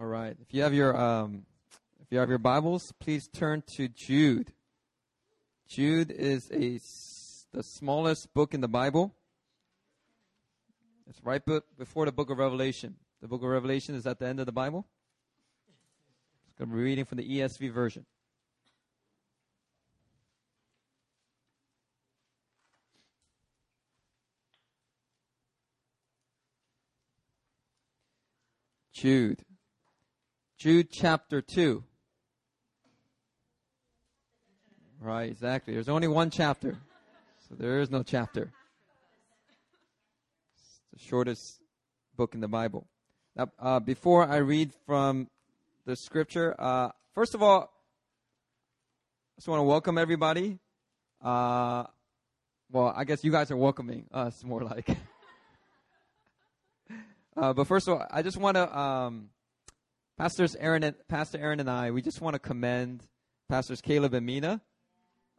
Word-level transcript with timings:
All 0.00 0.06
right. 0.08 0.36
If 0.40 0.52
you 0.52 0.62
have 0.62 0.74
your 0.74 0.96
um, 0.96 1.44
if 2.02 2.10
you 2.10 2.18
have 2.18 2.28
your 2.28 2.38
Bibles, 2.38 2.92
please 2.98 3.28
turn 3.28 3.62
to 3.76 3.86
Jude. 3.86 4.52
Jude 5.68 6.10
is 6.10 6.50
a 6.50 6.80
the 7.56 7.62
smallest 7.62 8.34
book 8.34 8.54
in 8.54 8.60
the 8.60 8.68
Bible. 8.68 9.14
It's 11.06 11.22
right 11.22 11.44
be- 11.44 11.60
before 11.78 12.06
the 12.06 12.12
book 12.12 12.28
of 12.30 12.38
Revelation. 12.38 12.96
The 13.22 13.28
book 13.28 13.42
of 13.42 13.48
Revelation 13.48 13.94
is 13.94 14.04
at 14.04 14.18
the 14.18 14.26
end 14.26 14.40
of 14.40 14.46
the 14.46 14.52
Bible. 14.52 14.84
I'm 16.58 16.66
going 16.66 16.70
to 16.70 16.76
be 16.76 16.82
reading 16.82 17.04
from 17.04 17.18
the 17.18 17.38
ESV 17.38 17.72
version. 17.72 18.04
Jude. 28.92 29.44
Jude 30.64 30.88
chapter 30.90 31.42
2. 31.42 31.84
Right, 34.98 35.30
exactly. 35.30 35.74
There's 35.74 35.90
only 35.90 36.08
one 36.08 36.30
chapter. 36.30 36.78
So 37.46 37.54
there 37.54 37.80
is 37.80 37.90
no 37.90 38.02
chapter. 38.02 38.50
It's 40.56 40.80
the 40.94 41.06
shortest 41.06 41.60
book 42.16 42.34
in 42.34 42.40
the 42.40 42.48
Bible. 42.48 42.86
Now, 43.36 43.50
uh, 43.58 43.78
before 43.78 44.26
I 44.26 44.36
read 44.36 44.72
from 44.86 45.28
the 45.84 45.96
scripture, 45.96 46.54
uh, 46.58 46.92
first 47.12 47.34
of 47.34 47.42
all, 47.42 47.60
I 47.60 49.36
just 49.36 49.48
want 49.48 49.58
to 49.58 49.64
welcome 49.64 49.98
everybody. 49.98 50.60
Uh, 51.22 51.84
well, 52.72 52.90
I 52.96 53.04
guess 53.04 53.22
you 53.22 53.30
guys 53.30 53.50
are 53.50 53.56
welcoming 53.58 54.06
us 54.14 54.42
more 54.42 54.62
like. 54.62 54.88
Uh, 57.36 57.52
but 57.52 57.66
first 57.66 57.88
of 57.88 57.94
all, 57.94 58.06
I 58.12 58.22
just 58.22 58.36
want 58.36 58.56
to, 58.56 58.78
um, 58.78 59.28
Pastors 60.16 60.54
Aaron 60.60 60.84
and 60.84 60.94
Pastor 61.08 61.38
Aaron 61.38 61.58
and 61.58 61.68
I, 61.68 61.90
we 61.90 62.00
just 62.00 62.20
want 62.20 62.34
to 62.34 62.38
commend 62.38 63.02
Pastors 63.48 63.80
Caleb 63.80 64.14
and 64.14 64.24
Mina. 64.24 64.60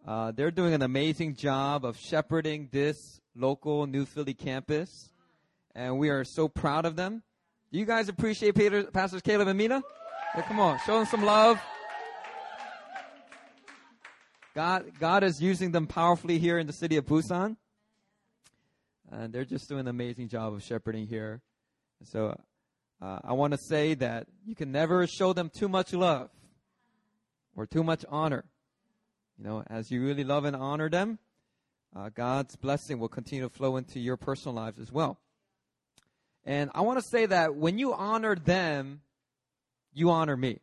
Uh, 0.06 0.34
they're 0.34 0.52
doing 0.52 0.74
an 0.74 0.82
amazing 0.82 1.36
job 1.36 1.86
of 1.86 1.98
shepherding 1.98 2.68
this 2.74 3.22
local 3.38 3.88
New 3.88 4.06
Philly 4.06 4.34
campus, 4.34 5.12
and 5.74 5.98
we 5.98 6.10
are 6.10 6.26
so 6.26 6.50
proud 6.50 6.86
of 6.86 6.98
them. 6.98 7.24
Do 7.72 7.80
you 7.80 7.86
guys 7.86 8.10
appreciate 8.10 8.56
Peter, 8.56 8.84
Pastors 8.84 9.22
Caleb 9.22 9.48
and 9.48 9.58
Mina? 9.58 9.82
Yeah, 10.36 10.42
come 10.42 10.60
on, 10.60 10.78
show 10.86 10.98
them 10.98 11.06
some 11.06 11.24
love. 11.24 11.58
God, 14.54 14.92
God 15.00 15.24
is 15.24 15.42
using 15.42 15.72
them 15.72 15.88
powerfully 15.88 16.38
here 16.38 16.60
in 16.60 16.68
the 16.68 16.74
city 16.74 16.98
of 16.98 17.06
Busan, 17.06 17.56
and 19.10 19.32
they're 19.32 19.46
just 19.46 19.70
doing 19.70 19.82
an 19.82 19.88
amazing 19.88 20.28
job 20.28 20.54
of 20.54 20.62
shepherding 20.64 21.08
here. 21.08 21.42
So 22.04 22.38
uh, 23.06 23.20
I 23.24 23.34
want 23.34 23.54
to 23.54 23.60
say 23.60 23.94
that 23.94 24.26
you 24.48 24.56
can 24.56 24.72
never 24.72 25.06
show 25.06 25.32
them 25.32 25.52
too 25.56 25.70
much 25.70 25.94
love 25.94 26.32
or 27.56 27.68
too 27.68 27.84
much 27.84 28.04
honor. 28.10 28.46
You 29.38 29.44
know, 29.44 29.64
as 29.68 29.92
you 29.92 30.04
really 30.04 30.24
love 30.24 30.46
and 30.46 30.56
honor 30.56 30.90
them, 30.90 31.20
uh, 31.96 32.10
God's 32.10 32.56
blessing 32.56 32.98
will 32.98 33.10
continue 33.10 33.48
to 33.48 33.50
flow 33.50 33.78
into 33.78 34.00
your 34.00 34.18
personal 34.18 34.56
lives 34.56 34.80
as 34.80 34.92
well. 34.92 35.20
And 36.46 36.72
I 36.74 36.82
want 36.82 36.98
to 36.98 37.06
say 37.06 37.28
that 37.28 37.56
when 37.56 37.78
you 37.78 37.94
honor 37.94 38.36
them, 38.36 39.02
you 39.94 40.10
honor 40.10 40.36
me. 40.36 40.60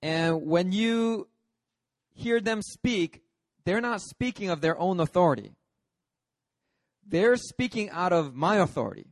And 0.00 0.46
when 0.46 0.72
you 0.72 1.28
hear 2.14 2.40
them 2.40 2.62
speak, 2.62 3.20
they're 3.66 3.82
not 3.82 4.00
speaking 4.00 4.48
of 4.48 4.62
their 4.62 4.78
own 4.78 4.98
authority. 4.98 5.52
They're 7.06 7.36
speaking 7.36 7.90
out 7.90 8.14
of 8.14 8.34
my 8.34 8.56
authority. 8.56 9.11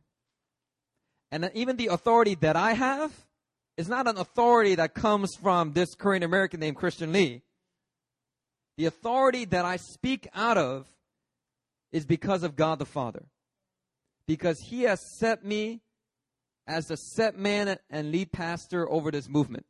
And 1.31 1.49
even 1.53 1.77
the 1.77 1.87
authority 1.87 2.35
that 2.35 2.55
I 2.55 2.73
have 2.73 3.11
is 3.77 3.87
not 3.87 4.07
an 4.07 4.17
authority 4.17 4.75
that 4.75 4.93
comes 4.93 5.35
from 5.35 5.73
this 5.73 5.95
Korean 5.95 6.23
American 6.23 6.59
named 6.59 6.75
Christian 6.75 7.13
Lee. 7.13 7.41
The 8.77 8.85
authority 8.85 9.45
that 9.45 9.63
I 9.63 9.77
speak 9.77 10.27
out 10.33 10.57
of 10.57 10.87
is 11.91 12.05
because 12.05 12.43
of 12.43 12.55
God 12.55 12.79
the 12.79 12.85
Father. 12.85 13.23
Because 14.27 14.59
He 14.59 14.83
has 14.83 14.99
set 15.19 15.45
me 15.45 15.81
as 16.67 16.87
the 16.87 16.95
set 16.95 17.37
man 17.37 17.77
and 17.89 18.11
lead 18.11 18.31
pastor 18.31 18.89
over 18.89 19.11
this 19.11 19.29
movement. 19.29 19.65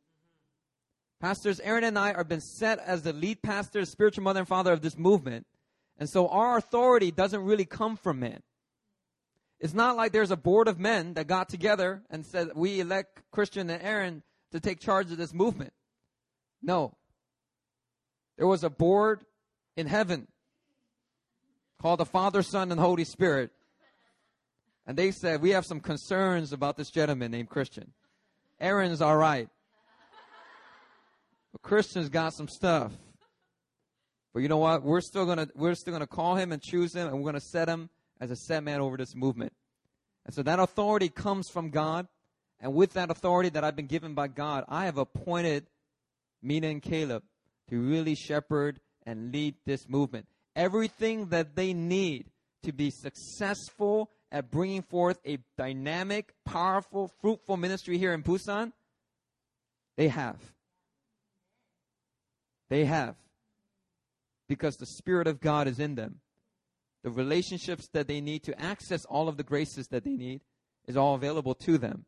Pastors 1.20 1.60
Aaron 1.60 1.84
and 1.84 1.98
I 1.98 2.12
are 2.12 2.24
been 2.24 2.40
set 2.40 2.80
as 2.80 3.02
the 3.02 3.12
lead 3.12 3.42
pastor, 3.42 3.84
spiritual 3.84 4.24
mother 4.24 4.40
and 4.40 4.48
father 4.48 4.72
of 4.72 4.82
this 4.82 4.98
movement. 4.98 5.46
And 5.98 6.08
so 6.08 6.28
our 6.28 6.56
authority 6.56 7.12
doesn't 7.12 7.44
really 7.44 7.64
come 7.64 7.96
from 7.96 8.18
man. 8.18 8.42
It's 9.62 9.74
not 9.74 9.96
like 9.96 10.10
there's 10.10 10.32
a 10.32 10.36
board 10.36 10.66
of 10.66 10.80
men 10.80 11.14
that 11.14 11.28
got 11.28 11.48
together 11.48 12.02
and 12.10 12.26
said, 12.26 12.48
we 12.56 12.80
elect 12.80 13.22
Christian 13.30 13.70
and 13.70 13.80
Aaron 13.80 14.24
to 14.50 14.58
take 14.58 14.80
charge 14.80 15.12
of 15.12 15.18
this 15.18 15.32
movement. 15.32 15.72
No. 16.60 16.96
There 18.36 18.48
was 18.48 18.64
a 18.64 18.70
board 18.70 19.24
in 19.76 19.86
heaven 19.86 20.26
called 21.80 22.00
the 22.00 22.04
Father, 22.04 22.42
Son, 22.42 22.72
and 22.72 22.80
Holy 22.80 23.04
Spirit. 23.04 23.52
And 24.84 24.98
they 24.98 25.12
said, 25.12 25.40
we 25.40 25.50
have 25.50 25.64
some 25.64 25.78
concerns 25.78 26.52
about 26.52 26.76
this 26.76 26.90
gentleman 26.90 27.30
named 27.30 27.48
Christian. 27.48 27.92
Aaron's 28.60 29.00
all 29.00 29.16
right. 29.16 29.48
But 31.52 31.62
Christian's 31.62 32.08
got 32.08 32.34
some 32.34 32.48
stuff. 32.48 32.90
But 34.34 34.40
you 34.40 34.48
know 34.48 34.58
what? 34.58 34.82
We're 34.82 35.02
still 35.02 35.26
gonna 35.26 35.48
we're 35.54 35.74
still 35.74 35.92
gonna 35.92 36.06
call 36.06 36.36
him 36.36 36.52
and 36.52 36.62
choose 36.62 36.96
him, 36.96 37.06
and 37.06 37.18
we're 37.18 37.26
gonna 37.26 37.40
set 37.40 37.68
him 37.68 37.90
as 38.22 38.30
a 38.30 38.36
set 38.36 38.62
man 38.62 38.80
over 38.80 38.96
this 38.96 39.16
movement. 39.16 39.52
And 40.24 40.32
so 40.32 40.44
that 40.44 40.60
authority 40.60 41.08
comes 41.08 41.50
from 41.50 41.70
God, 41.70 42.06
and 42.60 42.72
with 42.72 42.92
that 42.92 43.10
authority 43.10 43.48
that 43.50 43.64
I've 43.64 43.74
been 43.74 43.88
given 43.88 44.14
by 44.14 44.28
God, 44.28 44.64
I 44.68 44.84
have 44.84 44.96
appointed 44.96 45.66
Mina 46.40 46.68
and 46.68 46.80
Caleb 46.80 47.24
to 47.68 47.80
really 47.80 48.14
shepherd 48.14 48.78
and 49.04 49.32
lead 49.32 49.56
this 49.66 49.88
movement. 49.88 50.28
Everything 50.54 51.30
that 51.30 51.56
they 51.56 51.72
need 51.74 52.26
to 52.62 52.72
be 52.72 52.90
successful 52.90 54.08
at 54.30 54.52
bringing 54.52 54.82
forth 54.82 55.18
a 55.26 55.38
dynamic, 55.58 56.32
powerful, 56.44 57.10
fruitful 57.20 57.56
ministry 57.56 57.98
here 57.98 58.14
in 58.14 58.22
Busan, 58.22 58.72
they 59.96 60.06
have. 60.06 60.38
They 62.70 62.84
have 62.84 63.16
because 64.48 64.76
the 64.76 64.86
Spirit 64.86 65.26
of 65.26 65.40
God 65.40 65.66
is 65.66 65.80
in 65.80 65.96
them. 65.96 66.21
The 67.02 67.10
relationships 67.10 67.88
that 67.92 68.06
they 68.06 68.20
need 68.20 68.44
to 68.44 68.60
access 68.60 69.04
all 69.04 69.28
of 69.28 69.36
the 69.36 69.42
graces 69.42 69.88
that 69.88 70.04
they 70.04 70.16
need 70.16 70.40
is 70.86 70.96
all 70.96 71.14
available 71.14 71.54
to 71.54 71.78
them. 71.78 72.04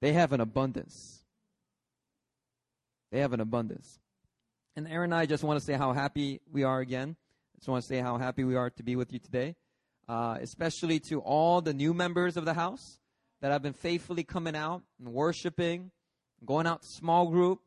They 0.00 0.12
have 0.12 0.32
an 0.32 0.40
abundance. 0.40 1.24
They 3.10 3.20
have 3.20 3.32
an 3.32 3.40
abundance. 3.40 3.98
And 4.76 4.86
Aaron 4.86 5.12
and 5.12 5.20
I 5.20 5.26
just 5.26 5.42
want 5.42 5.58
to 5.58 5.64
say 5.64 5.74
how 5.74 5.92
happy 5.92 6.40
we 6.50 6.62
are 6.62 6.80
again. 6.80 7.16
I 7.18 7.58
just 7.58 7.68
want 7.68 7.82
to 7.82 7.88
say 7.88 7.98
how 7.98 8.16
happy 8.16 8.44
we 8.44 8.54
are 8.54 8.70
to 8.70 8.82
be 8.82 8.96
with 8.96 9.12
you 9.12 9.18
today, 9.18 9.56
uh, 10.08 10.38
especially 10.40 11.00
to 11.08 11.20
all 11.20 11.60
the 11.60 11.74
new 11.74 11.92
members 11.92 12.36
of 12.36 12.44
the 12.44 12.54
house 12.54 13.00
that 13.40 13.50
have 13.50 13.62
been 13.62 13.72
faithfully 13.72 14.24
coming 14.24 14.54
out 14.54 14.82
and 14.98 15.12
worshiping, 15.12 15.90
going 16.44 16.66
out 16.66 16.82
to 16.82 16.88
small 16.88 17.28
group, 17.28 17.60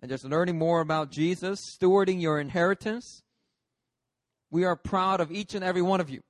and 0.00 0.10
just 0.10 0.24
learning 0.24 0.58
more 0.58 0.80
about 0.80 1.10
Jesus, 1.10 1.60
stewarding 1.78 2.20
your 2.20 2.40
inheritance. 2.40 3.22
We 4.52 4.64
are 4.64 4.76
proud 4.76 5.22
of 5.22 5.32
each 5.32 5.54
and 5.54 5.64
every 5.64 5.80
one 5.80 6.02
of 6.02 6.10
you. 6.10 6.20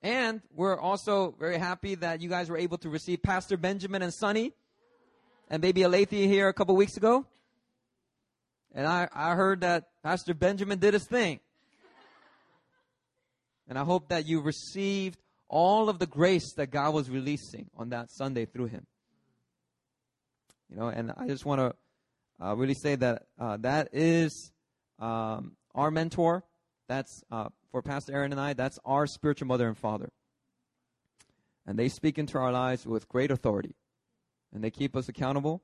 And 0.00 0.40
we're 0.54 0.78
also 0.78 1.34
very 1.40 1.58
happy 1.58 1.96
that 1.96 2.20
you 2.20 2.28
guys 2.28 2.48
were 2.48 2.56
able 2.56 2.78
to 2.78 2.88
receive 2.88 3.20
Pastor 3.20 3.56
Benjamin 3.56 4.00
and 4.00 4.14
Sonny 4.14 4.52
and 5.50 5.60
baby 5.60 5.82
Alethea 5.82 6.28
here 6.28 6.46
a 6.46 6.52
couple 6.52 6.76
weeks 6.76 6.96
ago. 6.96 7.26
And 8.72 8.86
I, 8.86 9.08
I 9.12 9.34
heard 9.34 9.62
that 9.62 9.88
Pastor 10.04 10.34
Benjamin 10.34 10.78
did 10.78 10.94
his 10.94 11.04
thing. 11.04 11.40
And 13.66 13.76
I 13.76 13.82
hope 13.82 14.10
that 14.10 14.24
you 14.24 14.40
received 14.40 15.18
all 15.48 15.88
of 15.88 15.98
the 15.98 16.06
grace 16.06 16.52
that 16.52 16.68
God 16.68 16.94
was 16.94 17.10
releasing 17.10 17.70
on 17.76 17.88
that 17.88 18.08
Sunday 18.08 18.44
through 18.44 18.66
him. 18.66 18.86
You 20.70 20.76
know, 20.76 20.88
and 20.88 21.12
I 21.16 21.26
just 21.26 21.44
want 21.44 21.60
to 21.60 21.74
uh, 22.44 22.54
really 22.54 22.74
say 22.74 22.94
that 22.94 23.24
uh, 23.36 23.56
that 23.62 23.88
is 23.92 24.52
um, 25.00 25.56
our 25.74 25.90
mentor. 25.90 26.44
That's 26.88 27.22
uh, 27.30 27.48
for 27.70 27.82
Pastor 27.82 28.12
Aaron 28.12 28.32
and 28.32 28.40
I. 28.40 28.52
That's 28.52 28.78
our 28.84 29.06
spiritual 29.06 29.48
mother 29.48 29.68
and 29.68 29.76
father, 29.76 30.10
and 31.66 31.78
they 31.78 31.88
speak 31.88 32.18
into 32.18 32.38
our 32.38 32.52
lives 32.52 32.86
with 32.86 33.08
great 33.08 33.30
authority, 33.30 33.74
and 34.52 34.62
they 34.62 34.70
keep 34.70 34.96
us 34.96 35.08
accountable. 35.08 35.62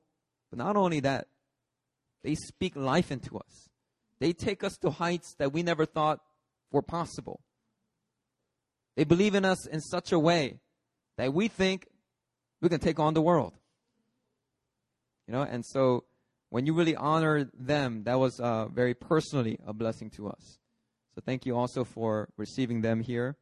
But 0.49 0.59
not 0.59 0.75
only 0.75 0.99
that, 1.01 1.27
they 2.23 2.35
speak 2.35 2.75
life 2.75 3.11
into 3.11 3.37
us. 3.37 3.69
They 4.19 4.33
take 4.33 4.63
us 4.63 4.77
to 4.81 4.91
heights 4.91 5.35
that 5.39 5.53
we 5.53 5.63
never 5.63 5.85
thought 5.85 6.19
were 6.71 6.81
possible. 6.81 7.39
They 8.95 9.03
believe 9.03 9.35
in 9.35 9.45
us 9.45 9.67
in 9.67 9.79
such 9.79 10.11
a 10.11 10.19
way 10.19 10.59
that 11.17 11.33
we 11.33 11.47
think 11.47 11.87
we 12.61 12.69
can 12.69 12.79
take 12.79 12.99
on 12.99 13.13
the 13.13 13.21
world. 13.21 13.53
You 15.27 15.33
know, 15.33 15.41
and 15.41 15.65
so 15.65 16.03
when 16.49 16.65
you 16.65 16.73
really 16.73 16.95
honor 16.95 17.49
them, 17.57 18.03
that 18.03 18.19
was 18.19 18.39
uh, 18.39 18.67
very 18.67 18.93
personally 18.93 19.57
a 19.65 19.73
blessing 19.73 20.09
to 20.11 20.27
us. 20.27 20.59
So 21.13 21.21
thank 21.25 21.45
you 21.45 21.57
also 21.57 21.83
for 21.83 22.29
receiving 22.37 22.81
them 22.81 23.01
here. 23.01 23.35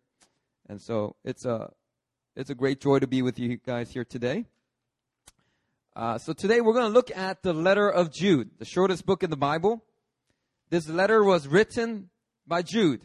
And 0.68 0.82
so 0.82 1.16
it's 1.24 1.46
a 1.46 1.72
It's 2.36 2.50
a 2.50 2.56
great 2.56 2.80
joy 2.80 3.00
to 3.00 3.08
be 3.08 3.22
with 3.22 3.38
you 3.38 3.58
guys 3.58 3.92
here 3.92 4.06
today. 4.06 4.46
Uh, 5.96 6.18
so 6.18 6.32
today 6.32 6.62
we're 6.62 6.74
going 6.74 6.88
to 6.88 6.94
look 6.94 7.12
at 7.16 7.44
the 7.44 7.54
letter 7.54 7.90
of 7.90 8.12
Jude, 8.14 8.52
the 8.58 8.66
shortest 8.66 9.06
book 9.06 9.22
in 9.22 9.30
the 9.30 9.38
Bible. 9.38 9.84
This 10.70 10.88
letter 10.88 11.24
was 11.24 11.48
written 11.48 12.10
by 12.48 12.62
Jude, 12.62 13.02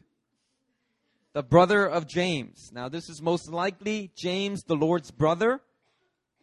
the 1.32 1.42
brother 1.42 1.84
of 1.84 2.06
James. 2.06 2.70
Now, 2.72 2.88
this 2.88 3.08
is 3.08 3.20
most 3.20 3.50
likely 3.50 4.12
James, 4.16 4.62
the 4.62 4.76
Lord's 4.76 5.10
brother, 5.10 5.60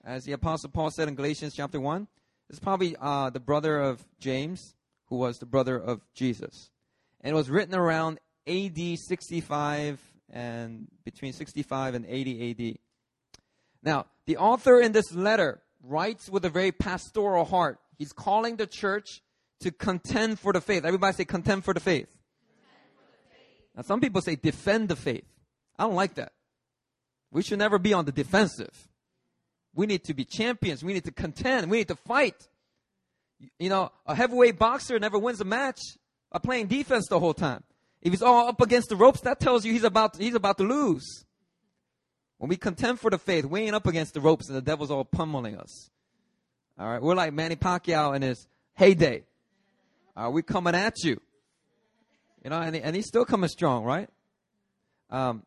as 0.04 0.26
the 0.26 0.34
Apostle 0.34 0.72
Paul 0.72 0.92
said 0.92 1.08
in 1.08 1.16
Galatians 1.16 1.54
chapter 1.56 1.80
1. 1.80 2.08
It's 2.50 2.60
probably 2.60 2.96
uh, 3.00 3.30
the 3.30 3.40
brother 3.40 3.80
of 3.80 4.04
James, 4.20 4.76
who 5.06 5.16
was 5.16 5.38
the 5.38 5.46
brother 5.46 5.80
of 5.80 6.02
Jesus. 6.14 6.72
And 7.22 7.34
it 7.34 7.36
was 7.36 7.50
written 7.50 7.76
around 7.76 8.20
AD 8.48 8.98
65 8.98 10.02
and 10.32 10.88
between 11.06 11.34
65 11.34 11.96
and 11.96 12.06
80 12.06 12.52
AD. 12.52 12.78
Now, 13.84 14.06
the 14.26 14.38
author 14.38 14.80
in 14.80 14.92
this 14.92 15.14
letter 15.14 15.62
writes 15.84 16.30
with 16.30 16.46
a 16.46 16.50
very 16.50 16.72
pastoral 16.72 17.46
heart. 17.46 17.80
He's 17.98 18.14
calling 18.14 18.56
the 18.56 18.68
church 18.68 19.22
to 19.62 19.72
contend 19.72 20.40
for 20.40 20.54
the 20.54 20.62
faith. 20.62 20.86
Everybody 20.86 21.16
say 21.16 21.26
contend 21.26 21.64
for 21.64 21.74
the 21.74 21.80
faith. 21.80 22.10
For 22.10 23.12
the 23.12 23.36
faith. 23.36 23.70
Now, 23.76 23.82
some 23.84 24.02
people 24.02 24.22
say 24.22 24.36
defend 24.36 24.90
the 24.90 24.96
faith. 24.96 25.26
I 25.78 25.84
don't 25.84 25.96
like 25.96 26.16
that. 26.16 26.34
We 27.32 27.44
should 27.44 27.60
never 27.60 27.80
be 27.80 27.94
on 27.94 28.06
the 28.06 28.12
defensive. 28.12 28.88
We 29.74 29.86
need 29.86 30.04
to 30.06 30.14
be 30.14 30.26
champions. 30.26 30.84
We 30.84 30.94
need 30.94 31.06
to 31.06 31.12
contend. 31.12 31.72
We 31.72 31.78
need 31.78 31.88
to 31.88 31.96
fight. 31.96 32.48
You 33.58 33.70
know, 33.70 33.92
a 34.06 34.14
heavyweight 34.14 34.60
boxer 34.60 35.00
never 35.00 35.18
wins 35.18 35.42
a 35.42 35.46
match 35.46 35.80
playing 36.40 36.68
defense 36.68 37.08
the 37.10 37.20
whole 37.20 37.34
time. 37.34 37.64
If 38.02 38.14
he's 38.14 38.22
all 38.22 38.48
up 38.48 38.62
against 38.62 38.90
the 38.90 38.96
ropes, 38.96 39.22
that 39.22 39.40
tells 39.40 39.66
you 39.66 39.74
he's 39.74 39.84
about 39.84 40.14
to, 40.16 40.24
he's 40.24 40.36
about 40.36 40.58
to 40.58 40.64
lose. 40.64 41.26
When 42.38 42.50
we 42.50 42.58
contend 42.58 43.00
for 43.00 43.12
the 43.12 43.20
faith, 43.20 43.46
we 43.46 43.62
ain't 43.62 43.76
up 43.76 43.86
against 43.86 44.14
the 44.14 44.22
ropes 44.22 44.48
and 44.48 44.58
the 44.58 44.62
devil's 44.62 44.90
all 44.90 45.06
pummeling 45.06 45.58
us. 45.58 45.90
All 46.80 46.88
right, 46.88 47.02
we're 47.02 47.14
like 47.14 47.34
Manny 47.34 47.56
Pacquiao 47.56 48.16
in 48.16 48.24
his 48.24 48.48
heyday. 48.74 49.24
Are 50.16 50.32
we 50.32 50.42
coming 50.42 50.74
at 50.74 51.04
you? 51.04 51.22
You 52.44 52.50
know, 52.50 52.60
and, 52.60 52.76
he, 52.76 52.82
and 52.82 52.96
he's 52.96 53.06
still 53.06 53.26
coming 53.26 53.50
strong, 53.50 53.84
right? 53.84 54.10
Um, 55.12 55.44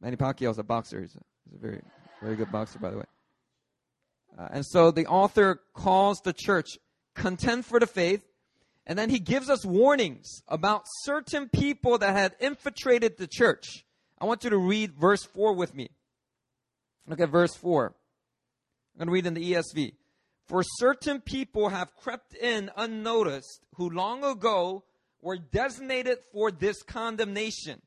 Manny 0.00 0.16
Pacquiao's 0.16 0.58
a 0.58 0.64
boxer. 0.64 1.00
He's 1.00 1.14
a, 1.14 1.20
he's 1.44 1.54
a 1.54 1.58
very, 1.58 1.82
very 2.20 2.34
good 2.34 2.50
boxer, 2.50 2.80
by 2.80 2.90
the 2.90 2.98
way. 2.98 3.04
Uh, 4.36 4.48
and 4.50 4.66
so 4.66 4.90
the 4.90 5.06
author 5.06 5.60
calls 5.74 6.20
the 6.24 6.32
church 6.32 6.78
contend 7.14 7.64
for 7.64 7.78
the 7.78 7.86
faith, 7.86 8.24
and 8.86 8.98
then 8.98 9.10
he 9.10 9.18
gives 9.18 9.48
us 9.48 9.64
warnings 9.64 10.42
about 10.46 10.84
certain 11.02 11.48
people 11.48 11.98
that 11.98 12.14
had 12.14 12.36
infiltrated 12.40 13.16
the 13.16 13.26
church. 13.26 13.84
I 14.20 14.26
want 14.26 14.44
you 14.44 14.50
to 14.50 14.58
read 14.58 14.92
verse 14.92 15.24
4 15.24 15.54
with 15.54 15.74
me. 15.74 15.90
Look 17.06 17.20
at 17.20 17.30
verse 17.30 17.54
4. 17.54 17.86
I'm 17.86 18.98
going 18.98 19.08
to 19.08 19.12
read 19.12 19.26
in 19.26 19.34
the 19.34 19.52
ESV. 19.52 19.94
For 20.46 20.62
certain 20.62 21.20
people 21.20 21.70
have 21.70 21.96
crept 21.96 22.34
in 22.34 22.70
unnoticed 22.76 23.64
who 23.76 23.88
long 23.88 24.22
ago 24.22 24.84
were 25.22 25.38
designated 25.38 26.18
for 26.32 26.50
this 26.50 26.82
condemnation. 26.82 27.80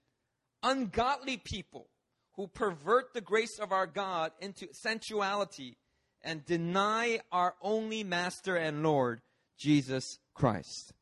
Ungodly 0.64 1.38
people 1.38 1.88
who 2.34 2.48
pervert 2.48 3.14
the 3.14 3.22
grace 3.22 3.60
of 3.60 3.72
our 3.72 3.86
God 3.86 4.32
into 4.40 4.68
sensuality 4.74 5.78
and 6.24 6.46
deny 6.46 7.20
our 7.32 7.56
only 7.62 8.04
Master 8.04 8.56
and 8.56 8.82
Lord, 8.82 9.22
Jesus 9.60 10.20
Christ. 10.38 10.94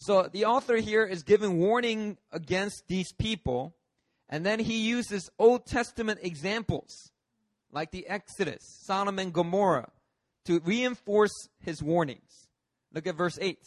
So 0.00 0.28
the 0.32 0.44
author 0.44 0.76
here 0.76 1.04
is 1.04 1.22
giving 1.22 1.58
warning 1.58 2.18
against 2.30 2.86
these 2.86 3.12
people, 3.12 3.74
and 4.28 4.46
then 4.46 4.60
he 4.60 4.78
uses 4.86 5.30
Old 5.38 5.66
Testament 5.66 6.20
examples 6.22 7.10
like 7.72 7.90
the 7.90 8.06
Exodus, 8.06 8.60
Sodom 8.84 9.18
and 9.18 9.32
Gomorrah 9.32 9.90
to 10.44 10.60
reinforce 10.60 11.48
his 11.60 11.82
warnings. 11.82 12.48
Look 12.92 13.06
at 13.06 13.16
verse 13.16 13.38
8. 13.40 13.58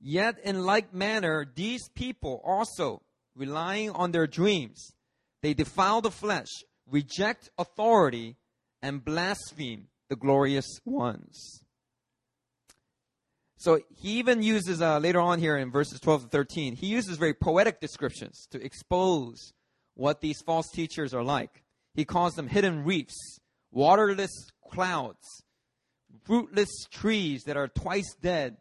Yet 0.00 0.38
in 0.44 0.64
like 0.64 0.94
manner, 0.94 1.46
these 1.54 1.88
people 1.94 2.40
also, 2.44 3.02
relying 3.34 3.90
on 3.90 4.12
their 4.12 4.26
dreams, 4.26 4.92
they 5.42 5.54
defile 5.54 6.00
the 6.00 6.10
flesh, 6.10 6.48
reject 6.88 7.50
authority, 7.58 8.36
and 8.82 9.04
blaspheme 9.04 9.88
the 10.08 10.16
glorious 10.16 10.80
ones. 10.84 11.62
So 13.58 13.80
he 13.96 14.18
even 14.18 14.40
uses 14.40 14.80
uh, 14.80 14.98
later 14.98 15.20
on 15.20 15.40
here 15.40 15.58
in 15.58 15.72
verses 15.72 15.98
12 15.98 16.22
to 16.22 16.28
13, 16.28 16.76
he 16.76 16.86
uses 16.86 17.18
very 17.18 17.34
poetic 17.34 17.80
descriptions 17.80 18.46
to 18.52 18.64
expose 18.64 19.52
what 19.94 20.20
these 20.20 20.40
false 20.40 20.70
teachers 20.70 21.12
are 21.12 21.24
like. 21.24 21.64
He 21.92 22.04
calls 22.04 22.34
them 22.34 22.46
hidden 22.46 22.84
reefs, 22.84 23.40
waterless 23.72 24.30
clouds, 24.70 25.42
fruitless 26.24 26.68
trees 26.92 27.42
that 27.46 27.56
are 27.56 27.66
twice 27.66 28.14
dead 28.22 28.58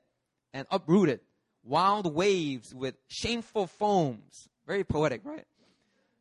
and 0.52 0.66
uprooted, 0.72 1.20
wild 1.64 2.12
waves 2.16 2.74
with 2.74 2.96
shameful 3.08 3.68
foams. 3.68 4.48
Very 4.66 4.84
poetic, 4.84 5.22
right? 5.24 5.46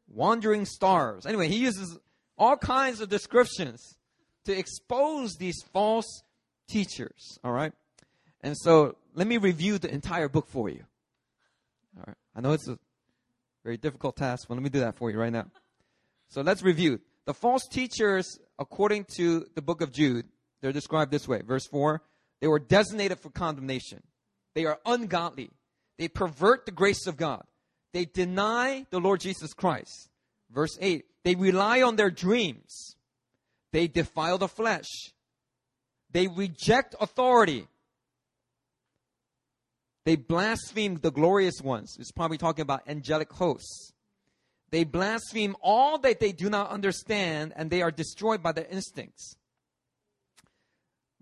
Wandering 0.07 0.67
stars. 0.67 1.25
Anyway, 1.25 1.49
he 1.49 1.57
uses 1.57 1.99
all 2.37 2.59
kinds 2.59 3.01
of 3.01 3.09
descriptions 3.09 3.97
to 4.45 4.57
expose 4.57 5.37
these 5.37 5.57
false 5.73 6.23
teachers, 6.69 7.39
all 7.43 7.53
right? 7.53 7.73
And 8.47 8.57
so 8.57 8.95
let 9.13 9.27
me 9.27 9.39
review 9.39 9.77
the 9.77 9.93
entire 9.93 10.29
book 10.29 10.47
for 10.47 10.69
you. 10.69 10.85
All 11.97 12.05
right. 12.07 12.17
I 12.33 12.41
know 12.41 12.53
it's 12.53 12.69
a 12.69 12.79
very 13.65 13.77
difficult 13.77 14.15
task, 14.15 14.47
but 14.47 14.55
let 14.55 14.63
me 14.63 14.71
do 14.71 14.79
that 14.79 14.95
for 14.95 15.11
you 15.11 15.19
right 15.19 15.33
now. 15.33 15.47
So 16.29 16.43
let's 16.43 16.63
review. 16.63 17.01
The 17.25 17.35
false 17.35 17.67
teachers, 17.67 18.39
according 18.57 19.07
to 19.17 19.49
the 19.57 19.63
book 19.63 19.81
of 19.81 19.93
Jude, 19.93 20.27
they're 20.63 20.73
described 20.73 21.11
this 21.11 21.27
way. 21.27 21.43
Verse 21.43 21.67
4 21.67 22.01
they 22.41 22.47
were 22.47 22.61
designated 22.61 23.19
for 23.19 23.31
condemnation. 23.31 24.05
They 24.55 24.65
are 24.67 24.79
ungodly. 24.87 25.51
They 25.99 26.07
pervert 26.07 26.67
the 26.67 26.73
grace 26.73 27.09
of 27.09 27.17
God. 27.17 27.43
They 27.93 28.05
deny 28.05 28.87
the 28.91 29.01
Lord 29.01 29.23
Jesus 29.23 29.55
Christ. 29.55 30.09
Verse 30.53 30.79
8 30.81 31.05
they 31.25 31.35
rely 31.35 31.83
on 31.83 31.97
their 31.97 32.13
dreams. 32.13 32.95
They 33.73 33.89
defile 33.89 34.39
the 34.39 34.47
flesh. 34.47 34.87
They 36.13 36.29
reject 36.29 36.95
authority. 37.01 37.67
They 40.07 40.15
blaspheme 40.15 41.01
the 41.03 41.11
glorious 41.11 41.61
ones. 41.61 41.97
It's 41.99 42.13
probably 42.13 42.39
talking 42.39 42.63
about 42.63 42.89
angelic 42.89 43.33
hosts. 43.33 43.93
They 44.71 44.85
blaspheme 44.85 45.57
all 45.61 45.99
that 45.99 46.21
they 46.21 46.31
do 46.31 46.49
not 46.49 46.71
understand, 46.71 47.53
and 47.57 47.71
they 47.71 47.83
are 47.83 47.91
destroyed 47.91 48.41
by 48.41 48.53
their 48.53 48.67
instincts. 48.71 49.37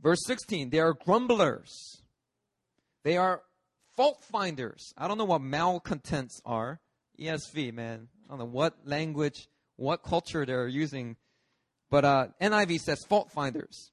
Verse 0.03 0.21
16, 0.26 0.69
they 0.69 0.81
are 0.81 0.93
grumblers. 0.93 2.03
They 3.05 3.17
are 3.17 3.41
fault 3.97 4.23
finders. 4.23 4.93
I 4.99 5.09
don't 5.09 5.17
know 5.17 5.25
what 5.25 5.41
malcontents 5.41 6.43
are. 6.45 6.79
ESV, 7.19 7.73
man. 7.73 8.09
I 8.26 8.29
don't 8.29 8.38
know 8.38 8.45
what 8.45 8.76
language, 8.85 9.49
what 9.76 10.03
culture 10.03 10.45
they're 10.45 10.69
using. 10.69 11.17
But 11.91 12.05
uh, 12.05 12.26
NIV 12.38 12.81
says 12.81 13.03
fault 13.07 13.31
finders. 13.33 13.93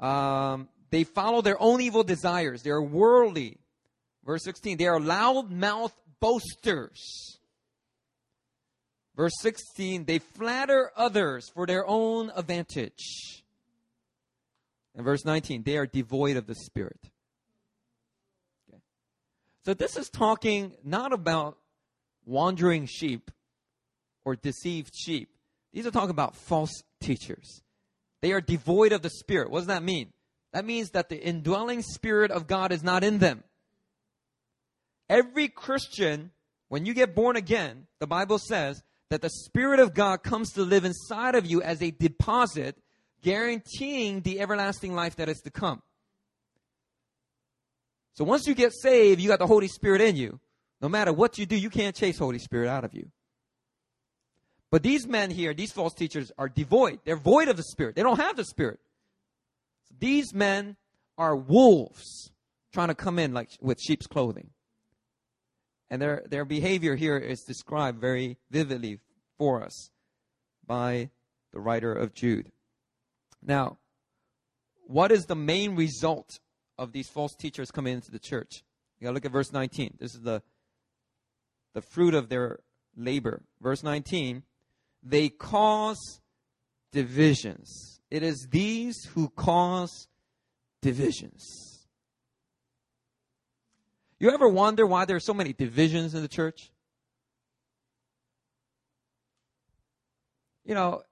Um, 0.00 0.68
they 0.90 1.04
follow 1.04 1.42
their 1.42 1.62
own 1.62 1.80
evil 1.80 2.02
desires. 2.02 2.62
They 2.64 2.70
are 2.70 2.82
worldly. 2.82 3.58
Verse 4.26 4.42
16, 4.42 4.76
they 4.76 4.88
are 4.88 4.98
loud-mouthed 4.98 5.94
boasters. 6.20 7.38
Verse 9.14 9.32
16, 9.40 10.04
they 10.04 10.18
flatter 10.18 10.90
others 10.96 11.48
for 11.54 11.64
their 11.64 11.86
own 11.86 12.32
advantage. 12.34 13.44
And 14.96 15.04
verse 15.04 15.24
19, 15.24 15.62
they 15.62 15.76
are 15.76 15.86
devoid 15.86 16.36
of 16.36 16.46
the 16.46 16.56
Spirit. 16.56 16.98
Okay. 18.68 18.80
So 19.64 19.74
this 19.74 19.96
is 19.96 20.10
talking 20.10 20.72
not 20.82 21.12
about 21.12 21.56
wandering 22.24 22.86
sheep 22.86 23.30
or 24.24 24.34
deceived 24.34 24.92
sheep. 24.94 25.30
These 25.72 25.86
are 25.86 25.92
talking 25.92 26.10
about 26.10 26.34
false 26.34 26.82
teachers. 27.00 27.62
They 28.22 28.32
are 28.32 28.40
devoid 28.40 28.92
of 28.92 29.02
the 29.02 29.10
Spirit. 29.10 29.50
What 29.50 29.60
does 29.60 29.68
that 29.68 29.82
mean? 29.82 30.12
That 30.52 30.64
means 30.64 30.90
that 30.90 31.10
the 31.10 31.22
indwelling 31.22 31.82
Spirit 31.82 32.30
of 32.30 32.46
God 32.46 32.72
is 32.72 32.82
not 32.82 33.04
in 33.04 33.18
them. 33.18 33.44
Every 35.08 35.48
Christian, 35.48 36.32
when 36.68 36.84
you 36.86 36.94
get 36.94 37.14
born 37.14 37.36
again, 37.36 37.86
the 38.00 38.06
Bible 38.06 38.38
says 38.38 38.82
that 39.10 39.22
the 39.22 39.30
Spirit 39.30 39.80
of 39.80 39.94
God 39.94 40.22
comes 40.22 40.52
to 40.52 40.62
live 40.62 40.84
inside 40.84 41.34
of 41.34 41.46
you 41.46 41.62
as 41.62 41.82
a 41.82 41.92
deposit, 41.92 42.76
guaranteeing 43.22 44.22
the 44.22 44.40
everlasting 44.40 44.94
life 44.94 45.16
that 45.16 45.28
is 45.28 45.40
to 45.42 45.50
come. 45.50 45.82
So 48.14 48.24
once 48.24 48.46
you 48.46 48.54
get 48.54 48.72
saved, 48.72 49.20
you 49.20 49.28
got 49.28 49.38
the 49.38 49.46
Holy 49.46 49.68
Spirit 49.68 50.00
in 50.00 50.16
you. 50.16 50.40
No 50.80 50.88
matter 50.88 51.12
what 51.12 51.38
you 51.38 51.46
do, 51.46 51.56
you 51.56 51.70
can't 51.70 51.94
chase 51.94 52.18
Holy 52.18 52.38
Spirit 52.38 52.68
out 52.68 52.84
of 52.84 52.94
you. 52.94 53.10
But 54.70 54.82
these 54.82 55.06
men 55.06 55.30
here, 55.30 55.54
these 55.54 55.72
false 55.72 55.94
teachers, 55.94 56.32
are 56.36 56.48
devoid. 56.48 57.00
They're 57.04 57.16
void 57.16 57.48
of 57.48 57.56
the 57.56 57.62
Spirit. 57.62 57.94
They 57.94 58.02
don't 58.02 58.20
have 58.20 58.36
the 58.36 58.44
Spirit. 58.44 58.80
So 59.88 59.94
these 59.98 60.34
men 60.34 60.76
are 61.16 61.36
wolves 61.36 62.32
trying 62.72 62.88
to 62.88 62.94
come 62.94 63.18
in 63.18 63.32
like 63.32 63.50
with 63.60 63.80
sheep's 63.80 64.06
clothing. 64.06 64.50
And 65.90 66.02
their, 66.02 66.24
their 66.28 66.44
behavior 66.44 66.96
here 66.96 67.16
is 67.16 67.42
described 67.42 68.00
very 68.00 68.38
vividly 68.50 69.00
for 69.38 69.62
us. 69.62 69.90
by 70.66 71.10
the 71.52 71.60
writer 71.60 71.92
of 71.92 72.12
Jude. 72.12 72.50
Now, 73.42 73.78
what 74.86 75.10
is 75.12 75.26
the 75.26 75.36
main 75.36 75.76
result 75.76 76.40
of 76.76 76.92
these 76.92 77.08
false 77.08 77.34
teachers 77.34 77.70
coming 77.70 77.94
into 77.94 78.10
the 78.10 78.18
church? 78.18 78.62
You 78.98 79.04
gotta 79.04 79.14
look 79.14 79.24
at 79.24 79.32
verse 79.32 79.52
19. 79.52 79.96
This 79.98 80.14
is 80.14 80.22
the, 80.22 80.42
the 81.72 81.82
fruit 81.82 82.14
of 82.14 82.28
their 82.28 82.58
labor. 82.96 83.42
Verse 83.60 83.82
19, 83.82 84.42
they 85.02 85.28
cause 85.28 86.20
divisions. 86.92 88.00
It 88.10 88.22
is 88.22 88.48
these 88.50 88.96
who 89.14 89.28
cause 89.30 90.08
divisions. 90.82 91.42
You 94.18 94.30
ever 94.30 94.48
wonder 94.48 94.86
why 94.86 95.04
there 95.04 95.16
are 95.16 95.20
so 95.20 95.34
many 95.34 95.52
divisions 95.52 96.14
in 96.14 96.22
the 96.22 96.28
church? 96.28 96.70
You 100.64 100.74
know, 100.74 101.02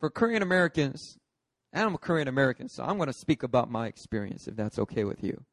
for 0.00 0.10
Korean 0.10 0.42
Americans, 0.42 1.18
and 1.72 1.84
I'm 1.84 1.94
a 1.94 1.98
Korean 1.98 2.26
American, 2.26 2.68
so 2.68 2.82
I'm 2.82 2.96
going 2.96 3.08
to 3.08 3.12
speak 3.12 3.42
about 3.42 3.70
my 3.70 3.86
experience 3.86 4.48
if 4.48 4.56
that's 4.56 4.78
okay 4.78 5.04
with 5.04 5.22
you. 5.22 5.44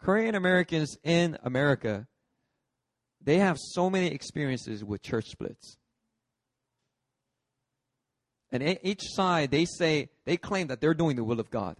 Korean 0.00 0.34
Americans 0.34 0.96
in 1.04 1.38
America, 1.42 2.06
they 3.22 3.38
have 3.38 3.56
so 3.58 3.88
many 3.88 4.08
experiences 4.08 4.84
with 4.84 5.02
church 5.02 5.26
splits. 5.26 5.76
And 8.50 8.78
each 8.82 9.02
side, 9.02 9.52
they 9.52 9.64
say, 9.64 10.08
they 10.24 10.36
claim 10.36 10.66
that 10.66 10.80
they're 10.80 10.94
doing 10.94 11.14
the 11.14 11.22
will 11.22 11.38
of 11.38 11.50
God. 11.50 11.76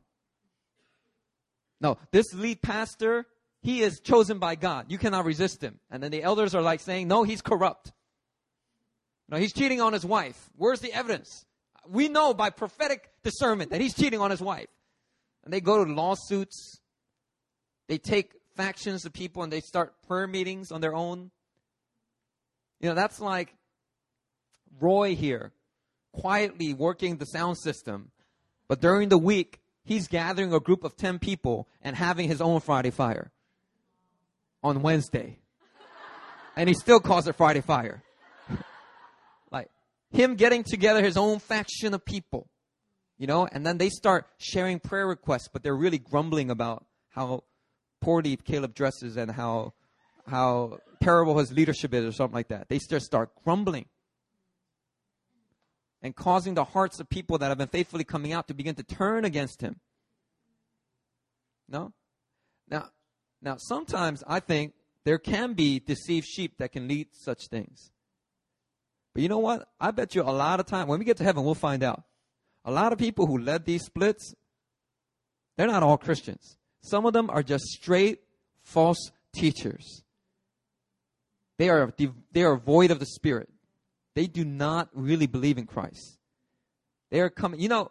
No, 1.80 1.98
this 2.12 2.32
lead 2.32 2.62
pastor, 2.62 3.26
he 3.62 3.82
is 3.82 4.00
chosen 4.00 4.38
by 4.38 4.54
God. 4.54 4.86
You 4.88 4.98
cannot 4.98 5.24
resist 5.24 5.62
him. 5.62 5.78
And 5.90 6.02
then 6.02 6.10
the 6.10 6.22
elders 6.22 6.54
are 6.54 6.62
like 6.62 6.80
saying, 6.80 7.08
no, 7.08 7.24
he's 7.24 7.42
corrupt. 7.42 7.92
No, 9.28 9.36
he's 9.36 9.52
cheating 9.52 9.80
on 9.80 9.92
his 9.92 10.04
wife. 10.04 10.50
Where's 10.56 10.80
the 10.80 10.92
evidence? 10.92 11.44
We 11.86 12.08
know 12.08 12.32
by 12.32 12.50
prophetic 12.50 13.10
discernment 13.22 13.70
that 13.70 13.80
he's 13.80 13.94
cheating 13.94 14.20
on 14.20 14.30
his 14.30 14.40
wife. 14.40 14.68
And 15.44 15.52
they 15.52 15.60
go 15.60 15.84
to 15.84 15.92
lawsuits. 15.92 16.80
They 17.88 17.98
take 17.98 18.32
factions 18.56 19.04
of 19.04 19.12
people 19.12 19.42
and 19.42 19.52
they 19.52 19.60
start 19.60 19.94
prayer 20.06 20.26
meetings 20.26 20.72
on 20.72 20.80
their 20.80 20.94
own. 20.94 21.30
You 22.80 22.88
know, 22.88 22.94
that's 22.94 23.20
like 23.20 23.54
Roy 24.80 25.14
here, 25.14 25.52
quietly 26.12 26.72
working 26.72 27.18
the 27.18 27.26
sound 27.26 27.58
system. 27.58 28.10
But 28.68 28.80
during 28.80 29.10
the 29.10 29.18
week, 29.18 29.60
he's 29.84 30.08
gathering 30.08 30.54
a 30.54 30.60
group 30.60 30.82
of 30.82 30.96
10 30.96 31.18
people 31.18 31.68
and 31.82 31.94
having 31.94 32.26
his 32.26 32.40
own 32.40 32.60
Friday 32.60 32.90
fire 32.90 33.32
on 34.62 34.82
Wednesday. 34.82 35.38
and 36.56 36.68
he 36.68 36.74
still 36.74 37.00
calls 37.00 37.26
it 37.26 37.36
Friday 37.36 37.60
fire 37.60 38.02
like 39.50 39.70
him 40.10 40.34
getting 40.34 40.64
together 40.64 41.02
his 41.02 41.16
own 41.16 41.38
faction 41.38 41.94
of 41.94 42.04
people, 42.04 42.48
you 43.18 43.26
know, 43.26 43.48
and 43.50 43.64
then 43.64 43.78
they 43.78 43.88
start 43.88 44.26
sharing 44.38 44.78
prayer 44.78 45.06
requests, 45.06 45.48
but 45.52 45.62
they're 45.62 45.76
really 45.76 45.98
grumbling 45.98 46.50
about 46.50 46.84
how 47.10 47.44
poorly 48.00 48.36
Caleb 48.36 48.74
dresses 48.74 49.16
and 49.16 49.30
how 49.30 49.72
how 50.26 50.78
terrible 51.02 51.38
his 51.38 51.52
leadership 51.52 51.94
is 51.94 52.04
or 52.04 52.12
something 52.12 52.34
like 52.34 52.48
that. 52.48 52.68
They 52.68 52.78
just 52.78 53.06
start 53.06 53.30
grumbling 53.44 53.86
and 56.02 56.14
causing 56.14 56.54
the 56.54 56.64
hearts 56.64 57.00
of 57.00 57.08
people 57.08 57.38
that 57.38 57.48
have 57.48 57.58
been 57.58 57.68
faithfully 57.68 58.04
coming 58.04 58.32
out 58.32 58.48
to 58.48 58.54
begin 58.54 58.74
to 58.76 58.82
turn 58.82 59.24
against 59.24 59.60
him. 59.60 59.80
No? 61.68 61.92
Now, 62.68 62.88
now 63.42 63.56
sometimes 63.58 64.22
I 64.26 64.40
think 64.40 64.74
there 65.04 65.18
can 65.18 65.54
be 65.54 65.80
deceived 65.80 66.26
sheep 66.26 66.58
that 66.58 66.72
can 66.72 66.88
lead 66.88 67.08
such 67.12 67.48
things. 67.48 67.90
But 69.14 69.22
you 69.22 69.28
know 69.28 69.38
what? 69.38 69.68
I 69.80 69.90
bet 69.90 70.14
you 70.14 70.22
a 70.22 70.24
lot 70.24 70.60
of 70.60 70.66
time, 70.66 70.86
when 70.86 70.98
we 70.98 71.04
get 71.04 71.16
to 71.18 71.24
heaven, 71.24 71.44
we'll 71.44 71.54
find 71.54 71.82
out. 71.82 72.02
A 72.64 72.70
lot 72.70 72.92
of 72.92 72.98
people 72.98 73.26
who 73.26 73.38
led 73.38 73.64
these 73.64 73.82
splits, 73.84 74.34
they're 75.56 75.66
not 75.66 75.82
all 75.82 75.98
Christians. 75.98 76.56
Some 76.82 77.06
of 77.06 77.12
them 77.12 77.30
are 77.30 77.42
just 77.42 77.64
straight 77.64 78.20
false 78.62 79.10
teachers. 79.34 80.02
They 81.58 81.68
are, 81.68 81.92
they 82.32 82.42
are 82.42 82.56
void 82.56 82.90
of 82.90 83.00
the 83.00 83.06
Spirit. 83.06 83.48
They 84.14 84.26
do 84.26 84.44
not 84.44 84.88
really 84.92 85.26
believe 85.26 85.58
in 85.58 85.66
Christ. 85.66 86.18
They 87.10 87.20
are 87.20 87.30
coming, 87.30 87.60
you 87.60 87.68
know, 87.68 87.90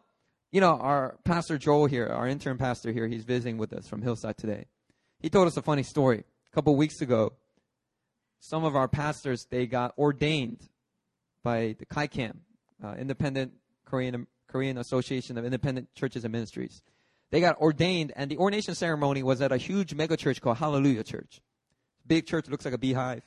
you 0.51 0.61
know, 0.61 0.77
our 0.77 1.17
pastor 1.25 1.57
Joel 1.57 1.85
here, 1.85 2.07
our 2.07 2.27
intern 2.27 2.57
pastor 2.57 2.91
here, 2.91 3.07
he's 3.07 3.23
visiting 3.23 3.57
with 3.57 3.73
us 3.73 3.87
from 3.87 4.01
Hillside 4.01 4.37
today. 4.37 4.65
He 5.19 5.29
told 5.29 5.47
us 5.47 5.57
a 5.57 5.61
funny 5.61 5.83
story. 5.83 6.23
A 6.51 6.55
couple 6.55 6.75
weeks 6.75 7.01
ago, 7.01 7.33
some 8.39 8.63
of 8.63 8.75
our 8.75 8.87
pastors, 8.87 9.45
they 9.49 9.67
got 9.67 9.97
ordained 9.97 10.69
by 11.43 11.75
the 11.77 11.85
KAICAM, 11.85 12.37
uh, 12.83 12.95
Independent 12.97 13.53
Korean 13.85 14.27
Korean 14.47 14.77
Association 14.77 15.37
of 15.37 15.45
Independent 15.45 15.93
Churches 15.93 16.23
and 16.23 16.31
Ministries. 16.31 16.81
They 17.31 17.39
got 17.39 17.59
ordained, 17.59 18.13
and 18.15 18.31
the 18.31 18.37
ordination 18.37 18.73
ceremony 18.73 19.21
was 19.21 19.41
at 19.41 19.51
a 19.51 19.57
huge 19.57 19.93
mega 19.93 20.17
church 20.17 20.41
called 20.41 20.57
Hallelujah 20.57 21.03
Church. 21.03 21.41
Big 22.07 22.25
church, 22.25 22.47
looks 22.47 22.65
like 22.65 22.73
a 22.73 22.79
beehive. 22.79 23.23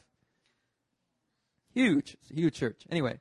Huge, 1.73 2.17
huge 2.29 2.55
church. 2.55 2.83
Anyway, 2.91 3.21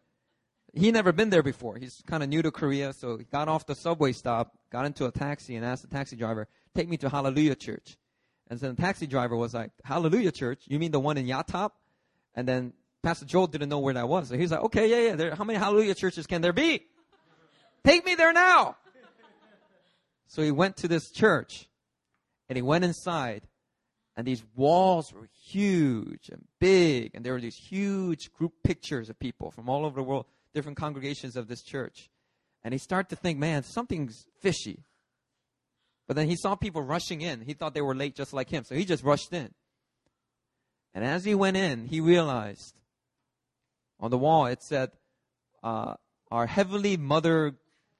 he 0.73 0.91
never 0.91 1.11
been 1.11 1.29
there 1.29 1.43
before. 1.43 1.77
He's 1.77 2.01
kind 2.07 2.23
of 2.23 2.29
new 2.29 2.41
to 2.41 2.51
Korea, 2.51 2.93
so 2.93 3.17
he 3.17 3.25
got 3.25 3.47
off 3.47 3.67
the 3.67 3.75
subway 3.75 4.13
stop, 4.13 4.57
got 4.71 4.85
into 4.85 5.05
a 5.05 5.11
taxi, 5.11 5.55
and 5.55 5.63
asked 5.63 5.83
the 5.83 5.89
taxi 5.89 6.15
driver, 6.15 6.47
"Take 6.73 6.89
me 6.89 6.97
to 6.97 7.09
Hallelujah 7.09 7.55
Church." 7.55 7.97
And 8.51 8.59
then 8.59 8.75
the 8.75 8.81
taxi 8.81 9.07
driver 9.07 9.35
was 9.35 9.55
like, 9.55 9.71
"Hallelujah 9.83 10.31
Church? 10.31 10.61
You 10.67 10.77
mean 10.77 10.91
the 10.91 10.99
one 10.99 11.17
in 11.17 11.25
Yatap?" 11.25 11.71
And 12.35 12.47
then 12.47 12.73
Pastor 13.01 13.25
Joel 13.25 13.47
didn't 13.47 13.69
know 13.69 13.79
where 13.79 13.93
that 13.95 14.07
was. 14.07 14.29
So 14.29 14.37
he's 14.37 14.51
like, 14.51 14.61
okay, 14.61 14.89
yeah, 14.89 15.09
yeah. 15.09 15.15
There, 15.15 15.35
how 15.35 15.43
many 15.43 15.57
hallelujah 15.57 15.95
churches 15.95 16.27
can 16.27 16.41
there 16.41 16.53
be? 16.53 16.85
Take 17.83 18.05
me 18.05 18.15
there 18.15 18.31
now. 18.31 18.77
So 20.27 20.41
he 20.43 20.51
went 20.51 20.77
to 20.77 20.87
this 20.87 21.11
church 21.11 21.67
and 22.47 22.55
he 22.55 22.61
went 22.61 22.85
inside 22.85 23.47
and 24.15 24.25
these 24.25 24.43
walls 24.55 25.11
were 25.11 25.27
huge 25.45 26.29
and 26.29 26.45
big 26.59 27.11
and 27.15 27.25
there 27.25 27.33
were 27.33 27.41
these 27.41 27.57
huge 27.57 28.31
group 28.31 28.53
pictures 28.63 29.09
of 29.09 29.19
people 29.19 29.51
from 29.51 29.67
all 29.67 29.85
over 29.85 29.95
the 29.95 30.03
world, 30.03 30.25
different 30.53 30.77
congregations 30.77 31.35
of 31.35 31.47
this 31.47 31.63
church. 31.63 32.09
And 32.63 32.73
he 32.73 32.77
started 32.77 33.09
to 33.09 33.15
think, 33.15 33.39
man, 33.39 33.63
something's 33.63 34.27
fishy. 34.39 34.85
But 36.07 36.15
then 36.15 36.27
he 36.27 36.35
saw 36.35 36.55
people 36.55 36.81
rushing 36.81 37.21
in. 37.21 37.41
He 37.41 37.53
thought 37.53 37.73
they 37.73 37.81
were 37.81 37.95
late 37.95 38.15
just 38.15 38.33
like 38.33 38.49
him. 38.49 38.63
So 38.63 38.75
he 38.75 38.85
just 38.85 39.03
rushed 39.03 39.31
in. 39.33 39.53
And 40.93 41.05
as 41.05 41.23
he 41.23 41.35
went 41.35 41.57
in, 41.57 41.85
he 41.85 42.01
realized 42.01 42.75
on 43.99 44.11
the 44.11 44.17
wall, 44.17 44.47
it 44.47 44.61
said, 44.61 44.91
uh, 45.63 45.95
Our 46.31 46.47
Heavenly 46.47 46.97
Mother 46.97 47.55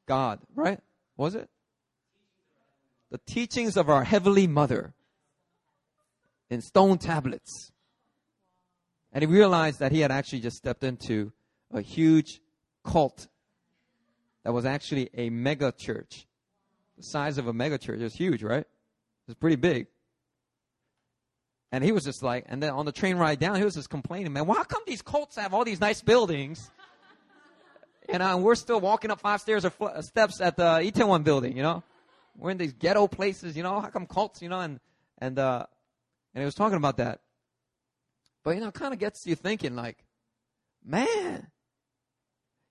God, 0.07 0.39
right? 0.55 0.79
Was 1.15 1.35
it? 1.35 1.49
The 3.11 3.19
teachings 3.27 3.77
of 3.77 3.89
our 3.89 4.03
Heavenly 4.03 4.47
Mother 4.47 4.93
in 6.49 6.61
stone 6.61 6.97
tablets. 6.97 7.71
And 9.13 9.21
he 9.21 9.27
realized 9.27 9.79
that 9.79 9.91
he 9.91 9.99
had 9.99 10.11
actually 10.11 10.41
just 10.41 10.57
stepped 10.57 10.83
into 10.83 11.31
a 11.71 11.81
huge 11.81 12.41
cult 12.83 13.27
that 14.43 14.53
was 14.53 14.65
actually 14.65 15.09
a 15.13 15.29
mega 15.29 15.71
church. 15.77 16.25
Size 17.01 17.37
of 17.37 17.47
a 17.47 17.53
megachurch. 17.53 18.01
It's 18.01 18.15
huge, 18.15 18.43
right? 18.43 18.65
It's 19.27 19.39
pretty 19.39 19.55
big. 19.55 19.87
And 21.71 21.83
he 21.83 21.91
was 21.91 22.03
just 22.03 22.21
like, 22.21 22.45
and 22.47 22.61
then 22.61 22.71
on 22.71 22.85
the 22.85 22.91
train 22.91 23.17
ride 23.17 23.39
down, 23.39 23.55
he 23.55 23.63
was 23.63 23.75
just 23.75 23.89
complaining, 23.89 24.33
man, 24.33 24.45
why 24.45 24.63
come 24.63 24.81
these 24.85 25.01
cults 25.01 25.37
have 25.37 25.53
all 25.53 25.63
these 25.63 25.79
nice 25.79 26.01
buildings? 26.01 26.69
And 28.09 28.21
uh, 28.21 28.35
we're 28.37 28.55
still 28.55 28.81
walking 28.81 29.09
up 29.09 29.21
five 29.21 29.39
stairs 29.39 29.63
or 29.63 29.69
fl- 29.69 30.01
steps 30.01 30.41
at 30.41 30.57
the 30.57 30.63
Itaewon 30.63 31.23
building, 31.23 31.55
you 31.55 31.63
know? 31.63 31.81
We're 32.35 32.49
in 32.49 32.57
these 32.57 32.73
ghetto 32.73 33.07
places, 33.07 33.55
you 33.55 33.63
know? 33.63 33.79
How 33.79 33.87
come 33.87 34.05
cults, 34.05 34.41
you 34.41 34.49
know? 34.49 34.59
And, 34.59 34.81
and, 35.19 35.39
uh, 35.39 35.65
and 36.33 36.41
he 36.41 36.45
was 36.45 36.55
talking 36.55 36.75
about 36.75 36.97
that. 36.97 37.21
But, 38.43 38.55
you 38.55 38.61
know, 38.61 38.67
it 38.67 38.73
kind 38.73 38.91
of 38.91 38.99
gets 38.99 39.25
you 39.25 39.35
thinking 39.35 39.75
like, 39.75 40.03
man, 40.83 41.47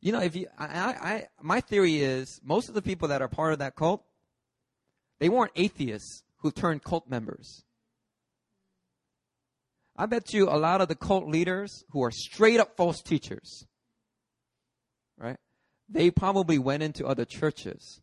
you 0.01 0.13
know, 0.13 0.21
if 0.21 0.35
you, 0.35 0.47
I, 0.59 0.67
I, 0.67 0.89
I, 0.89 1.27
my 1.41 1.61
theory 1.61 2.03
is 2.03 2.41
most 2.43 2.69
of 2.69 2.75
the 2.75 2.83
people 2.83 3.09
that 3.09 3.23
are 3.23 3.29
part 3.29 3.53
of 3.53 3.61
that 3.61 3.77
cult, 3.77 4.05
they 5.21 5.29
weren't 5.29 5.53
atheists 5.55 6.25
who 6.39 6.51
turned 6.51 6.83
cult 6.83 7.09
members. 7.09 7.63
I 9.97 10.07
bet 10.07 10.33
you 10.33 10.49
a 10.49 10.57
lot 10.57 10.81
of 10.81 10.89
the 10.89 10.95
cult 10.95 11.29
leaders 11.29 11.85
who 11.91 12.03
are 12.03 12.11
straight 12.11 12.59
up 12.59 12.77
false 12.77 13.03
teachers, 13.03 13.67
right? 15.19 15.37
They 15.91 16.11
probably 16.11 16.59
went 16.59 16.83
into 16.83 17.07
other 17.07 17.27
churches 17.27 18.01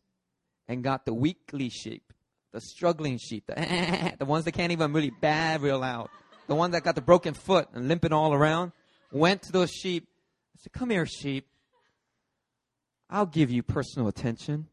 and 0.68 0.84
got 0.84 1.06
the 1.06 1.14
weakly 1.14 1.70
sheep, 1.70 2.12
the 2.52 2.60
struggling 2.60 3.18
sheep, 3.18 3.44
the, 3.48 4.14
the 4.18 4.24
ones 4.24 4.44
that 4.44 4.52
can't 4.52 4.70
even 4.70 4.92
really 4.92 5.10
bad 5.10 5.60
real 5.60 5.80
loud, 5.80 6.08
the 6.46 6.54
one 6.54 6.70
that 6.70 6.84
got 6.84 6.94
the 6.94 7.00
broken 7.00 7.34
foot 7.34 7.68
and 7.74 7.88
limping 7.88 8.12
all 8.12 8.32
around, 8.32 8.70
went 9.10 9.42
to 9.42 9.52
those 9.52 9.70
sheep 9.70 10.06
and 10.52 10.60
said, 10.60 10.72
Come 10.72 10.90
here, 10.90 11.06
sheep. 11.06 11.48
I'll 13.10 13.26
give 13.26 13.50
you 13.50 13.62
personal 13.62 14.06
attention. 14.06 14.68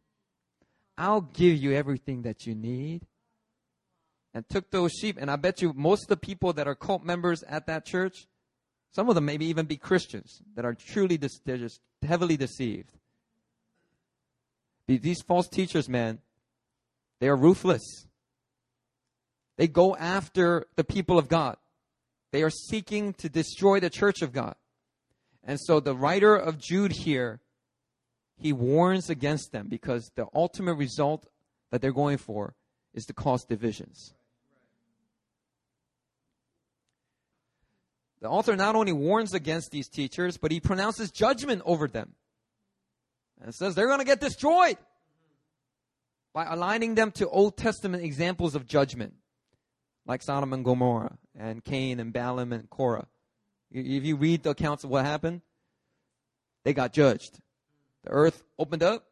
I'll 0.98 1.22
give 1.22 1.58
you 1.58 1.74
everything 1.74 2.22
that 2.24 2.46
you 2.46 2.56
need 2.56 3.06
and 4.34 4.48
took 4.48 4.72
those 4.72 4.92
sheep. 4.94 5.18
And 5.20 5.30
I 5.30 5.36
bet 5.36 5.62
you 5.62 5.74
most 5.74 6.04
of 6.04 6.08
the 6.10 6.18
people 6.18 6.54
that 6.54 6.68
are 6.68 6.76
cult 6.76 7.04
members 7.04 7.44
at 7.44 7.68
that 7.68 7.86
church 7.86 8.28
Some 8.96 9.10
of 9.10 9.16
them 9.16 9.26
maybe 9.26 9.48
even 9.48 9.66
be 9.66 9.76
Christians 9.76 10.42
that 10.56 10.64
are 10.64 10.74
truly 10.74 11.18
de- 11.18 11.28
they're 11.44 11.58
just 11.58 11.82
heavily 12.02 12.38
deceived. 12.38 12.94
These 14.88 15.22
false 15.22 15.50
teachers, 15.50 15.90
man, 15.90 16.20
they 17.20 17.28
are 17.28 17.36
ruthless. 17.36 18.08
They 19.58 19.68
go 19.68 19.98
after 19.98 20.68
the 20.78 20.86
people 20.86 21.20
of 21.20 21.28
God. 21.28 21.58
They 22.32 22.42
are 22.42 22.50
seeking 22.50 23.14
to 23.16 23.28
destroy 23.28 23.82
the 23.82 23.90
church 23.90 24.22
of 24.22 24.32
God. 24.32 24.56
And 25.44 25.60
so 25.60 25.82
the 25.82 25.96
writer 25.96 26.34
of 26.34 26.58
Jude 26.58 26.94
here, 26.94 27.42
he 28.38 28.54
warns 28.54 29.10
against 29.10 29.52
them 29.52 29.68
because 29.68 30.12
the 30.16 30.28
ultimate 30.34 30.76
result 30.76 31.28
that 31.72 31.82
they're 31.82 31.94
going 31.94 32.18
for 32.18 32.56
is 32.94 33.06
to 33.06 33.14
cause 33.14 33.46
divisions. 33.46 34.14
The 38.22 38.30
author 38.30 38.56
not 38.56 38.76
only 38.76 38.92
warns 38.92 39.34
against 39.34 39.72
these 39.72 39.88
teachers, 39.88 40.38
but 40.38 40.52
he 40.52 40.60
pronounces 40.60 41.12
judgment 41.12 41.62
over 41.66 41.88
them. 41.88 42.14
And 43.42 43.54
says 43.54 43.76
they're 43.76 43.88
going 43.88 44.00
to 44.00 44.06
get 44.06 44.22
destroyed 44.22 44.78
by 46.34 46.46
aligning 46.46 46.96
them 46.96 47.12
to 47.12 47.30
Old 47.30 47.58
Testament 47.58 48.04
examples 48.04 48.56
of 48.56 48.66
judgment, 48.66 49.14
like 50.06 50.22
Sodom 50.22 50.54
and 50.54 50.66
Gomorrah, 50.66 51.18
and 51.38 51.64
Cain 51.64 52.00
and 52.00 52.12
Balaam 52.12 52.52
and 52.52 52.70
Korah. 52.70 53.08
If 53.72 54.04
you 54.04 54.16
read 54.16 54.44
the 54.44 54.52
accounts 54.52 54.84
of 54.84 54.90
what 54.90 55.06
happened, 55.06 55.42
they 56.64 56.74
got 56.74 56.94
judged. 56.94 57.40
The 58.06 58.12
earth 58.12 58.44
opened 58.60 58.84
up, 58.84 59.04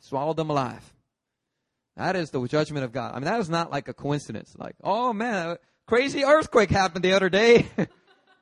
swallowed 0.00 0.36
them 0.36 0.50
alive. 0.50 0.94
That 1.96 2.16
is 2.16 2.30
the 2.30 2.46
judgment 2.46 2.84
of 2.84 2.92
God. 2.92 3.12
I 3.12 3.16
mean, 3.16 3.24
that 3.24 3.40
is 3.40 3.50
not 3.50 3.70
like 3.70 3.88
a 3.88 3.94
coincidence. 3.94 4.54
Like, 4.56 4.76
oh 4.82 5.12
man, 5.12 5.56
crazy 5.86 6.24
earthquake 6.24 6.70
happened 6.70 7.04
the 7.04 7.12
other 7.12 7.28
day. 7.28 7.66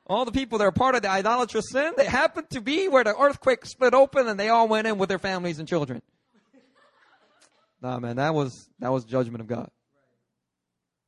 all 0.05 0.23
the 0.23 0.31
people 0.31 0.59
that 0.59 0.65
are 0.65 0.71
part 0.71 0.95
of 0.95 1.01
the 1.01 1.09
idolatrous 1.09 1.69
sin, 1.71 1.93
they 1.97 2.05
happened 2.05 2.49
to 2.51 2.61
be 2.61 2.87
where 2.87 3.03
the 3.03 3.17
earthquake 3.17 3.65
split 3.65 3.93
open 3.93 4.27
and 4.27 4.39
they 4.39 4.49
all 4.49 4.67
went 4.67 4.87
in 4.87 4.97
with 4.97 5.09
their 5.09 5.19
families 5.19 5.57
and 5.57 5.67
children. 5.67 6.01
nah, 7.81 7.99
man, 7.99 8.17
that 8.17 8.35
was 8.35 8.69
that 8.79 8.91
was 8.91 9.03
judgment 9.03 9.41
of 9.41 9.47
God. 9.47 9.69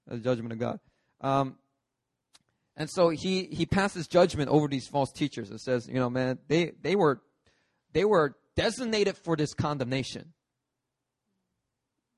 That's 0.08 0.22
judgment 0.22 0.51
of 0.51 0.60
God. 0.60 0.80
Um, 1.22 1.58
and 2.75 2.89
so 2.89 3.10
he 3.10 3.46
he 3.51 3.68
passes 3.68 4.08
judgment 4.08 4.50
over 4.50 4.68
these 4.68 4.88
false 4.88 5.12
teachers 5.12 5.51
and 5.51 5.62
says, 5.62 5.88
you 5.88 6.00
know, 6.00 6.10
man, 6.10 6.39
they 6.48 6.72
they 6.82 6.96
were 6.96 7.22
they 7.94 8.03
were 8.03 8.36
designated 8.56 9.18
for 9.18 9.36
this 9.36 9.54
condemnation. 9.54 10.34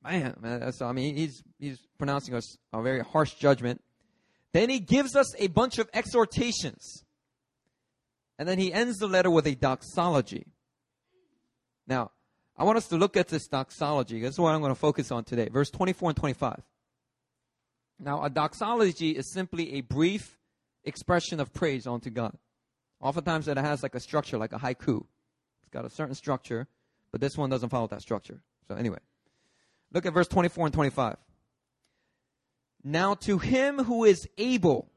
Man, 0.03 0.35
man, 0.39 0.71
so 0.71 0.85
I 0.85 0.91
mean, 0.91 1.15
he's 1.15 1.41
he's 1.57 1.79
pronouncing 1.97 2.35
us 2.35 2.57
a 2.71 2.81
very 2.81 3.01
harsh 3.01 3.33
judgment. 3.35 3.81
Then 4.53 4.69
he 4.69 4.79
gives 4.79 5.15
us 5.15 5.33
a 5.39 5.47
bunch 5.47 5.79
of 5.79 5.89
exhortations. 5.93 7.03
And 8.37 8.47
then 8.47 8.59
he 8.59 8.71
ends 8.71 8.97
the 8.97 9.07
letter 9.07 9.29
with 9.29 9.47
a 9.47 9.55
doxology. 9.55 10.45
Now, 11.87 12.11
I 12.57 12.63
want 12.63 12.77
us 12.77 12.87
to 12.87 12.97
look 12.97 13.17
at 13.17 13.27
this 13.27 13.47
doxology. 13.47 14.21
This 14.21 14.31
is 14.31 14.39
what 14.39 14.53
I'm 14.53 14.61
going 14.61 14.73
to 14.73 14.79
focus 14.79 15.11
on 15.11 15.23
today. 15.23 15.49
Verse 15.49 15.69
24 15.69 16.11
and 16.11 16.17
25. 16.17 16.61
Now, 17.99 18.23
a 18.23 18.29
doxology 18.29 19.11
is 19.11 19.31
simply 19.31 19.75
a 19.75 19.81
brief 19.81 20.37
expression 20.83 21.39
of 21.39 21.53
praise 21.53 21.87
unto 21.87 22.09
God. 22.09 22.37
Oftentimes 23.01 23.47
it 23.47 23.57
has 23.57 23.83
like 23.83 23.95
a 23.95 23.99
structure, 23.99 24.37
like 24.37 24.53
a 24.53 24.57
haiku. 24.57 25.05
Got 25.75 25.83
a 25.83 25.89
certain 25.89 26.15
structure, 26.15 26.69
but 27.11 27.19
this 27.19 27.37
one 27.37 27.49
doesn't 27.49 27.67
follow 27.67 27.87
that 27.87 28.01
structure. 28.01 28.41
So 28.69 28.75
anyway, 28.75 28.99
look 29.91 30.05
at 30.05 30.13
verse 30.13 30.29
24 30.29 30.67
and 30.67 30.73
25. 30.73 31.17
Now 32.81 33.15
to 33.15 33.39
him 33.39 33.79
who 33.79 34.05
is 34.05 34.25
able 34.37 34.89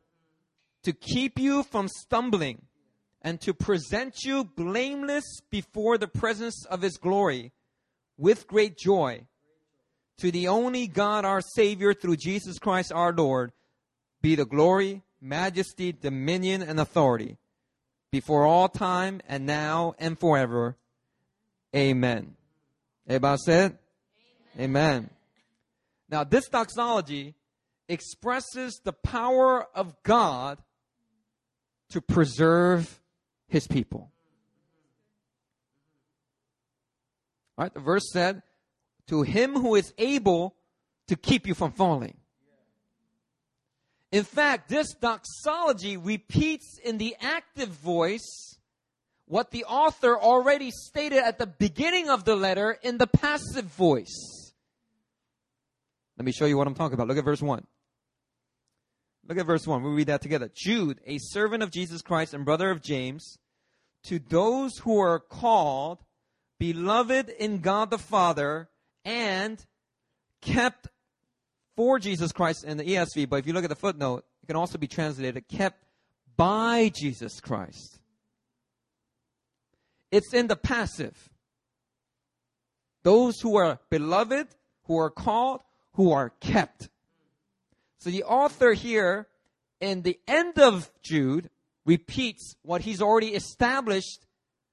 to 0.84 0.92
keep 0.92 1.36
you 1.36 1.64
from 1.64 1.88
stumbling 1.88 2.62
and 3.20 3.40
to 3.40 3.52
present 3.52 4.22
you 4.22 4.44
blameless 4.44 5.40
before 5.50 5.98
the 5.98 6.06
presence 6.06 6.64
of 6.66 6.82
his 6.82 6.96
glory 6.96 7.50
with 8.16 8.46
great 8.46 8.78
joy, 8.78 9.26
to 10.18 10.30
the 10.30 10.46
only 10.46 10.86
God 10.86 11.24
our 11.24 11.40
Savior 11.40 11.92
through 11.92 12.18
Jesus 12.18 12.60
Christ 12.60 12.92
our 12.92 13.12
Lord, 13.12 13.50
be 14.22 14.36
the 14.36 14.46
glory, 14.46 15.02
majesty, 15.20 15.90
dominion, 15.90 16.62
and 16.62 16.78
authority 16.78 17.36
before 18.10 18.44
all 18.44 18.68
time 18.68 19.20
and 19.28 19.46
now 19.46 19.94
and 19.98 20.18
forever. 20.18 20.76
Amen. 21.74 22.36
Everybody 23.06 23.38
said? 23.44 23.78
Amen. 24.56 24.70
Amen. 24.70 25.10
Now, 26.10 26.24
this 26.24 26.48
doxology 26.48 27.34
expresses 27.88 28.80
the 28.84 28.92
power 28.92 29.66
of 29.74 29.94
God 30.02 30.58
to 31.90 32.00
preserve 32.00 33.00
his 33.46 33.66
people. 33.66 34.10
All 37.56 37.64
right, 37.64 37.74
the 37.74 37.80
verse 37.80 38.10
said, 38.12 38.42
To 39.08 39.22
him 39.22 39.54
who 39.54 39.74
is 39.74 39.92
able 39.98 40.54
to 41.08 41.16
keep 41.16 41.46
you 41.46 41.54
from 41.54 41.72
falling. 41.72 42.17
In 44.10 44.24
fact, 44.24 44.68
this 44.68 44.94
doxology 44.94 45.96
repeats 45.96 46.78
in 46.82 46.98
the 46.98 47.14
active 47.20 47.68
voice 47.68 48.56
what 49.26 49.50
the 49.50 49.64
author 49.64 50.18
already 50.18 50.70
stated 50.70 51.18
at 51.18 51.38
the 51.38 51.46
beginning 51.46 52.08
of 52.08 52.24
the 52.24 52.34
letter 52.34 52.78
in 52.82 52.96
the 52.96 53.06
passive 53.06 53.66
voice. 53.66 54.54
Let 56.16 56.24
me 56.24 56.32
show 56.32 56.46
you 56.46 56.56
what 56.56 56.66
I'm 56.66 56.74
talking 56.74 56.94
about. 56.94 57.08
Look 57.08 57.18
at 57.18 57.24
verse 57.24 57.42
1. 57.42 57.66
Look 59.28 59.38
at 59.38 59.46
verse 59.46 59.66
1. 59.66 59.82
We'll 59.82 59.92
read 59.92 60.06
that 60.06 60.22
together. 60.22 60.50
Jude, 60.54 61.00
a 61.06 61.18
servant 61.18 61.62
of 61.62 61.70
Jesus 61.70 62.00
Christ 62.00 62.32
and 62.32 62.46
brother 62.46 62.70
of 62.70 62.82
James, 62.82 63.38
to 64.04 64.18
those 64.18 64.78
who 64.78 64.98
are 64.98 65.20
called, 65.20 65.98
beloved 66.58 67.28
in 67.28 67.60
God 67.60 67.90
the 67.90 67.98
Father, 67.98 68.70
and 69.04 69.62
kept 70.40 70.88
for 71.78 72.00
Jesus 72.00 72.32
Christ 72.32 72.64
in 72.64 72.76
the 72.76 72.82
ESV, 72.82 73.28
but 73.28 73.36
if 73.36 73.46
you 73.46 73.52
look 73.52 73.62
at 73.62 73.70
the 73.70 73.76
footnote, 73.76 74.24
it 74.42 74.46
can 74.46 74.56
also 74.56 74.78
be 74.78 74.88
translated 74.88 75.46
kept 75.46 75.84
by 76.36 76.90
Jesus 76.92 77.38
Christ. 77.38 78.00
It's 80.10 80.34
in 80.34 80.48
the 80.48 80.56
passive. 80.56 81.16
Those 83.04 83.40
who 83.40 83.56
are 83.58 83.78
beloved, 83.90 84.48
who 84.86 84.98
are 84.98 85.08
called, 85.08 85.60
who 85.92 86.10
are 86.10 86.30
kept. 86.40 86.88
So 87.98 88.10
the 88.10 88.24
author 88.24 88.72
here 88.72 89.28
in 89.80 90.02
the 90.02 90.18
end 90.26 90.58
of 90.58 90.90
Jude 91.04 91.48
repeats 91.86 92.56
what 92.62 92.80
he's 92.80 93.00
already 93.00 93.36
established 93.36 94.26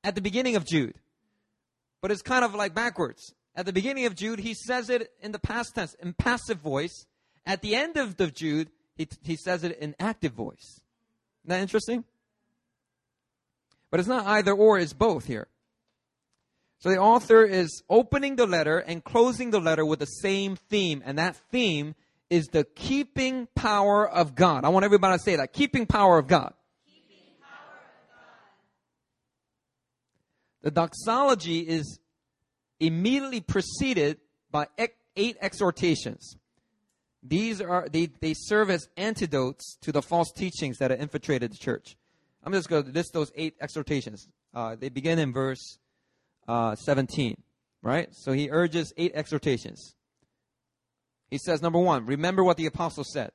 at 0.03 0.15
the 0.15 0.21
beginning 0.21 0.55
of 0.55 0.65
Jude. 0.65 0.95
But 2.01 2.09
it's 2.09 2.23
kind 2.23 2.43
of 2.43 2.55
like 2.55 2.73
backwards. 2.73 3.35
At 3.55 3.65
the 3.65 3.73
beginning 3.73 4.05
of 4.05 4.15
Jude, 4.15 4.39
he 4.39 4.53
says 4.53 4.89
it 4.89 5.11
in 5.21 5.31
the 5.31 5.39
past 5.39 5.75
tense, 5.75 5.93
in 5.95 6.13
passive 6.13 6.59
voice. 6.59 7.05
At 7.45 7.61
the 7.61 7.75
end 7.75 7.95
of 7.95 8.17
the 8.17 8.27
Jude, 8.27 8.69
he, 8.95 9.07
he 9.23 9.37
says 9.37 9.63
it 9.63 9.77
in 9.79 9.95
active 9.99 10.33
voice. 10.33 10.81
Isn't 11.43 11.49
that 11.49 11.61
interesting? 11.61 12.03
But 13.91 13.99
it's 13.99 14.09
not 14.09 14.25
either 14.25 14.51
or, 14.51 14.77
it's 14.77 14.93
both 14.93 15.25
here. 15.25 15.47
So 16.79 16.89
the 16.89 16.97
author 16.97 17.43
is 17.43 17.81
opening 17.89 18.35
the 18.35 18.45
letter 18.45 18.79
and 18.79 19.03
closing 19.03 19.51
the 19.51 19.61
letter 19.61 19.85
with 19.85 19.99
the 19.99 20.05
same 20.05 20.55
theme, 20.55 21.01
and 21.05 21.17
that 21.17 21.37
theme 21.49 21.95
is 22.29 22.47
the 22.47 22.65
keeping 22.65 23.47
power 23.55 24.07
of 24.07 24.35
God. 24.35 24.65
I 24.65 24.69
want 24.69 24.83
everybody 24.83 25.17
to 25.17 25.23
say 25.23 25.37
that. 25.37 25.53
Keeping 25.53 25.85
power 25.85 26.17
of 26.17 26.27
God. 26.27 26.53
Power 27.41 27.79
of 27.79 28.07
God. 28.09 28.27
The 30.63 30.71
doxology 30.71 31.59
is 31.59 31.99
immediately 32.79 33.41
preceded 33.41 34.19
by 34.51 34.67
eight 35.15 35.37
exhortations. 35.41 36.37
These 37.23 37.59
are 37.61 37.87
they, 37.89 38.07
they 38.21 38.33
serve 38.35 38.69
as 38.69 38.87
antidotes 38.97 39.77
to 39.81 39.91
the 39.91 40.01
false 40.01 40.31
teachings 40.31 40.77
that 40.77 40.91
have 40.91 40.99
infiltrated 40.99 41.51
the 41.51 41.57
church. 41.57 41.97
I'm 42.43 42.53
just 42.53 42.69
going 42.69 42.85
to 42.85 42.91
list 42.91 43.13
those 43.13 43.31
eight 43.35 43.55
exhortations. 43.59 44.27
Uh, 44.53 44.75
they 44.75 44.89
begin 44.89 45.17
in 45.17 45.33
verse 45.33 45.79
uh, 46.47 46.75
17, 46.75 47.35
right? 47.81 48.09
So 48.11 48.31
he 48.31 48.49
urges 48.51 48.93
eight 48.97 49.13
exhortations. 49.15 49.95
He 51.31 51.39
says, 51.39 51.61
number 51.61 51.79
one, 51.79 52.05
remember 52.05 52.43
what 52.43 52.57
the 52.57 52.67
apostle 52.67 53.03
said. 53.03 53.31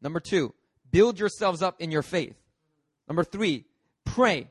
Number 0.00 0.20
two, 0.20 0.54
build 0.92 1.18
yourselves 1.18 1.62
up 1.62 1.80
in 1.80 1.90
your 1.90 2.02
faith. 2.02 2.36
Number 3.08 3.24
three, 3.24 3.64
pray. 4.04 4.48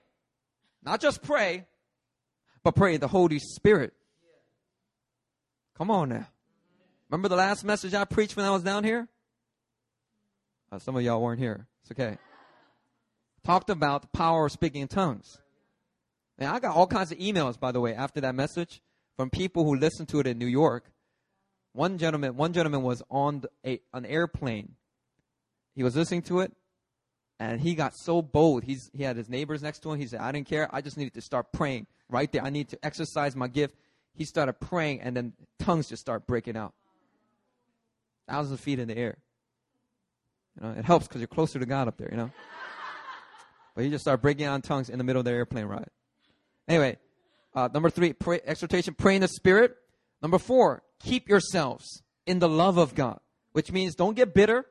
Not 0.84 1.00
just 1.00 1.24
pray, 1.24 1.66
but 2.64 2.76
pray 2.76 2.98
the 2.98 3.08
Holy 3.08 3.40
Spirit. 3.40 3.94
Come 5.78 5.92
on 5.92 6.10
now. 6.10 6.28
Remember 7.10 7.30
the 7.30 7.36
last 7.36 7.64
message 7.64 7.94
I 7.94 8.06
preached 8.06 8.36
when 8.36 8.46
I 8.46 8.52
was 8.52 8.64
down 8.64 8.84
here? 8.84 9.08
Uh, 10.72 10.80
some 10.80 10.96
of 10.96 11.02
y'all 11.02 11.22
weren't 11.22 11.40
here. 11.40 11.68
It's 11.82 11.92
okay. 11.92 12.18
Talked 13.44 13.70
about 13.70 14.02
the 14.02 14.08
power 14.08 14.48
of 14.48 14.52
speaking 14.52 14.82
in 14.82 14.88
tongues. 14.88 15.38
And 16.38 16.50
I 16.50 16.60
got 16.60 16.76
all 16.76 16.88
kinds 16.88 17.12
of 17.12 17.20
emails, 17.20 17.60
by 17.60 17.72
the 17.72 17.80
way, 17.80 17.94
after 17.94 18.22
that 18.22 18.36
message 18.36 18.82
from 19.16 19.30
people 19.30 19.64
who 19.64 19.76
listened 19.76 20.10
to 20.10 20.20
it 20.20 20.28
in 20.28 20.38
New 20.38 20.48
York 20.48 20.92
one 21.76 21.98
gentleman, 21.98 22.38
one 22.38 22.54
gentleman 22.54 22.84
was 22.84 23.04
on 23.12 23.44
a, 23.66 23.82
an 23.94 24.06
airplane. 24.06 24.76
He 25.76 25.84
was 25.84 25.94
listening 25.96 26.22
to 26.24 26.40
it, 26.40 26.54
And 27.38 27.60
he 27.60 27.76
got 27.76 27.94
so 27.96 28.22
bold. 28.22 28.64
He's, 28.64 28.90
he 28.94 29.04
had 29.04 29.18
his 29.18 29.28
neighbors 29.28 29.62
next 29.62 29.80
to 29.80 29.92
him. 29.92 30.00
He 30.00 30.08
said, 30.08 30.22
I 30.22 30.32
didn't 30.32 30.48
care. 30.48 30.70
I 30.74 30.80
just 30.80 30.98
needed 30.98 31.16
to 31.16 31.22
start 31.22 31.52
praying 31.52 31.88
right 32.10 32.32
there. 32.32 32.44
I 32.44 32.50
need 32.50 32.70
to 32.70 32.80
exercise 32.82 33.36
my 33.36 33.50
gift. 33.50 33.76
He 34.16 34.26
started 34.26 34.54
praying, 34.54 35.02
and 35.02 35.16
then 35.16 35.34
tongues 35.60 35.88
just 35.88 36.02
start 36.02 36.26
breaking 36.26 36.56
out. 36.56 36.74
Thousands 38.28 38.54
of 38.54 38.60
feet 38.60 38.80
in 38.80 38.88
the 38.88 38.98
air. 38.98 39.18
You 40.56 40.68
know, 40.68 40.74
it 40.78 40.86
helps 40.86 41.08
because 41.08 41.22
you're 41.22 41.28
closer 41.28 41.60
to 41.60 41.66
God 41.66 41.88
up 41.88 41.98
there, 41.98 42.10
you 42.10 42.18
know. 42.18 42.32
but 43.76 43.84
he 43.84 43.90
just 43.90 44.04
started 44.04 44.22
breaking 44.22 44.46
out 44.46 44.56
in 44.56 44.62
tongues 44.62 44.90
in 44.90 44.98
the 44.98 45.04
middle 45.04 45.20
of 45.20 45.26
the 45.26 45.32
airplane 45.32 45.66
ride. 45.66 45.90
Anyway, 46.68 46.98
uh, 47.54 47.70
number 47.74 47.90
three, 47.90 48.14
pray, 48.14 48.40
exhortation, 48.46 48.94
pray 48.94 49.16
in 49.16 49.22
the 49.22 49.28
Spirit. 49.28 49.76
Number 50.22 50.40
four, 50.40 50.84
keep 51.00 51.28
yourselves 51.28 52.04
in 52.26 52.40
the 52.40 52.50
love 52.50 52.78
of 52.78 52.96
God, 52.96 53.20
which 53.52 53.72
means 53.72 53.96
don't 53.96 54.16
get 54.16 54.34
bitter. 54.34 54.66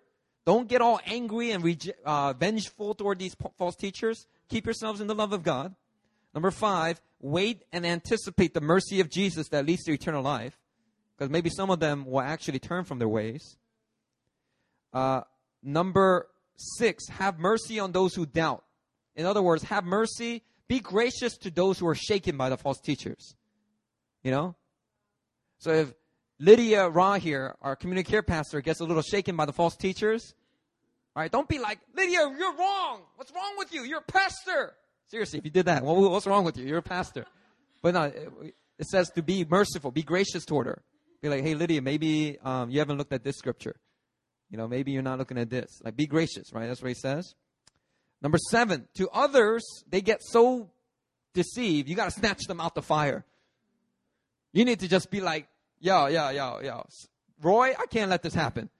Don't 0.47 0.69
get 0.69 0.83
all 0.83 1.01
angry 1.07 1.53
and 1.53 1.63
rege- 1.63 1.93
uh, 2.05 2.33
vengeful 2.35 2.95
toward 2.95 3.19
these 3.19 3.37
false 3.57 3.77
teachers. 3.77 4.27
Keep 4.49 4.67
yourselves 4.67 5.01
in 5.01 5.07
the 5.07 5.15
love 5.15 5.33
of 5.33 5.43
God. 5.43 5.75
Number 6.35 6.51
five, 6.51 7.01
wait 7.25 7.65
and 7.73 7.87
anticipate 7.87 8.53
the 8.53 8.61
mercy 8.61 9.01
of 9.01 9.09
Jesus 9.09 9.49
that 9.49 9.65
leads 9.65 9.83
to 9.85 9.93
eternal 9.93 10.23
life. 10.23 10.61
Because 11.17 11.31
maybe 11.31 11.49
some 11.49 11.71
of 11.71 11.81
them 11.81 12.05
will 12.05 12.21
actually 12.21 12.59
turn 12.59 12.85
from 12.85 12.99
their 12.99 13.09
ways. 13.09 13.57
Uh, 14.93 15.23
number 15.63 16.29
six, 16.57 17.09
have 17.09 17.39
mercy 17.39 17.79
on 17.81 17.93
those 17.93 18.15
who 18.15 18.27
doubt. 18.27 18.63
In 19.17 19.25
other 19.25 19.43
words, 19.43 19.63
have 19.65 19.85
mercy, 19.85 20.43
be 20.69 20.81
gracious 20.81 21.39
to 21.39 21.51
those 21.51 21.79
who 21.79 21.87
are 21.87 21.95
shaken 21.95 22.37
by 22.37 22.51
the 22.51 22.59
false 22.59 22.81
teachers. 22.81 23.35
You 24.23 24.31
know? 24.31 24.55
So 25.59 25.71
if 25.71 25.95
Lydia 26.39 26.89
Ra 26.89 27.15
here, 27.15 27.55
our 27.63 27.75
community 27.75 28.11
care 28.11 28.23
pastor, 28.23 28.61
gets 28.61 28.81
a 28.81 28.85
little 28.85 29.03
shaken 29.03 29.35
by 29.35 29.47
the 29.47 29.53
false 29.53 29.77
teachers, 29.77 30.35
all 31.17 31.23
right, 31.23 31.31
don't 31.31 31.49
be 31.49 31.59
like, 31.59 31.79
Lydia, 31.97 32.29
you're 32.37 32.57
wrong. 32.57 33.03
What's 33.17 33.33
wrong 33.33 33.55
with 33.57 33.73
you? 33.73 33.85
You're 33.85 34.01
a 34.01 34.13
pastor. 34.13 34.75
Seriously, 35.09 35.39
if 35.39 35.45
you 35.45 35.51
did 35.51 35.67
that, 35.67 35.85
what's 35.85 36.27
wrong 36.27 36.45
with 36.45 36.57
you? 36.57 36.67
You're 36.67 36.79
a 36.79 36.83
pastor. 36.83 37.27
But 37.83 37.95
no, 37.95 38.05
it 38.05 38.87
says 38.87 39.11
to 39.11 39.23
be 39.23 39.45
merciful, 39.45 39.91
be 39.91 40.03
gracious 40.03 40.45
toward 40.45 40.67
her. 40.67 40.83
Be 41.23 41.29
like, 41.29 41.43
hey, 41.43 41.55
Lydia, 41.55 41.83
maybe 41.83 42.39
um, 42.43 42.71
you 42.71 42.79
haven't 42.79 42.99
looked 42.99 43.13
at 43.13 43.25
this 43.25 43.37
scripture. 43.37 43.77
You 44.51 44.59
know, 44.59 44.69
maybe 44.69 44.93
you're 44.93 45.03
not 45.03 45.19
looking 45.19 45.39
at 45.39 45.51
this. 45.51 45.81
Like, 45.83 45.97
be 45.97 46.07
gracious, 46.07 46.53
right? 46.53 46.67
That's 46.67 46.83
what 46.83 46.89
he 46.89 46.95
says. 46.95 47.35
Number 48.23 48.39
seven, 48.51 48.89
to 48.95 49.09
others, 49.11 49.65
they 49.89 50.01
get 50.01 50.23
so 50.23 50.71
deceived, 51.35 51.89
you 51.89 51.97
got 51.97 52.07
to 52.07 52.11
snatch 52.11 52.43
them 52.47 52.61
out 52.61 52.75
the 52.75 52.83
fire. 52.83 53.25
You 54.53 54.65
need 54.65 54.81
to 54.81 54.89
just 54.89 55.11
be 55.11 55.21
like, 55.21 55.49
yo, 55.81 56.07
yo, 56.07 56.31
yo, 56.31 56.61
yo. 56.63 56.87
Roy, 57.43 57.75
I 57.79 57.87
can't 57.87 58.11
let 58.11 58.23
this 58.23 58.35
happen. 58.35 58.71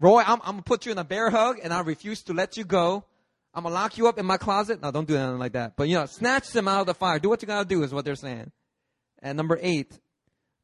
Roy, 0.00 0.22
I'm, 0.24 0.40
I'm 0.42 0.52
going 0.52 0.56
to 0.58 0.62
put 0.62 0.86
you 0.86 0.92
in 0.92 0.98
a 0.98 1.04
bear 1.04 1.28
hug 1.28 1.58
and 1.62 1.72
I 1.72 1.80
refuse 1.80 2.22
to 2.24 2.32
let 2.32 2.56
you 2.56 2.64
go. 2.64 3.04
I'm 3.58 3.64
to 3.64 3.70
lock 3.70 3.98
you 3.98 4.06
up 4.06 4.18
in 4.18 4.24
my 4.26 4.36
closet. 4.36 4.80
No, 4.80 4.92
don't 4.92 5.08
do 5.08 5.16
anything 5.16 5.38
like 5.38 5.52
that. 5.52 5.74
But, 5.76 5.88
you 5.88 5.96
know, 5.96 6.06
snatch 6.06 6.50
them 6.52 6.68
out 6.68 6.82
of 6.82 6.86
the 6.86 6.94
fire. 6.94 7.18
Do 7.18 7.28
what 7.28 7.42
you 7.42 7.48
got 7.48 7.68
to 7.68 7.74
do 7.74 7.82
is 7.82 7.92
what 7.92 8.04
they're 8.04 8.14
saying. 8.14 8.52
And 9.20 9.36
number 9.36 9.58
eight, 9.60 9.98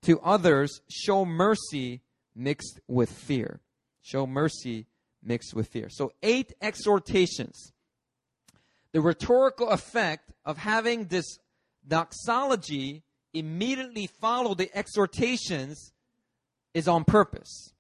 to 0.03 0.21
others, 0.21 0.81
show 0.89 1.25
mercy 1.25 2.03
mixed 2.37 2.81
with 2.87 3.11
fear. 3.11 3.61
Show 4.01 4.29
mercy 4.29 4.87
mixed 5.25 5.55
with 5.55 5.67
fear. 5.67 5.89
So, 5.91 6.13
eight 6.23 6.53
exhortations. 6.61 7.73
The 8.93 9.01
rhetorical 9.01 9.71
effect 9.71 10.31
of 10.45 10.59
having 10.59 11.07
this 11.07 11.39
doxology 11.87 13.03
immediately 13.33 14.07
follow 14.21 14.55
the 14.55 14.71
exhortations 14.73 15.93
is 16.75 16.87
on 16.87 17.03
purpose. 17.03 17.73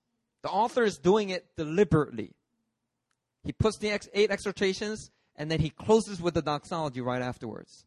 The 0.42 0.48
author 0.48 0.82
is 0.82 0.98
doing 0.98 1.28
it 1.28 1.46
deliberately. 1.56 2.32
He 3.44 3.52
puts 3.52 3.78
the 3.78 3.90
ex- 3.90 4.08
eight 4.14 4.30
exhortations 4.30 5.10
and 5.36 5.50
then 5.50 5.60
he 5.60 5.70
closes 5.70 6.20
with 6.20 6.34
the 6.34 6.42
doxology 6.42 7.00
right 7.00 7.22
afterwards. 7.22 7.84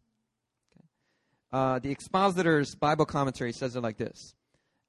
Uh, 1.51 1.79
the 1.79 1.91
expositor's 1.91 2.75
Bible 2.75 3.05
commentary 3.05 3.53
says 3.53 3.75
it 3.75 3.81
like 3.81 3.97
this 3.97 4.35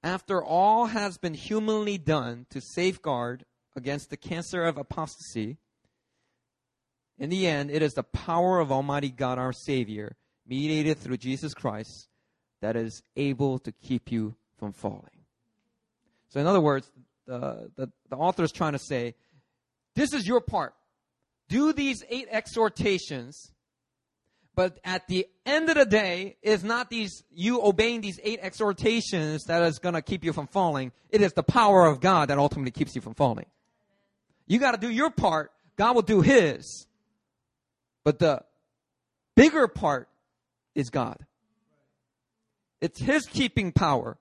After 0.02 0.42
all 0.42 0.87
has 0.87 1.18
been 1.18 1.35
humanly 1.35 1.98
done 1.98 2.46
to 2.50 2.61
safeguard 2.61 3.44
against 3.76 4.11
the 4.11 4.16
cancer 4.16 4.64
of 4.64 4.76
apostasy, 4.76 5.59
in 7.18 7.31
the 7.31 7.46
end, 7.46 7.70
it 7.70 7.83
is 7.83 7.94
the 7.94 8.02
power 8.02 8.59
of 8.59 8.70
Almighty 8.70 9.11
God 9.11 9.38
our 9.38 9.52
Savior, 9.52 10.16
mediated 10.46 10.98
through 10.98 11.16
Jesus 11.16 11.54
Christ, 11.54 12.09
that 12.61 12.76
is 12.76 13.02
able 13.16 13.59
to 13.61 13.72
keep 13.72 14.11
you 14.11 14.35
from 14.57 14.72
falling. 14.72 15.24
So, 16.28 16.40
in 16.40 16.46
other 16.46 16.61
words, 16.61 16.90
the, 17.26 17.70
the, 17.76 17.90
the 18.09 18.16
author 18.16 18.42
is 18.42 18.52
trying 18.52 18.72
to 18.72 18.78
say, 18.78 19.14
this 19.94 20.12
is 20.12 20.27
your 20.27 20.40
part. 20.40 20.74
Do 21.48 21.72
these 21.72 22.05
eight 22.09 22.29
exhortations 22.31 23.53
but 24.59 24.81
at 24.83 25.07
the 25.07 25.29
end 25.46 25.68
of 25.68 25.77
the 25.77 25.87
day, 25.87 26.37
it's 26.42 26.64
not 26.64 26.90
these 26.90 27.22
you 27.31 27.62
obeying 27.62 28.01
these 28.01 28.18
eight 28.24 28.40
exhortations 28.42 29.44
that 29.44 29.62
is 29.62 29.79
going 29.79 29.94
to 29.94 30.03
keep 30.03 30.24
you 30.24 30.33
from 30.33 30.48
falling. 30.48 30.90
It 31.11 31.22
is 31.22 31.33
the 31.33 31.44
power 31.44 31.87
of 31.87 32.01
God 32.01 32.29
that 32.29 32.38
ultimately 32.38 32.72
keeps 32.72 32.96
you 32.96 33.01
from 33.01 33.14
falling. 33.14 33.46
You 34.48 34.59
got 34.59 34.72
to 34.72 34.77
do 34.77 34.90
your 34.90 35.11
part. 35.11 35.53
God 35.77 35.94
will 35.94 36.03
do 36.03 36.22
His. 36.22 36.88
But 38.03 38.18
the 38.18 38.42
bigger 39.37 39.68
part 39.68 40.09
is 40.74 40.90
God. 40.90 41.24
It's 42.81 42.98
His 42.98 43.27
keeping 43.27 43.70
power 43.70 44.18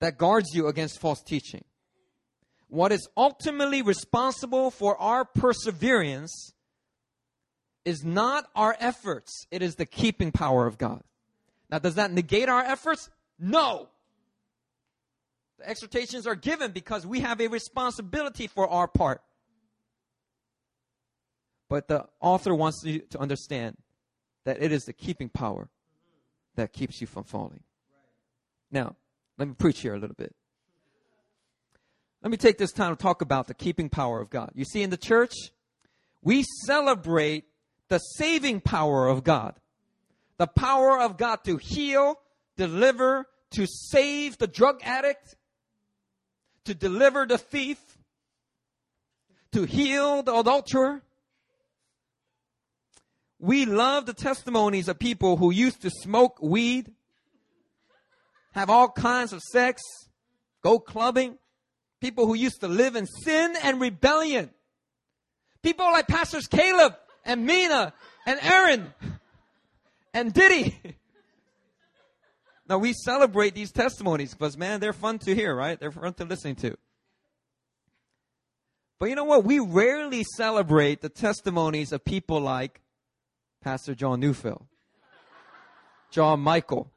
that 0.00 0.18
guards 0.18 0.48
you 0.52 0.66
against 0.66 1.00
false 1.00 1.22
teaching. 1.22 1.62
What 2.74 2.90
is 2.90 3.08
ultimately 3.16 3.82
responsible 3.82 4.72
for 4.72 5.00
our 5.00 5.24
perseverance 5.24 6.54
is 7.84 8.02
not 8.02 8.48
our 8.56 8.76
efforts, 8.80 9.46
it 9.52 9.62
is 9.62 9.76
the 9.76 9.86
keeping 9.86 10.32
power 10.32 10.66
of 10.66 10.76
God. 10.76 11.04
Now, 11.70 11.78
does 11.78 11.94
that 11.94 12.10
negate 12.10 12.48
our 12.48 12.62
efforts? 12.62 13.10
No. 13.38 13.90
The 15.60 15.68
exhortations 15.68 16.26
are 16.26 16.34
given 16.34 16.72
because 16.72 17.06
we 17.06 17.20
have 17.20 17.40
a 17.40 17.46
responsibility 17.46 18.48
for 18.48 18.68
our 18.68 18.88
part. 18.88 19.22
But 21.70 21.86
the 21.86 22.06
author 22.20 22.56
wants 22.56 22.82
you 22.84 23.02
to 23.10 23.20
understand 23.20 23.76
that 24.46 24.60
it 24.60 24.72
is 24.72 24.84
the 24.84 24.92
keeping 24.92 25.28
power 25.28 25.68
that 26.56 26.72
keeps 26.72 27.00
you 27.00 27.06
from 27.06 27.22
falling. 27.22 27.62
Now, 28.72 28.96
let 29.38 29.46
me 29.46 29.54
preach 29.56 29.78
here 29.78 29.94
a 29.94 29.98
little 30.00 30.16
bit. 30.16 30.34
Let 32.24 32.30
me 32.30 32.38
take 32.38 32.56
this 32.56 32.72
time 32.72 32.96
to 32.96 33.02
talk 33.02 33.20
about 33.20 33.48
the 33.48 33.54
keeping 33.54 33.90
power 33.90 34.18
of 34.18 34.30
God. 34.30 34.50
You 34.54 34.64
see, 34.64 34.82
in 34.82 34.88
the 34.88 34.96
church, 34.96 35.34
we 36.22 36.42
celebrate 36.64 37.44
the 37.88 37.98
saving 37.98 38.62
power 38.62 39.06
of 39.06 39.24
God. 39.24 39.56
The 40.38 40.46
power 40.46 40.98
of 40.98 41.18
God 41.18 41.44
to 41.44 41.58
heal, 41.58 42.18
deliver, 42.56 43.26
to 43.50 43.66
save 43.66 44.38
the 44.38 44.46
drug 44.46 44.80
addict, 44.82 45.36
to 46.64 46.74
deliver 46.74 47.26
the 47.26 47.36
thief, 47.36 47.78
to 49.52 49.64
heal 49.64 50.22
the 50.22 50.34
adulterer. 50.34 51.02
We 53.38 53.66
love 53.66 54.06
the 54.06 54.14
testimonies 54.14 54.88
of 54.88 54.98
people 54.98 55.36
who 55.36 55.50
used 55.50 55.82
to 55.82 55.90
smoke 55.90 56.40
weed, 56.40 56.90
have 58.52 58.70
all 58.70 58.88
kinds 58.88 59.34
of 59.34 59.42
sex, 59.42 59.82
go 60.62 60.78
clubbing, 60.78 61.36
people 62.04 62.26
who 62.26 62.34
used 62.34 62.60
to 62.60 62.68
live 62.68 62.96
in 62.96 63.06
sin 63.06 63.54
and 63.62 63.80
rebellion. 63.80 64.50
People 65.62 65.86
like 65.86 66.06
Pastors 66.06 66.46
Caleb 66.46 66.94
and 67.24 67.46
Mina 67.46 67.94
and 68.26 68.38
Aaron 68.42 68.92
and 70.12 70.30
Diddy. 70.30 70.78
now 72.68 72.76
we 72.76 72.92
celebrate 72.92 73.54
these 73.54 73.72
testimonies 73.72 74.34
because 74.34 74.58
man, 74.58 74.80
they're 74.80 74.92
fun 74.92 75.18
to 75.20 75.34
hear, 75.34 75.56
right? 75.56 75.80
They're 75.80 75.92
fun 75.92 76.12
to 76.14 76.26
listen 76.26 76.54
to. 76.56 76.76
But 78.98 79.06
you 79.06 79.14
know 79.14 79.24
what? 79.24 79.44
We 79.44 79.58
rarely 79.58 80.24
celebrate 80.36 81.00
the 81.00 81.08
testimonies 81.08 81.90
of 81.90 82.04
people 82.04 82.38
like 82.38 82.82
Pastor 83.62 83.94
John 83.94 84.20
Neufeld, 84.20 84.66
John 86.10 86.40
Michael, 86.40 86.90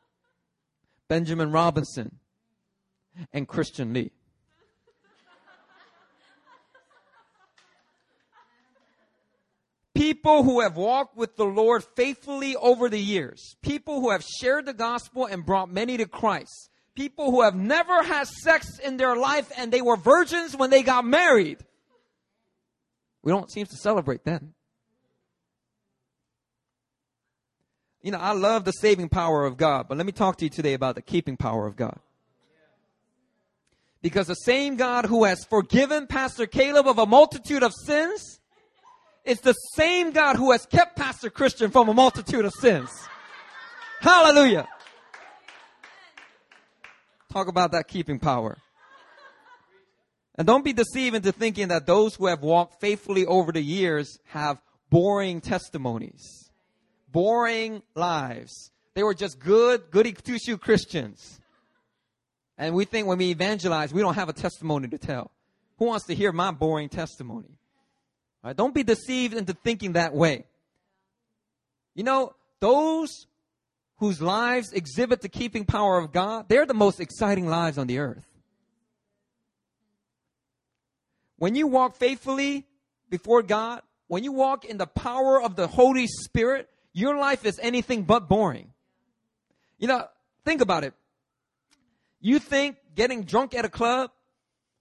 Benjamin 1.08 1.50
Robinson, 1.54 2.20
and 3.32 3.48
Christian 3.48 3.93
Lee. 3.93 4.12
People 9.97 10.43
who 10.43 10.62
have 10.62 10.77
walked 10.77 11.17
with 11.17 11.38
the 11.38 11.45
Lord 11.45 11.83
faithfully 11.95 12.55
over 12.55 12.88
the 12.88 12.99
years. 12.99 13.55
People 13.63 13.99
who 13.99 14.12
have 14.12 14.23
shared 14.23 14.67
the 14.67 14.73
gospel 14.73 15.25
and 15.25 15.43
brought 15.43 15.71
many 15.71 15.97
to 15.97 16.05
Christ. 16.05 16.69
People 16.93 17.31
who 17.31 17.41
have 17.41 17.55
never 17.55 18.03
had 18.03 18.27
sex 18.27 18.77
in 18.77 18.97
their 18.97 19.15
life 19.15 19.51
and 19.57 19.71
they 19.71 19.81
were 19.81 19.97
virgins 19.97 20.55
when 20.55 20.69
they 20.69 20.83
got 20.83 21.03
married. 21.03 21.57
We 23.23 23.31
don't 23.31 23.51
seem 23.51 23.65
to 23.65 23.75
celebrate 23.75 24.23
them. 24.23 24.53
You 28.03 28.12
know, 28.12 28.19
I 28.19 28.33
love 28.33 28.65
the 28.65 28.73
saving 28.73 29.10
power 29.10 29.45
of 29.45 29.57
God, 29.57 29.88
but 29.89 29.97
let 29.97 30.05
me 30.05 30.12
talk 30.12 30.38
to 30.38 30.45
you 30.45 30.51
today 30.51 30.75
about 30.75 30.93
the 30.93 31.01
keeping 31.01 31.38
power 31.38 31.65
of 31.65 31.75
God. 31.75 31.99
Because 34.03 34.27
the 34.27 34.36
same 34.36 34.75
God 34.75 35.05
who 35.05 35.23
has 35.23 35.43
forgiven 35.43 36.05
Pastor 36.05 36.45
Caleb 36.45 36.88
of 36.88 36.99
a 36.99 37.07
multitude 37.07 37.63
of 37.63 37.73
sins 37.73 38.37
it's 39.27 39.41
the 39.41 39.53
same 39.75 40.11
God 40.11 40.37
who 40.37 40.51
has 40.53 40.65
kept 40.65 40.95
Pastor 40.95 41.29
Christian 41.29 41.69
from 41.69 41.89
a 41.89 41.93
multitude 41.93 42.45
of 42.45 42.53
sins. 42.53 42.89
Hallelujah. 43.99 44.67
Talk 47.31 47.49
about 47.49 47.73
that 47.73 47.89
keeping 47.89 48.19
power. 48.19 48.57
And 50.35 50.47
don't 50.47 50.63
be 50.63 50.71
deceived 50.71 51.15
into 51.15 51.33
thinking 51.33 51.67
that 51.67 51.85
those 51.85 52.15
who 52.15 52.27
have 52.27 52.41
walked 52.41 52.79
faithfully 52.79 53.25
over 53.25 53.51
the 53.51 53.61
years 53.61 54.17
have 54.27 54.61
boring 54.89 55.41
testimonies, 55.41 56.49
boring 57.11 57.81
lives. 57.95 58.71
They 58.93 59.03
were 59.03 59.13
just 59.13 59.39
good, 59.39 59.91
goody 59.91 60.13
two 60.13 60.39
shoe 60.39 60.57
Christians. 60.57 61.41
And 62.57 62.73
we 62.73 62.85
think 62.85 63.07
when 63.07 63.17
we 63.17 63.31
evangelize, 63.31 63.93
we 63.93 64.01
don't 64.01 64.15
have 64.15 64.29
a 64.29 64.33
testimony 64.33 64.87
to 64.87 64.97
tell. 64.97 65.31
Who 65.79 65.85
wants 65.85 66.05
to 66.05 66.15
hear 66.15 66.31
my 66.31 66.51
boring 66.51 66.87
testimony? 66.87 67.57
Right, 68.47 68.55
don't 68.55 68.73
be 68.73 68.83
deceived 68.83 69.33
into 69.33 69.51
thinking 69.51 69.91
that 69.93 70.13
way. 70.13 70.45
You 71.95 72.05
know, 72.05 72.33
those 72.62 73.27
whose 73.97 74.21
lives 74.21 74.71
exhibit 74.71 75.19
the 75.19 75.27
keeping 75.27 75.65
power 75.65 75.97
of 75.97 76.13
God, 76.13 76.47
they're 76.47 76.65
the 76.65 76.73
most 76.73 77.01
exciting 77.01 77.47
lives 77.47 77.77
on 77.77 77.88
the 77.88 77.99
earth. 77.99 78.25
When 81.36 81.55
you 81.55 81.67
walk 81.67 81.97
faithfully 81.97 82.65
before 83.10 83.43
God, 83.43 83.81
when 84.07 84.23
you 84.23 84.31
walk 84.31 84.63
in 84.63 84.77
the 84.77 84.88
power 84.88 85.41
of 85.41 85.57
the 85.57 85.67
Holy 85.67 86.07
Spirit, 86.07 86.69
your 86.93 87.17
life 87.17 87.45
is 87.45 87.60
anything 87.62 88.03
but 88.03 88.29
boring. 88.29 88.71
You 89.77 89.89
know, 89.89 90.07
think 90.45 90.62
about 90.62 90.86
it. 90.86 90.93
You 92.21 92.39
think 92.39 92.77
getting 92.95 93.23
drunk 93.23 93.53
at 93.53 93.65
a 93.65 93.69
club, 93.69 94.12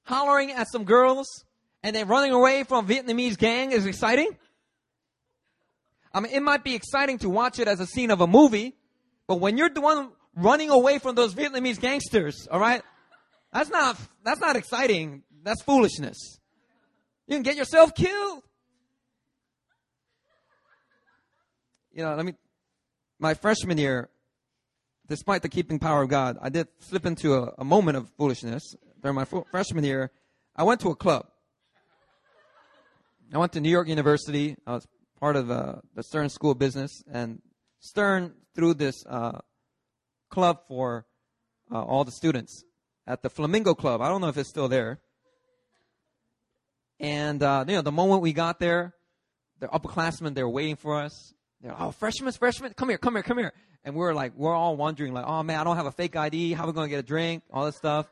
hollering 0.04 0.52
at 0.52 0.68
some 0.70 0.84
girls, 0.84 1.26
and 1.86 1.94
then 1.94 2.08
running 2.08 2.32
away 2.32 2.64
from 2.64 2.88
Vietnamese 2.88 3.38
gang 3.38 3.70
is 3.70 3.86
exciting? 3.86 4.36
I 6.12 6.18
mean, 6.18 6.32
it 6.32 6.42
might 6.42 6.64
be 6.64 6.74
exciting 6.74 7.18
to 7.18 7.30
watch 7.30 7.60
it 7.60 7.68
as 7.68 7.78
a 7.78 7.86
scene 7.86 8.10
of 8.10 8.20
a 8.20 8.26
movie, 8.26 8.74
but 9.28 9.36
when 9.36 9.56
you're 9.56 9.68
the 9.68 9.80
one 9.80 10.10
running 10.34 10.68
away 10.68 10.98
from 10.98 11.14
those 11.14 11.32
Vietnamese 11.32 11.78
gangsters, 11.78 12.48
all 12.50 12.58
right, 12.58 12.82
that's 13.52 13.70
not 13.70 13.96
that's 14.24 14.40
not 14.40 14.56
exciting. 14.56 15.22
That's 15.44 15.62
foolishness. 15.62 16.40
You 17.28 17.36
can 17.36 17.44
get 17.44 17.54
yourself 17.54 17.94
killed. 17.94 18.42
You 21.92 22.02
know, 22.02 22.16
let 22.16 22.26
me. 22.26 22.34
My 23.20 23.34
freshman 23.34 23.78
year, 23.78 24.10
despite 25.06 25.42
the 25.42 25.48
keeping 25.48 25.78
power 25.78 26.02
of 26.02 26.08
God, 26.08 26.36
I 26.42 26.48
did 26.48 26.66
slip 26.80 27.06
into 27.06 27.34
a, 27.34 27.54
a 27.58 27.64
moment 27.64 27.96
of 27.96 28.10
foolishness 28.18 28.74
during 29.00 29.14
my 29.14 29.24
freshman 29.52 29.84
year. 29.84 30.10
I 30.56 30.64
went 30.64 30.80
to 30.80 30.88
a 30.88 30.96
club. 30.96 31.26
I 33.34 33.38
went 33.38 33.52
to 33.52 33.60
New 33.60 33.70
York 33.70 33.88
University. 33.88 34.56
I 34.66 34.72
was 34.72 34.86
part 35.18 35.36
of 35.36 35.50
uh, 35.50 35.76
the 35.94 36.02
Stern 36.02 36.28
School 36.28 36.52
of 36.52 36.58
Business, 36.58 37.02
and 37.10 37.42
Stern 37.80 38.34
threw 38.54 38.72
this 38.72 39.04
uh, 39.06 39.40
club 40.30 40.60
for 40.68 41.06
uh, 41.72 41.82
all 41.82 42.04
the 42.04 42.12
students 42.12 42.64
at 43.06 43.22
the 43.22 43.30
Flamingo 43.30 43.74
Club. 43.74 44.00
I 44.00 44.08
don't 44.08 44.20
know 44.20 44.28
if 44.28 44.36
it's 44.36 44.48
still 44.48 44.68
there. 44.68 45.00
And, 47.00 47.42
uh, 47.42 47.64
you 47.66 47.74
know, 47.74 47.82
the 47.82 47.92
moment 47.92 48.22
we 48.22 48.32
got 48.32 48.58
there, 48.58 48.94
the 49.58 49.68
upperclassmen, 49.68 50.34
they 50.34 50.42
were 50.42 50.50
waiting 50.50 50.76
for 50.76 51.00
us. 51.00 51.34
They're, 51.60 51.74
oh, 51.78 51.90
freshmen, 51.90 52.32
freshmen, 52.32 52.74
come 52.74 52.88
here, 52.88 52.98
come 52.98 53.14
here, 53.14 53.22
come 53.22 53.38
here. 53.38 53.52
And 53.84 53.94
we 53.94 54.00
were 54.00 54.14
like, 54.14 54.32
we're 54.36 54.54
all 54.54 54.76
wondering, 54.76 55.12
like, 55.12 55.26
oh 55.26 55.42
man, 55.42 55.60
I 55.60 55.64
don't 55.64 55.76
have 55.76 55.86
a 55.86 55.92
fake 55.92 56.16
ID. 56.16 56.52
How 56.52 56.64
are 56.64 56.66
we 56.68 56.72
going 56.72 56.86
to 56.86 56.90
get 56.90 57.00
a 57.00 57.06
drink? 57.06 57.42
All 57.52 57.66
this 57.66 57.76
stuff. 57.76 58.10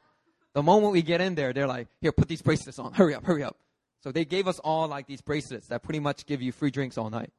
The 0.55 0.63
moment 0.63 0.93
we 0.93 1.03
get 1.03 1.21
in 1.21 1.35
there, 1.35 1.53
they're 1.53 1.67
like, 1.67 1.89
here, 2.01 2.13
put 2.13 2.29
these 2.29 2.43
bracelets 2.43 2.79
on. 2.79 2.93
Hurry 2.93 3.15
up, 3.15 3.25
hurry 3.25 3.43
up. 3.43 3.57
So 4.05 4.13
they 4.13 4.27
gave 4.27 4.47
us 4.47 4.59
all 4.59 4.87
like 4.87 5.07
these 5.07 5.23
bracelets 5.23 5.69
that 5.69 5.83
pretty 5.83 5.99
much 5.99 6.27
give 6.27 6.43
you 6.43 6.53
free 6.53 6.71
drinks 6.71 6.99
all 6.99 7.09
night. 7.09 7.33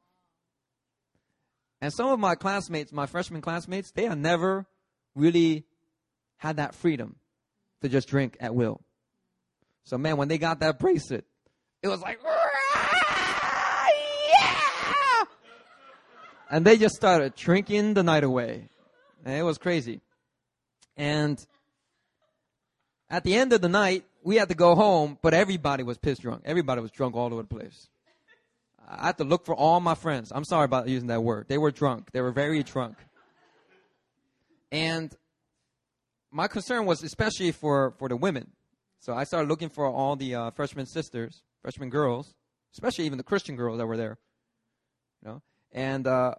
And 1.80 1.92
some 1.92 2.08
of 2.08 2.18
my 2.18 2.34
classmates, 2.34 2.92
my 2.92 3.06
freshman 3.06 3.40
classmates, 3.40 3.92
they 3.92 4.06
have 4.06 4.18
never 4.18 4.66
really 5.14 5.64
had 6.38 6.56
that 6.56 6.74
freedom 6.74 7.14
to 7.82 7.88
just 7.88 8.08
drink 8.08 8.36
at 8.40 8.52
will. 8.52 8.80
So 9.84 9.96
man, 9.96 10.16
when 10.16 10.26
they 10.26 10.38
got 10.38 10.58
that 10.58 10.80
bracelet, 10.80 11.24
it 11.84 11.88
was 11.88 12.00
like, 12.00 12.18
yeah! 14.32 15.22
And 16.50 16.64
they 16.66 16.78
just 16.78 16.96
started 16.96 17.36
drinking 17.36 17.94
the 17.94 18.02
night 18.02 18.24
away. 18.24 18.68
And 19.24 19.36
it 19.36 19.44
was 19.44 19.56
crazy. 19.56 20.00
And 20.96 21.38
at 23.08 23.22
the 23.22 23.36
end 23.36 23.52
of 23.52 23.60
the 23.60 23.68
night, 23.68 24.04
we 24.26 24.34
had 24.34 24.48
to 24.48 24.56
go 24.56 24.74
home, 24.74 25.18
but 25.22 25.34
everybody 25.34 25.84
was 25.84 25.98
pissed 25.98 26.22
drunk. 26.22 26.42
Everybody 26.44 26.80
was 26.80 26.90
drunk 26.90 27.14
all 27.14 27.32
over 27.32 27.42
the 27.42 27.48
place. 27.48 27.88
I 28.88 29.06
had 29.06 29.18
to 29.18 29.24
look 29.24 29.46
for 29.46 29.54
all 29.54 29.78
my 29.78 29.94
friends. 29.94 30.32
I'm 30.34 30.44
sorry 30.44 30.64
about 30.64 30.88
using 30.88 31.06
that 31.08 31.22
word. 31.22 31.46
They 31.48 31.58
were 31.58 31.70
drunk. 31.70 32.10
They 32.10 32.20
were 32.20 32.32
very 32.32 32.64
drunk. 32.64 32.96
And 34.72 35.14
my 36.32 36.48
concern 36.48 36.86
was 36.86 37.04
especially 37.04 37.52
for, 37.52 37.94
for 37.98 38.08
the 38.08 38.16
women. 38.16 38.50
So 38.98 39.14
I 39.14 39.22
started 39.22 39.48
looking 39.48 39.68
for 39.68 39.86
all 39.86 40.16
the 40.16 40.34
uh, 40.34 40.50
freshman 40.50 40.86
sisters 40.86 41.42
freshman 41.62 41.90
girls, 41.90 42.34
especially 42.74 43.06
even 43.06 43.18
the 43.18 43.24
Christian 43.24 43.54
girls 43.54 43.78
that 43.78 43.86
were 43.86 43.96
there. 43.96 44.18
You 45.22 45.30
know, 45.30 45.42
and 45.70 46.04
uh, 46.04 46.34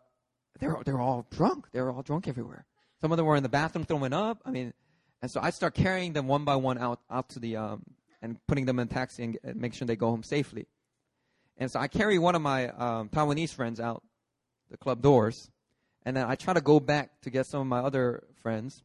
they're 0.59 0.77
they're 0.85 0.99
all 0.99 1.25
drunk. 1.31 1.67
They're 1.71 1.89
all 1.89 2.01
drunk 2.01 2.27
everywhere. 2.27 2.65
Some 2.99 3.11
of 3.11 3.17
them 3.17 3.25
were 3.25 3.37
in 3.37 3.43
the 3.43 3.49
bathroom 3.49 3.85
throwing 3.85 4.13
up. 4.13 4.41
I 4.45 4.51
mean, 4.51 4.73
and 5.21 5.31
so 5.31 5.39
I 5.41 5.49
start 5.49 5.73
carrying 5.73 6.13
them 6.13 6.27
one 6.27 6.45
by 6.45 6.55
one 6.55 6.77
out 6.77 6.99
out 7.09 7.29
to 7.29 7.39
the 7.39 7.57
um, 7.57 7.83
and 8.21 8.39
putting 8.47 8.65
them 8.65 8.79
in 8.79 8.87
a 8.87 8.89
taxi 8.89 9.23
and, 9.23 9.37
and 9.43 9.55
make 9.59 9.73
sure 9.73 9.87
they 9.87 9.95
go 9.95 10.09
home 10.09 10.23
safely. 10.23 10.67
And 11.57 11.71
so 11.71 11.79
I 11.79 11.87
carry 11.87 12.19
one 12.19 12.35
of 12.35 12.41
my 12.41 12.69
um, 12.69 13.09
Taiwanese 13.09 13.53
friends 13.53 13.79
out 13.79 14.03
the 14.69 14.77
club 14.77 15.01
doors, 15.01 15.49
and 16.03 16.15
then 16.15 16.25
I 16.27 16.35
try 16.35 16.53
to 16.53 16.61
go 16.61 16.79
back 16.79 17.21
to 17.21 17.29
get 17.29 17.45
some 17.45 17.61
of 17.61 17.67
my 17.67 17.79
other 17.79 18.23
friends. 18.41 18.83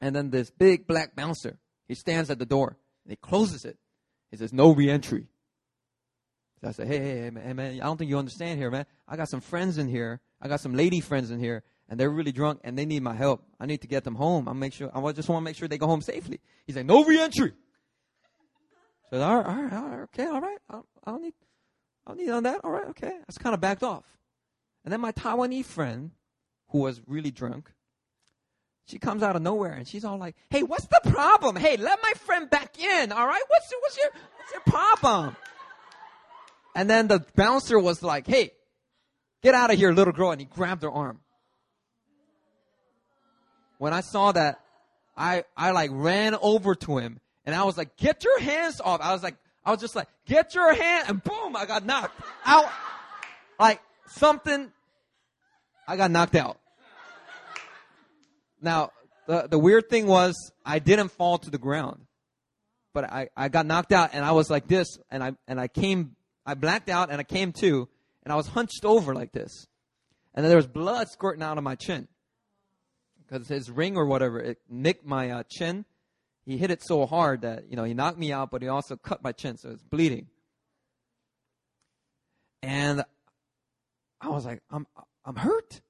And 0.00 0.14
then 0.14 0.30
this 0.30 0.50
big 0.50 0.86
black 0.86 1.14
bouncer, 1.14 1.58
he 1.88 1.94
stands 1.94 2.30
at 2.30 2.38
the 2.38 2.46
door 2.46 2.76
and 3.04 3.10
he 3.10 3.16
closes 3.16 3.64
it. 3.64 3.76
He 4.30 4.36
says, 4.36 4.52
"No 4.52 4.72
reentry." 4.72 5.26
So 6.60 6.68
I 6.68 6.72
said, 6.72 6.88
hey, 6.88 6.98
hey, 6.98 7.20
hey, 7.22 7.30
man, 7.30 7.56
man, 7.56 7.80
I 7.80 7.84
don't 7.84 7.96
think 7.96 8.10
you 8.10 8.18
understand 8.18 8.58
here, 8.58 8.70
man. 8.70 8.84
I 9.08 9.16
got 9.16 9.30
some 9.30 9.40
friends 9.40 9.78
in 9.78 9.88
here. 9.88 10.20
I 10.42 10.48
got 10.48 10.60
some 10.60 10.74
lady 10.74 11.00
friends 11.00 11.30
in 11.30 11.40
here, 11.40 11.62
and 11.90 12.00
they're 12.00 12.10
really 12.10 12.32
drunk, 12.32 12.60
and 12.64 12.78
they 12.78 12.86
need 12.86 13.02
my 13.02 13.14
help. 13.14 13.42
I 13.58 13.66
need 13.66 13.82
to 13.82 13.88
get 13.88 14.04
them 14.04 14.14
home. 14.14 14.48
I 14.48 14.52
make 14.54 14.72
sure. 14.72 14.90
I 14.94 15.12
just 15.12 15.28
want 15.28 15.42
to 15.42 15.44
make 15.44 15.56
sure 15.56 15.68
they 15.68 15.76
go 15.76 15.86
home 15.86 16.00
safely. 16.00 16.40
He's 16.66 16.76
like, 16.76 16.86
no 16.86 17.04
reentry. 17.04 17.52
So 19.10 19.20
all 19.20 19.36
right, 19.38 19.46
all 19.46 19.62
right, 19.62 19.72
all 19.72 19.88
right, 19.88 20.00
okay, 20.02 20.26
all 20.26 20.40
right. 20.40 20.58
I, 20.70 20.80
don't 21.10 21.22
need, 21.22 21.34
I 22.06 22.10
don't 22.10 22.20
need 22.20 22.30
on 22.30 22.44
that. 22.44 22.60
All 22.64 22.70
right, 22.70 22.86
okay. 22.90 23.08
I 23.08 23.24
just 23.26 23.40
kind 23.40 23.54
of 23.54 23.60
backed 23.60 23.82
off. 23.82 24.04
And 24.84 24.92
then 24.92 25.00
my 25.00 25.12
Taiwanese 25.12 25.64
friend, 25.64 26.12
who 26.68 26.78
was 26.78 27.02
really 27.06 27.32
drunk, 27.32 27.72
she 28.86 28.98
comes 28.98 29.22
out 29.22 29.36
of 29.36 29.42
nowhere 29.42 29.72
and 29.72 29.86
she's 29.86 30.04
all 30.04 30.16
like, 30.16 30.36
"Hey, 30.48 30.62
what's 30.62 30.86
the 30.86 31.00
problem? 31.10 31.56
Hey, 31.56 31.76
let 31.76 31.98
my 32.02 32.12
friend 32.12 32.48
back 32.48 32.80
in. 32.80 33.12
All 33.12 33.26
right, 33.26 33.42
what's 33.48 33.70
your, 33.70 33.80
what's 33.80 33.98
your 33.98 34.10
what's 34.36 34.52
your 34.52 34.62
problem?" 34.62 35.36
And 36.74 36.88
then 36.88 37.08
the 37.08 37.24
bouncer 37.34 37.78
was 37.78 38.02
like, 38.02 38.26
hey, 38.26 38.52
get 39.42 39.54
out 39.54 39.72
of 39.72 39.78
here, 39.78 39.92
little 39.92 40.12
girl. 40.12 40.30
And 40.30 40.40
he 40.40 40.46
grabbed 40.46 40.82
her 40.82 40.90
arm. 40.90 41.20
When 43.80 43.94
I 43.94 44.02
saw 44.02 44.32
that, 44.32 44.60
I, 45.16 45.44
I 45.56 45.70
like 45.70 45.90
ran 45.90 46.34
over 46.34 46.74
to 46.74 46.98
him 46.98 47.18
and 47.46 47.54
I 47.54 47.64
was 47.64 47.78
like, 47.78 47.96
get 47.96 48.24
your 48.24 48.38
hands 48.38 48.78
off. 48.84 49.00
I 49.00 49.14
was 49.14 49.22
like, 49.22 49.36
I 49.64 49.70
was 49.70 49.80
just 49.80 49.96
like, 49.96 50.06
get 50.26 50.54
your 50.54 50.74
hand 50.74 51.06
and 51.08 51.24
boom, 51.24 51.56
I 51.56 51.64
got 51.64 51.86
knocked 51.86 52.20
out. 52.44 52.70
Like 53.58 53.80
something, 54.06 54.70
I 55.88 55.96
got 55.96 56.10
knocked 56.10 56.36
out. 56.36 56.58
Now, 58.60 58.90
the, 59.26 59.48
the 59.48 59.58
weird 59.58 59.88
thing 59.88 60.06
was 60.06 60.52
I 60.62 60.78
didn't 60.78 61.08
fall 61.08 61.38
to 61.38 61.48
the 61.48 61.56
ground, 61.56 62.02
but 62.92 63.04
I, 63.04 63.30
I 63.34 63.48
got 63.48 63.64
knocked 63.64 63.92
out 63.92 64.10
and 64.12 64.26
I 64.26 64.32
was 64.32 64.50
like 64.50 64.68
this 64.68 64.98
and 65.10 65.24
I, 65.24 65.32
and 65.48 65.58
I 65.58 65.68
came 65.68 66.16
I 66.44 66.54
blacked 66.54 66.90
out 66.90 67.10
and 67.10 67.20
I 67.20 67.24
came 67.24 67.52
to, 67.60 67.88
and 68.24 68.32
I 68.32 68.36
was 68.36 68.48
hunched 68.48 68.84
over 68.84 69.14
like 69.14 69.32
this. 69.32 69.66
And 70.34 70.44
then 70.44 70.50
there 70.50 70.56
was 70.56 70.66
blood 70.66 71.08
squirting 71.08 71.42
out 71.42 71.58
of 71.58 71.64
my 71.64 71.74
chin. 71.74 72.08
Because 73.30 73.48
his 73.48 73.70
ring 73.70 73.96
or 73.96 74.06
whatever, 74.06 74.40
it 74.40 74.58
nicked 74.68 75.06
my 75.06 75.30
uh, 75.30 75.42
chin. 75.48 75.84
He 76.44 76.56
hit 76.56 76.70
it 76.70 76.82
so 76.82 77.06
hard 77.06 77.42
that, 77.42 77.70
you 77.70 77.76
know, 77.76 77.84
he 77.84 77.94
knocked 77.94 78.18
me 78.18 78.32
out, 78.32 78.50
but 78.50 78.60
he 78.60 78.68
also 78.68 78.96
cut 78.96 79.22
my 79.22 79.30
chin, 79.32 79.56
so 79.56 79.70
it's 79.70 79.82
bleeding. 79.82 80.26
And 82.62 83.04
I 84.20 84.28
was 84.28 84.44
like, 84.44 84.62
I'm, 84.70 84.86
I'm 85.24 85.36
hurt. 85.36 85.80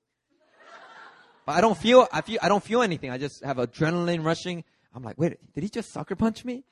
But 1.46 1.52
I 1.52 1.60
don't 1.62 1.78
feel, 1.78 2.06
I 2.12 2.20
feel, 2.20 2.38
I 2.42 2.48
don't 2.48 2.62
feel 2.62 2.82
anything. 2.82 3.10
I 3.10 3.16
just 3.16 3.42
have 3.42 3.56
adrenaline 3.56 4.22
rushing. 4.22 4.64
I'm 4.94 5.02
like, 5.02 5.18
wait, 5.18 5.38
did 5.54 5.64
he 5.64 5.70
just 5.70 5.92
sucker 5.92 6.16
punch 6.16 6.44
me? 6.44 6.64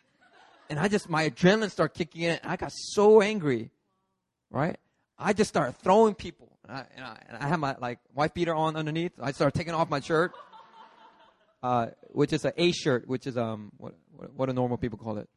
And 0.69 0.79
I 0.79 0.89
just, 0.89 1.09
my 1.09 1.31
adrenaline 1.31 1.71
started 1.71 1.97
kicking 1.97 2.23
in. 2.23 2.39
and 2.43 2.53
I 2.53 2.57
got 2.57 2.73
so 2.73 3.23
angry, 3.23 3.71
right? 4.51 4.77
I 5.19 5.33
just 5.33 5.49
started 5.49 5.79
throwing 5.79 6.15
people. 6.15 6.59
And 6.69 6.77
I, 6.77 6.87
and 6.95 7.05
I, 7.05 7.23
and 7.29 7.37
I 7.39 7.49
had 7.49 7.59
my, 7.59 7.75
like, 7.81 8.01
wife 8.15 8.35
beater 8.35 8.55
on 8.55 8.77
underneath. 8.77 9.13
I 9.21 9.33
started 9.33 9.57
taking 9.57 9.73
off 9.73 9.89
my 9.89 10.01
shirt, 10.01 10.33
uh, 11.63 11.87
which 12.11 12.33
is 12.33 12.45
an 12.45 12.53
A 12.57 12.73
shirt, 12.73 13.09
which 13.09 13.27
is, 13.27 13.37
um, 13.37 13.73
what, 13.77 13.95
what 14.35 14.47
do 14.47 14.53
normal 14.53 14.77
people 14.77 14.99
call 14.99 15.19
it? 15.19 15.29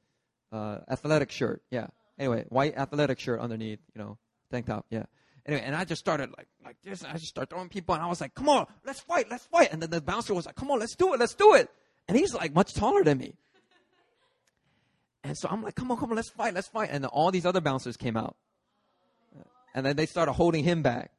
Uh, 0.51 0.79
athletic 0.89 1.31
shirt. 1.31 1.61
Yeah. 1.71 1.87
Anyway, 2.19 2.45
white 2.49 2.77
athletic 2.77 3.19
shirt 3.19 3.39
underneath, 3.39 3.79
you 3.95 4.01
know, 4.01 4.17
tank 4.51 4.67
top, 4.67 4.85
yeah. 4.89 5.05
Anyway, 5.45 5.63
and 5.65 5.75
I 5.75 5.85
just 5.85 5.99
started 5.99 6.29
like 6.37 6.47
like 6.63 6.77
this. 6.83 7.03
I 7.03 7.13
just 7.13 7.29
started 7.29 7.49
throwing 7.49 7.69
people, 7.69 7.95
and 7.95 8.03
I 8.03 8.07
was 8.07 8.21
like, 8.21 8.35
"Come 8.35 8.47
on, 8.47 8.67
let's 8.85 8.99
fight, 8.99 9.27
let's 9.29 9.45
fight!" 9.45 9.69
And 9.71 9.81
then 9.81 9.89
the 9.89 9.99
bouncer 10.01 10.33
was 10.33 10.45
like, 10.45 10.55
"Come 10.55 10.69
on, 10.69 10.79
let's 10.79 10.95
do 10.95 11.13
it, 11.13 11.19
let's 11.19 11.33
do 11.33 11.55
it!" 11.55 11.69
And 12.07 12.15
he's 12.15 12.33
like 12.33 12.53
much 12.53 12.73
taller 12.75 13.03
than 13.03 13.17
me. 13.17 13.33
And 15.23 15.35
so 15.35 15.49
I'm 15.49 15.63
like, 15.63 15.73
"Come 15.73 15.89
on, 15.89 15.97
come 15.97 16.11
on, 16.11 16.15
let's 16.15 16.29
fight, 16.29 16.53
let's 16.53 16.67
fight!" 16.67 16.89
And 16.91 17.05
all 17.05 17.31
these 17.31 17.45
other 17.45 17.61
bouncers 17.61 17.97
came 17.97 18.17
out, 18.17 18.35
and 19.73 19.83
then 19.83 19.95
they 19.95 20.05
started 20.05 20.33
holding 20.33 20.63
him 20.63 20.83
back. 20.83 21.11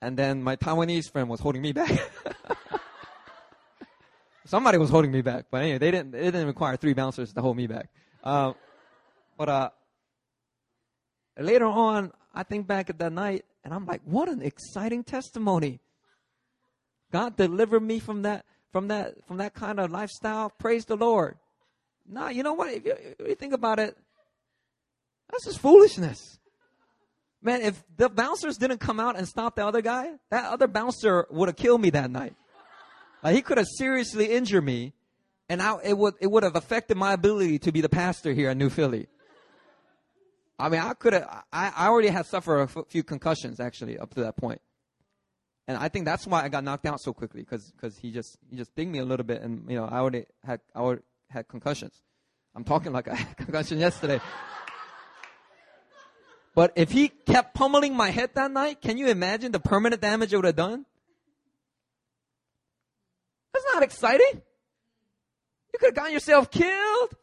And 0.00 0.16
then 0.16 0.42
my 0.42 0.56
Taiwanese 0.56 1.12
friend 1.12 1.28
was 1.28 1.38
holding 1.38 1.62
me 1.62 1.72
back. 1.72 1.92
Somebody 4.44 4.78
was 4.78 4.90
holding 4.90 5.12
me 5.12 5.22
back, 5.22 5.46
but 5.50 5.62
anyway, 5.62 5.78
they 5.78 5.90
didn't. 5.90 6.14
It 6.14 6.32
didn't 6.32 6.46
require 6.46 6.76
three 6.76 6.94
bouncers 6.94 7.32
to 7.34 7.40
hold 7.40 7.56
me 7.56 7.66
back. 7.66 7.88
Uh, 8.24 8.54
but 9.38 9.48
uh, 9.48 9.70
later 11.38 11.66
on, 11.66 12.12
I 12.34 12.42
think 12.42 12.66
back 12.66 12.90
at 12.90 12.98
that 12.98 13.12
night, 13.12 13.44
and 13.64 13.72
I'm 13.72 13.86
like, 13.86 14.02
what 14.04 14.28
an 14.28 14.42
exciting 14.42 15.04
testimony! 15.04 15.80
God 17.12 17.36
delivered 17.36 17.82
me 17.82 18.00
from 18.00 18.22
that, 18.22 18.44
from 18.72 18.88
that, 18.88 19.14
from 19.28 19.36
that 19.36 19.54
kind 19.54 19.78
of 19.78 19.90
lifestyle. 19.90 20.50
Praise 20.50 20.86
the 20.86 20.96
Lord. 20.96 21.36
Nah, 22.08 22.28
you 22.28 22.42
know 22.42 22.54
what? 22.54 22.72
If 22.72 22.84
you, 22.84 22.96
if 23.18 23.28
you 23.28 23.34
think 23.36 23.52
about 23.52 23.78
it, 23.78 23.96
that's 25.30 25.44
just 25.44 25.60
foolishness. 25.60 26.38
Man, 27.42 27.62
if 27.62 27.82
the 27.96 28.08
bouncers 28.08 28.56
didn't 28.56 28.78
come 28.78 28.98
out 28.98 29.16
and 29.16 29.26
stop 29.26 29.56
the 29.56 29.66
other 29.66 29.82
guy, 29.82 30.12
that 30.30 30.44
other 30.44 30.66
bouncer 30.68 31.26
would 31.30 31.48
have 31.48 31.56
killed 31.56 31.80
me 31.80 31.90
that 31.90 32.10
night. 32.10 32.34
Like 33.22 33.34
he 33.34 33.42
could 33.42 33.58
have 33.58 33.68
seriously 33.68 34.32
injured 34.32 34.64
me, 34.64 34.92
and 35.48 35.62
I, 35.62 35.76
it 35.84 35.96
would 35.96 36.14
it 36.20 36.30
would 36.30 36.42
have 36.42 36.56
affected 36.56 36.96
my 36.96 37.12
ability 37.12 37.58
to 37.60 37.72
be 37.72 37.80
the 37.80 37.88
pastor 37.88 38.32
here 38.32 38.50
at 38.50 38.56
New 38.56 38.70
Philly. 38.70 39.06
I 40.58 40.68
mean, 40.68 40.80
I 40.80 40.94
could 40.94 41.12
have. 41.12 41.44
I, 41.52 41.72
I 41.76 41.86
already 41.88 42.08
had 42.08 42.26
suffered 42.26 42.58
a 42.58 42.62
f- 42.62 42.86
few 42.88 43.02
concussions 43.02 43.60
actually 43.60 43.98
up 43.98 44.14
to 44.14 44.20
that 44.20 44.36
point, 44.36 44.60
and 45.68 45.76
I 45.76 45.88
think 45.88 46.04
that's 46.04 46.26
why 46.26 46.42
I 46.42 46.48
got 46.48 46.64
knocked 46.64 46.86
out 46.86 47.00
so 47.00 47.12
quickly 47.12 47.42
because 47.42 47.70
because 47.70 47.96
he 47.98 48.10
just 48.10 48.36
he 48.50 48.56
just 48.56 48.74
dinged 48.74 48.92
me 48.92 48.98
a 48.98 49.04
little 49.04 49.24
bit, 49.24 49.42
and 49.42 49.70
you 49.70 49.76
know 49.76 49.84
I 49.84 49.98
already 49.98 50.24
had 50.44 50.60
I 50.74 50.80
already 50.80 51.02
had 51.30 51.48
concussions. 51.48 51.94
I'm 52.54 52.64
talking 52.64 52.92
like 52.92 53.08
I 53.08 53.14
had 53.14 53.36
concussion 53.44 53.78
yesterday. 53.78 54.20
But 56.54 56.72
if 56.76 56.90
he 56.90 57.08
kept 57.08 57.54
pummeling 57.54 57.96
my 57.96 58.10
head 58.10 58.30
that 58.34 58.50
night, 58.50 58.82
can 58.82 58.98
you 58.98 59.08
imagine 59.08 59.52
the 59.52 59.60
permanent 59.60 60.02
damage 60.02 60.32
it 60.34 60.36
would 60.36 60.44
have 60.44 60.56
done? 60.56 60.84
That's 63.52 63.66
not 63.72 63.82
exciting. 63.82 64.42
You 65.72 65.78
could 65.78 65.88
have 65.88 65.94
gotten 65.94 66.12
yourself 66.12 66.50
killed. 66.50 67.14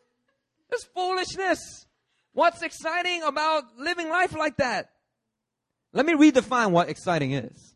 It's 0.71 0.83
foolishness. 0.83 1.85
What's 2.33 2.61
exciting 2.61 3.23
about 3.23 3.63
living 3.77 4.09
life 4.09 4.35
like 4.35 4.57
that? 4.57 4.91
Let 5.93 6.05
me 6.05 6.13
redefine 6.13 6.71
what 6.71 6.89
exciting 6.89 7.33
is. 7.33 7.75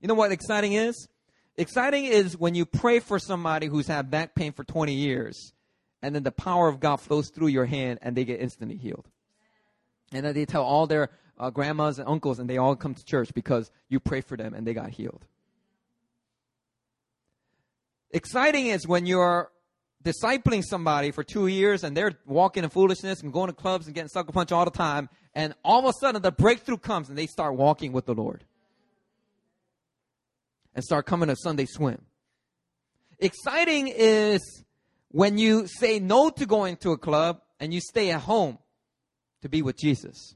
You 0.00 0.08
know 0.08 0.14
what 0.14 0.32
exciting 0.32 0.72
is? 0.72 1.08
Exciting 1.56 2.06
is 2.06 2.36
when 2.36 2.54
you 2.54 2.66
pray 2.66 2.98
for 2.98 3.18
somebody 3.18 3.66
who's 3.66 3.86
had 3.86 4.10
back 4.10 4.34
pain 4.34 4.52
for 4.52 4.64
20 4.64 4.92
years, 4.92 5.52
and 6.00 6.14
then 6.14 6.24
the 6.24 6.32
power 6.32 6.68
of 6.68 6.80
God 6.80 6.96
flows 6.96 7.28
through 7.28 7.48
your 7.48 7.66
hand 7.66 8.00
and 8.02 8.16
they 8.16 8.24
get 8.24 8.40
instantly 8.40 8.76
healed. 8.76 9.08
And 10.12 10.26
then 10.26 10.34
they 10.34 10.44
tell 10.44 10.64
all 10.64 10.86
their 10.86 11.10
uh, 11.38 11.50
grandmas 11.50 11.98
and 11.98 12.08
uncles, 12.08 12.38
and 12.38 12.50
they 12.50 12.58
all 12.58 12.74
come 12.74 12.94
to 12.94 13.04
church 13.04 13.32
because 13.34 13.70
you 13.88 14.00
pray 14.00 14.20
for 14.20 14.36
them 14.36 14.54
and 14.54 14.66
they 14.66 14.74
got 14.74 14.90
healed. 14.90 15.24
Exciting 18.12 18.66
is 18.66 18.86
when 18.86 19.06
you're 19.06 19.50
discipling 20.04 20.62
somebody 20.62 21.10
for 21.10 21.22
two 21.22 21.46
years 21.46 21.84
and 21.84 21.96
they're 21.96 22.12
walking 22.26 22.64
in 22.64 22.70
foolishness 22.70 23.22
and 23.22 23.32
going 23.32 23.48
to 23.48 23.54
clubs 23.54 23.86
and 23.86 23.94
getting 23.94 24.08
sucker 24.08 24.32
punched 24.32 24.52
all 24.52 24.64
the 24.64 24.70
time, 24.70 25.08
and 25.34 25.54
all 25.64 25.78
of 25.80 25.84
a 25.86 25.92
sudden 26.00 26.20
the 26.20 26.32
breakthrough 26.32 26.76
comes 26.76 27.08
and 27.08 27.16
they 27.16 27.26
start 27.26 27.54
walking 27.54 27.92
with 27.92 28.06
the 28.06 28.14
Lord 28.14 28.44
and 30.74 30.84
start 30.84 31.06
coming 31.06 31.28
to 31.28 31.36
Sunday 31.36 31.66
swim. 31.66 32.02
Exciting 33.18 33.88
is 33.88 34.64
when 35.08 35.38
you 35.38 35.66
say 35.66 36.00
no 36.00 36.30
to 36.30 36.46
going 36.46 36.76
to 36.78 36.90
a 36.90 36.98
club 36.98 37.40
and 37.60 37.72
you 37.72 37.80
stay 37.80 38.10
at 38.10 38.20
home 38.22 38.58
to 39.42 39.48
be 39.48 39.62
with 39.62 39.76
Jesus. 39.78 40.34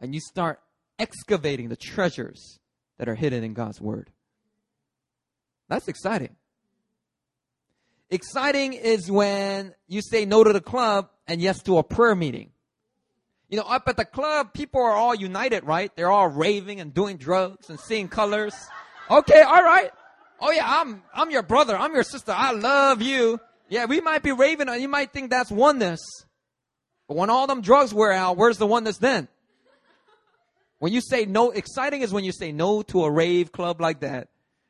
And 0.00 0.14
you 0.14 0.20
start 0.20 0.60
excavating 0.98 1.68
the 1.68 1.76
treasures 1.76 2.58
that 2.98 3.08
are 3.08 3.14
hidden 3.14 3.44
in 3.44 3.54
God's 3.54 3.80
Word. 3.80 4.10
That's 5.68 5.88
exciting. 5.88 6.36
Exciting 8.10 8.74
is 8.74 9.10
when 9.10 9.74
you 9.88 10.02
say 10.02 10.24
no 10.24 10.44
to 10.44 10.52
the 10.52 10.60
club 10.60 11.08
and 11.26 11.40
yes 11.40 11.62
to 11.62 11.78
a 11.78 11.82
prayer 11.82 12.14
meeting. 12.14 12.50
You 13.48 13.58
know, 13.58 13.64
up 13.64 13.84
at 13.86 13.96
the 13.96 14.04
club, 14.04 14.52
people 14.52 14.82
are 14.82 14.92
all 14.92 15.14
united, 15.14 15.64
right? 15.64 15.94
They're 15.96 16.10
all 16.10 16.28
raving 16.28 16.80
and 16.80 16.92
doing 16.92 17.16
drugs 17.16 17.70
and 17.70 17.78
seeing 17.78 18.08
colors. 18.08 18.54
Okay, 19.10 19.42
all 19.42 19.62
right. 19.62 19.90
Oh 20.40 20.50
yeah, 20.50 20.64
I'm 20.66 21.02
I'm 21.14 21.30
your 21.30 21.42
brother. 21.42 21.76
I'm 21.76 21.94
your 21.94 22.02
sister. 22.02 22.32
I 22.32 22.52
love 22.52 23.00
you. 23.00 23.40
Yeah, 23.68 23.86
we 23.86 24.00
might 24.00 24.22
be 24.22 24.32
raving 24.32 24.68
and 24.68 24.80
you 24.80 24.88
might 24.88 25.12
think 25.12 25.30
that's 25.30 25.50
oneness. 25.50 26.00
But 27.08 27.16
when 27.16 27.30
all 27.30 27.46
them 27.46 27.60
drugs 27.60 27.92
wear 27.92 28.12
out, 28.12 28.36
where's 28.36 28.58
the 28.58 28.66
oneness 28.66 28.98
then? 28.98 29.28
When 30.78 30.92
you 30.92 31.00
say 31.00 31.24
no, 31.24 31.50
exciting 31.50 32.02
is 32.02 32.12
when 32.12 32.24
you 32.24 32.32
say 32.32 32.52
no 32.52 32.82
to 32.82 33.04
a 33.04 33.10
rave 33.10 33.52
club 33.52 33.80
like 33.80 34.00
that 34.00 34.28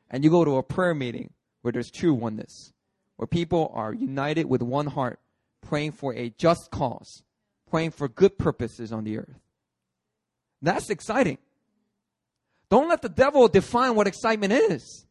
and 0.09 0.23
you 0.23 0.29
go 0.29 0.45
to 0.45 0.57
a 0.57 0.63
prayer 0.63 0.93
meeting 0.93 1.33
where 1.61 1.71
there's 1.71 1.91
true 1.91 2.13
oneness, 2.13 2.71
where 3.17 3.27
people 3.27 3.71
are 3.73 3.93
united 3.93 4.45
with 4.45 4.61
one 4.61 4.87
heart, 4.87 5.19
praying 5.61 5.93
for 5.93 6.13
a 6.13 6.29
just 6.37 6.71
cause, 6.71 7.23
praying 7.69 7.91
for 7.91 8.07
good 8.07 8.37
purposes 8.37 8.91
on 8.91 9.03
the 9.03 9.17
earth. 9.17 9.39
That's 10.61 10.89
exciting. 10.89 11.37
Don't 12.69 12.89
let 12.89 13.01
the 13.01 13.09
devil 13.09 13.47
define 13.47 13.95
what 13.95 14.07
excitement 14.07 14.53
is. 14.53 15.05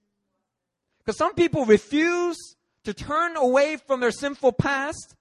Because 0.98 1.16
some 1.16 1.34
people 1.34 1.64
refuse 1.64 2.36
to 2.84 2.94
turn 2.94 3.36
away 3.36 3.76
from 3.76 4.00
their 4.00 4.10
sinful 4.10 4.52
past 4.52 5.14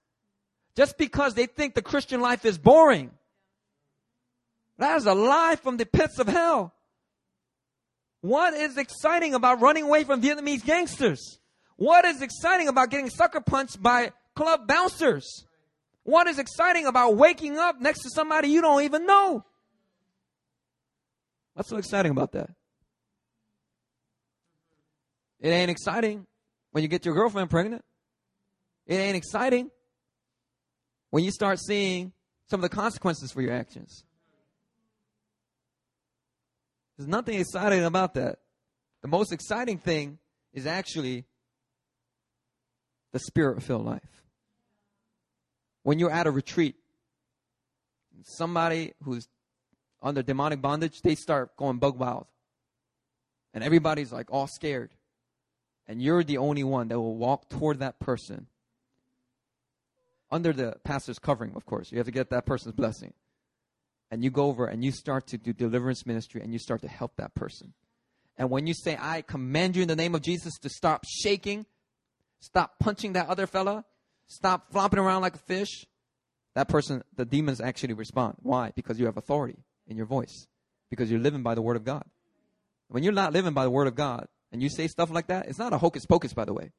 just 0.76 0.98
because 0.98 1.34
they 1.34 1.46
think 1.46 1.74
the 1.74 1.82
Christian 1.82 2.20
life 2.20 2.44
is 2.44 2.58
boring. 2.58 3.10
That 4.78 4.96
is 4.96 5.06
a 5.06 5.14
lie 5.14 5.56
from 5.56 5.76
the 5.76 5.86
pits 5.86 6.18
of 6.18 6.26
hell. 6.26 6.74
What 8.20 8.54
is 8.54 8.76
exciting 8.76 9.34
about 9.34 9.60
running 9.60 9.84
away 9.84 10.04
from 10.04 10.22
Vietnamese 10.22 10.64
gangsters? 10.64 11.38
What 11.76 12.04
is 12.04 12.22
exciting 12.22 12.68
about 12.68 12.90
getting 12.90 13.10
sucker 13.10 13.40
punched 13.40 13.82
by 13.82 14.12
club 14.34 14.66
bouncers? 14.66 15.44
What 16.04 16.26
is 16.26 16.38
exciting 16.38 16.86
about 16.86 17.16
waking 17.16 17.58
up 17.58 17.80
next 17.80 18.02
to 18.02 18.10
somebody 18.10 18.48
you 18.48 18.60
don't 18.60 18.82
even 18.82 19.06
know? 19.06 19.44
What's 21.54 21.70
so 21.70 21.76
exciting 21.76 22.12
about 22.12 22.32
that? 22.32 22.50
It 25.40 25.48
ain't 25.48 25.70
exciting 25.70 26.26
when 26.70 26.82
you 26.82 26.88
get 26.88 27.04
your 27.04 27.14
girlfriend 27.14 27.50
pregnant. 27.50 27.84
It 28.86 28.96
ain't 28.96 29.16
exciting 29.16 29.70
when 31.10 31.24
you 31.24 31.30
start 31.30 31.58
seeing 31.58 32.12
some 32.50 32.62
of 32.62 32.70
the 32.70 32.74
consequences 32.74 33.32
for 33.32 33.40
your 33.40 33.52
actions. 33.52 34.04
There's 36.96 37.08
nothing 37.08 37.40
exciting 37.40 37.84
about 37.84 38.14
that. 38.14 38.38
The 39.02 39.08
most 39.08 39.32
exciting 39.32 39.78
thing 39.78 40.18
is 40.52 40.66
actually 40.66 41.24
the 43.14 43.20
spirit 43.20 43.62
filled 43.62 43.86
life. 43.86 44.24
When 45.84 46.00
you're 46.00 46.10
at 46.10 46.26
a 46.26 46.32
retreat, 46.32 46.74
somebody 48.24 48.92
who's 49.04 49.28
under 50.02 50.20
demonic 50.20 50.60
bondage, 50.60 51.00
they 51.00 51.14
start 51.14 51.56
going 51.56 51.78
bug 51.78 51.96
wild. 51.96 52.26
And 53.54 53.62
everybody's 53.62 54.12
like 54.12 54.32
all 54.32 54.48
scared. 54.48 54.90
And 55.86 56.02
you're 56.02 56.24
the 56.24 56.38
only 56.38 56.64
one 56.64 56.88
that 56.88 56.98
will 56.98 57.16
walk 57.16 57.48
toward 57.48 57.78
that 57.78 58.00
person 58.00 58.48
under 60.28 60.52
the 60.52 60.74
pastor's 60.82 61.20
covering, 61.20 61.52
of 61.54 61.64
course. 61.64 61.92
You 61.92 61.98
have 61.98 62.06
to 62.06 62.12
get 62.12 62.30
that 62.30 62.46
person's 62.46 62.74
blessing. 62.74 63.12
And 64.10 64.24
you 64.24 64.30
go 64.30 64.46
over 64.46 64.66
and 64.66 64.84
you 64.84 64.90
start 64.90 65.28
to 65.28 65.38
do 65.38 65.52
deliverance 65.52 66.04
ministry 66.04 66.40
and 66.42 66.52
you 66.52 66.58
start 66.58 66.82
to 66.82 66.88
help 66.88 67.12
that 67.18 67.36
person. 67.36 67.74
And 68.36 68.50
when 68.50 68.66
you 68.66 68.74
say, 68.74 68.98
I 69.00 69.22
command 69.22 69.76
you 69.76 69.82
in 69.82 69.88
the 69.88 69.94
name 69.94 70.16
of 70.16 70.22
Jesus 70.22 70.58
to 70.62 70.68
stop 70.68 71.04
shaking, 71.06 71.64
stop 72.44 72.78
punching 72.78 73.14
that 73.14 73.28
other 73.28 73.46
fella, 73.46 73.84
stop 74.26 74.70
flopping 74.70 74.98
around 74.98 75.22
like 75.22 75.34
a 75.34 75.38
fish, 75.38 75.86
that 76.54 76.68
person, 76.68 77.02
the 77.16 77.24
demons 77.24 77.60
actually 77.60 77.94
respond. 77.94 78.36
Why? 78.42 78.72
Because 78.76 79.00
you 79.00 79.06
have 79.06 79.16
authority 79.16 79.64
in 79.86 79.96
your 79.96 80.06
voice. 80.06 80.46
Because 80.90 81.10
you're 81.10 81.20
living 81.20 81.42
by 81.42 81.54
the 81.54 81.62
word 81.62 81.76
of 81.76 81.84
God. 81.84 82.04
When 82.88 83.02
you're 83.02 83.14
not 83.14 83.32
living 83.32 83.54
by 83.54 83.64
the 83.64 83.70
word 83.70 83.88
of 83.88 83.94
God 83.94 84.28
and 84.52 84.62
you 84.62 84.68
say 84.68 84.86
stuff 84.88 85.10
like 85.10 85.28
that, 85.28 85.46
it's 85.48 85.58
not 85.58 85.72
a 85.72 85.78
hocus 85.78 86.04
pocus, 86.04 86.34
by 86.34 86.44
the 86.44 86.52
way. 86.52 86.70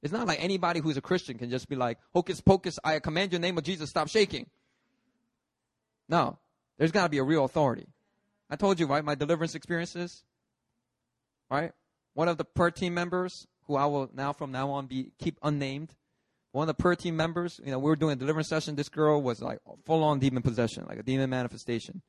It's 0.00 0.12
not 0.12 0.28
like 0.28 0.42
anybody 0.42 0.80
who's 0.80 0.96
a 0.96 1.02
Christian 1.02 1.36
can 1.36 1.50
just 1.50 1.68
be 1.68 1.76
like, 1.76 1.98
hocus 2.14 2.40
pocus, 2.40 2.78
I 2.84 3.00
command 3.00 3.32
your 3.32 3.40
name 3.40 3.58
of 3.58 3.64
Jesus, 3.64 3.90
stop 3.90 4.08
shaking. 4.08 4.46
No, 6.08 6.38
there's 6.78 6.92
got 6.92 7.02
to 7.02 7.08
be 7.10 7.18
a 7.18 7.24
real 7.24 7.44
authority. 7.44 7.88
I 8.48 8.56
told 8.56 8.80
you, 8.80 8.86
right, 8.86 9.04
my 9.04 9.16
deliverance 9.16 9.54
experiences, 9.54 10.22
right? 11.50 11.72
One 12.14 12.28
of 12.28 12.38
the 12.38 12.44
prayer 12.44 12.70
team 12.70 12.94
members, 12.94 13.46
who 13.70 13.76
I 13.76 13.86
will 13.86 14.10
now 14.12 14.32
from 14.32 14.50
now 14.50 14.70
on 14.70 14.86
be 14.86 15.12
keep 15.20 15.38
unnamed, 15.44 15.94
one 16.50 16.68
of 16.68 16.76
the 16.76 16.82
prayer 16.82 16.96
team 16.96 17.14
members, 17.16 17.60
you 17.64 17.70
know, 17.70 17.78
we 17.78 17.88
were 17.88 17.94
doing 17.94 18.14
a 18.14 18.16
deliverance 18.16 18.48
session. 18.48 18.74
This 18.74 18.88
girl 18.88 19.22
was 19.22 19.40
like 19.40 19.60
full 19.86 20.02
on 20.02 20.18
demon 20.18 20.42
possession, 20.42 20.86
like 20.88 20.98
a 20.98 21.04
demon 21.04 21.30
manifestation. 21.30 22.02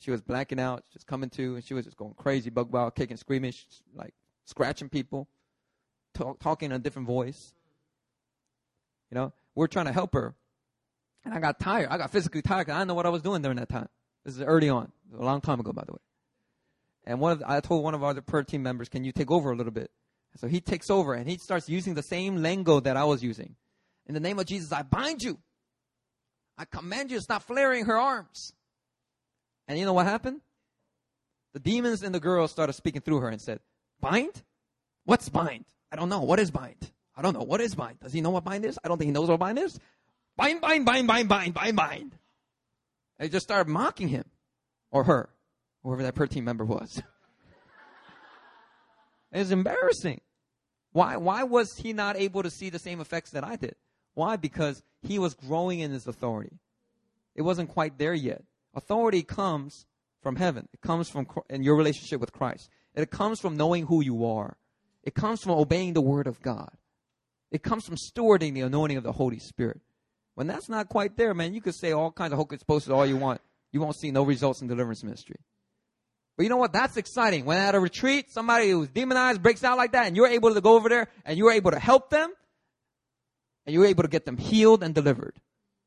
She 0.00 0.10
was 0.10 0.20
blacking 0.20 0.60
out, 0.60 0.84
just 0.92 1.06
coming 1.06 1.30
to, 1.30 1.54
and 1.54 1.64
she 1.64 1.72
was 1.72 1.86
just 1.86 1.96
going 1.96 2.12
crazy, 2.12 2.50
bug 2.50 2.70
wild, 2.70 2.94
kicking, 2.94 3.16
screaming, 3.16 3.54
like 3.94 4.12
scratching 4.44 4.90
people, 4.90 5.28
talk, 6.12 6.38
talking 6.40 6.66
in 6.66 6.76
a 6.76 6.78
different 6.78 7.08
voice. 7.08 7.54
You 9.10 9.14
know, 9.14 9.32
we're 9.54 9.68
trying 9.68 9.86
to 9.86 9.92
help 9.92 10.12
her. 10.12 10.34
And 11.24 11.32
I 11.32 11.40
got 11.40 11.58
tired. 11.58 11.88
I 11.88 11.96
got 11.96 12.10
physically 12.10 12.42
tired 12.42 12.66
because 12.66 12.76
I 12.76 12.80
didn't 12.80 12.88
know 12.88 12.94
what 12.94 13.06
I 13.06 13.10
was 13.10 13.22
doing 13.22 13.40
during 13.40 13.56
that 13.56 13.70
time. 13.70 13.88
This 14.26 14.34
is 14.34 14.42
early 14.42 14.68
on, 14.68 14.92
a 15.18 15.24
long 15.24 15.40
time 15.40 15.58
ago, 15.58 15.72
by 15.72 15.84
the 15.86 15.92
way. 15.92 16.00
And 17.04 17.18
one 17.18 17.32
of 17.32 17.38
the, 17.38 17.50
I 17.50 17.60
told 17.60 17.82
one 17.82 17.94
of 17.94 18.04
our 18.04 18.10
other 18.10 18.20
prayer 18.20 18.44
team 18.44 18.62
members, 18.62 18.90
"Can 18.90 19.04
you 19.04 19.12
take 19.12 19.30
over 19.30 19.50
a 19.50 19.56
little 19.56 19.72
bit?" 19.72 19.90
So 20.36 20.48
he 20.48 20.60
takes 20.60 20.90
over 20.90 21.14
and 21.14 21.28
he 21.28 21.38
starts 21.38 21.68
using 21.68 21.94
the 21.94 22.02
same 22.02 22.36
lingo 22.36 22.80
that 22.80 22.96
I 22.96 23.04
was 23.04 23.22
using. 23.22 23.56
In 24.06 24.14
the 24.14 24.20
name 24.20 24.38
of 24.38 24.46
Jesus, 24.46 24.72
I 24.72 24.82
bind 24.82 25.22
you. 25.22 25.38
I 26.58 26.64
command 26.64 27.10
you 27.10 27.18
to 27.18 27.22
stop 27.22 27.42
flaring 27.42 27.86
her 27.86 27.96
arms. 27.96 28.52
And 29.68 29.78
you 29.78 29.84
know 29.84 29.92
what 29.92 30.06
happened? 30.06 30.40
The 31.54 31.60
demons 31.60 32.02
and 32.02 32.14
the 32.14 32.20
girl 32.20 32.48
started 32.48 32.72
speaking 32.72 33.02
through 33.02 33.20
her 33.20 33.28
and 33.28 33.40
said, 33.40 33.60
Bind? 34.00 34.42
What's 35.04 35.28
bind? 35.28 35.64
I 35.90 35.96
don't 35.96 36.08
know. 36.08 36.22
What 36.22 36.40
is 36.40 36.50
bind? 36.50 36.90
I 37.16 37.22
don't 37.22 37.34
know. 37.34 37.42
What 37.42 37.60
is 37.60 37.74
bind? 37.74 38.00
Does 38.00 38.12
he 38.12 38.20
know 38.20 38.30
what 38.30 38.44
bind 38.44 38.64
is? 38.64 38.78
I 38.82 38.88
don't 38.88 38.98
think 38.98 39.08
he 39.08 39.12
knows 39.12 39.28
what 39.28 39.38
bind 39.38 39.58
is. 39.58 39.78
Bind, 40.36 40.60
bind, 40.60 40.86
bind, 40.86 41.06
bind, 41.06 41.28
bind, 41.28 41.54
bind, 41.54 41.76
bind. 41.76 42.18
They 43.18 43.28
just 43.28 43.44
started 43.44 43.70
mocking 43.70 44.08
him 44.08 44.24
or 44.90 45.04
her, 45.04 45.28
whoever 45.82 46.02
that 46.02 46.14
prayer 46.14 46.26
team 46.26 46.44
member 46.44 46.64
was. 46.64 47.02
it 49.32 49.38
was 49.38 49.50
embarrassing. 49.50 50.20
Why, 50.92 51.16
why 51.16 51.42
was 51.44 51.76
he 51.76 51.92
not 51.92 52.16
able 52.16 52.42
to 52.42 52.50
see 52.50 52.70
the 52.70 52.78
same 52.78 53.00
effects 53.00 53.30
that 53.30 53.44
I 53.44 53.56
did? 53.56 53.76
Why? 54.14 54.36
Because 54.36 54.82
he 55.02 55.18
was 55.18 55.34
growing 55.34 55.80
in 55.80 55.90
his 55.90 56.06
authority. 56.06 56.58
It 57.34 57.42
wasn't 57.42 57.70
quite 57.70 57.98
there 57.98 58.14
yet. 58.14 58.44
Authority 58.74 59.22
comes 59.22 59.86
from 60.22 60.36
heaven. 60.36 60.68
It 60.72 60.80
comes 60.82 61.08
from 61.08 61.26
in 61.48 61.62
your 61.62 61.76
relationship 61.76 62.20
with 62.20 62.32
Christ. 62.32 62.68
It 62.94 63.10
comes 63.10 63.40
from 63.40 63.56
knowing 63.56 63.86
who 63.86 64.02
you 64.02 64.24
are. 64.26 64.56
It 65.02 65.14
comes 65.14 65.42
from 65.42 65.52
obeying 65.52 65.94
the 65.94 66.02
word 66.02 66.26
of 66.26 66.40
God. 66.42 66.70
It 67.50 67.62
comes 67.62 67.84
from 67.84 67.96
stewarding 67.96 68.54
the 68.54 68.60
anointing 68.60 68.96
of 68.96 69.02
the 69.02 69.12
Holy 69.12 69.38
Spirit. 69.38 69.80
When 70.34 70.46
that's 70.46 70.68
not 70.68 70.88
quite 70.88 71.16
there, 71.16 71.34
man, 71.34 71.54
you 71.54 71.60
could 71.60 71.74
say 71.74 71.92
all 71.92 72.10
kinds 72.10 72.32
of 72.32 72.38
hocus 72.38 72.62
pocus 72.62 72.88
all 72.88 73.06
you 73.06 73.16
want. 73.16 73.40
You 73.72 73.80
won't 73.80 73.96
see 73.96 74.10
no 74.10 74.22
results 74.22 74.62
in 74.62 74.68
deliverance 74.68 75.02
ministry. 75.02 75.36
But 76.36 76.44
you 76.44 76.48
know 76.48 76.56
what? 76.56 76.72
That's 76.72 76.96
exciting. 76.96 77.44
When 77.44 77.58
at 77.58 77.74
a 77.74 77.80
retreat, 77.80 78.30
somebody 78.30 78.70
who's 78.70 78.88
demonized 78.88 79.42
breaks 79.42 79.64
out 79.64 79.76
like 79.76 79.92
that, 79.92 80.06
and 80.06 80.16
you're 80.16 80.28
able 80.28 80.54
to 80.54 80.60
go 80.60 80.74
over 80.76 80.88
there 80.88 81.08
and 81.24 81.36
you're 81.36 81.52
able 81.52 81.70
to 81.70 81.78
help 81.78 82.10
them, 82.10 82.32
and 83.66 83.74
you're 83.74 83.86
able 83.86 84.02
to 84.02 84.08
get 84.08 84.24
them 84.24 84.36
healed 84.36 84.82
and 84.82 84.94
delivered. 84.94 85.40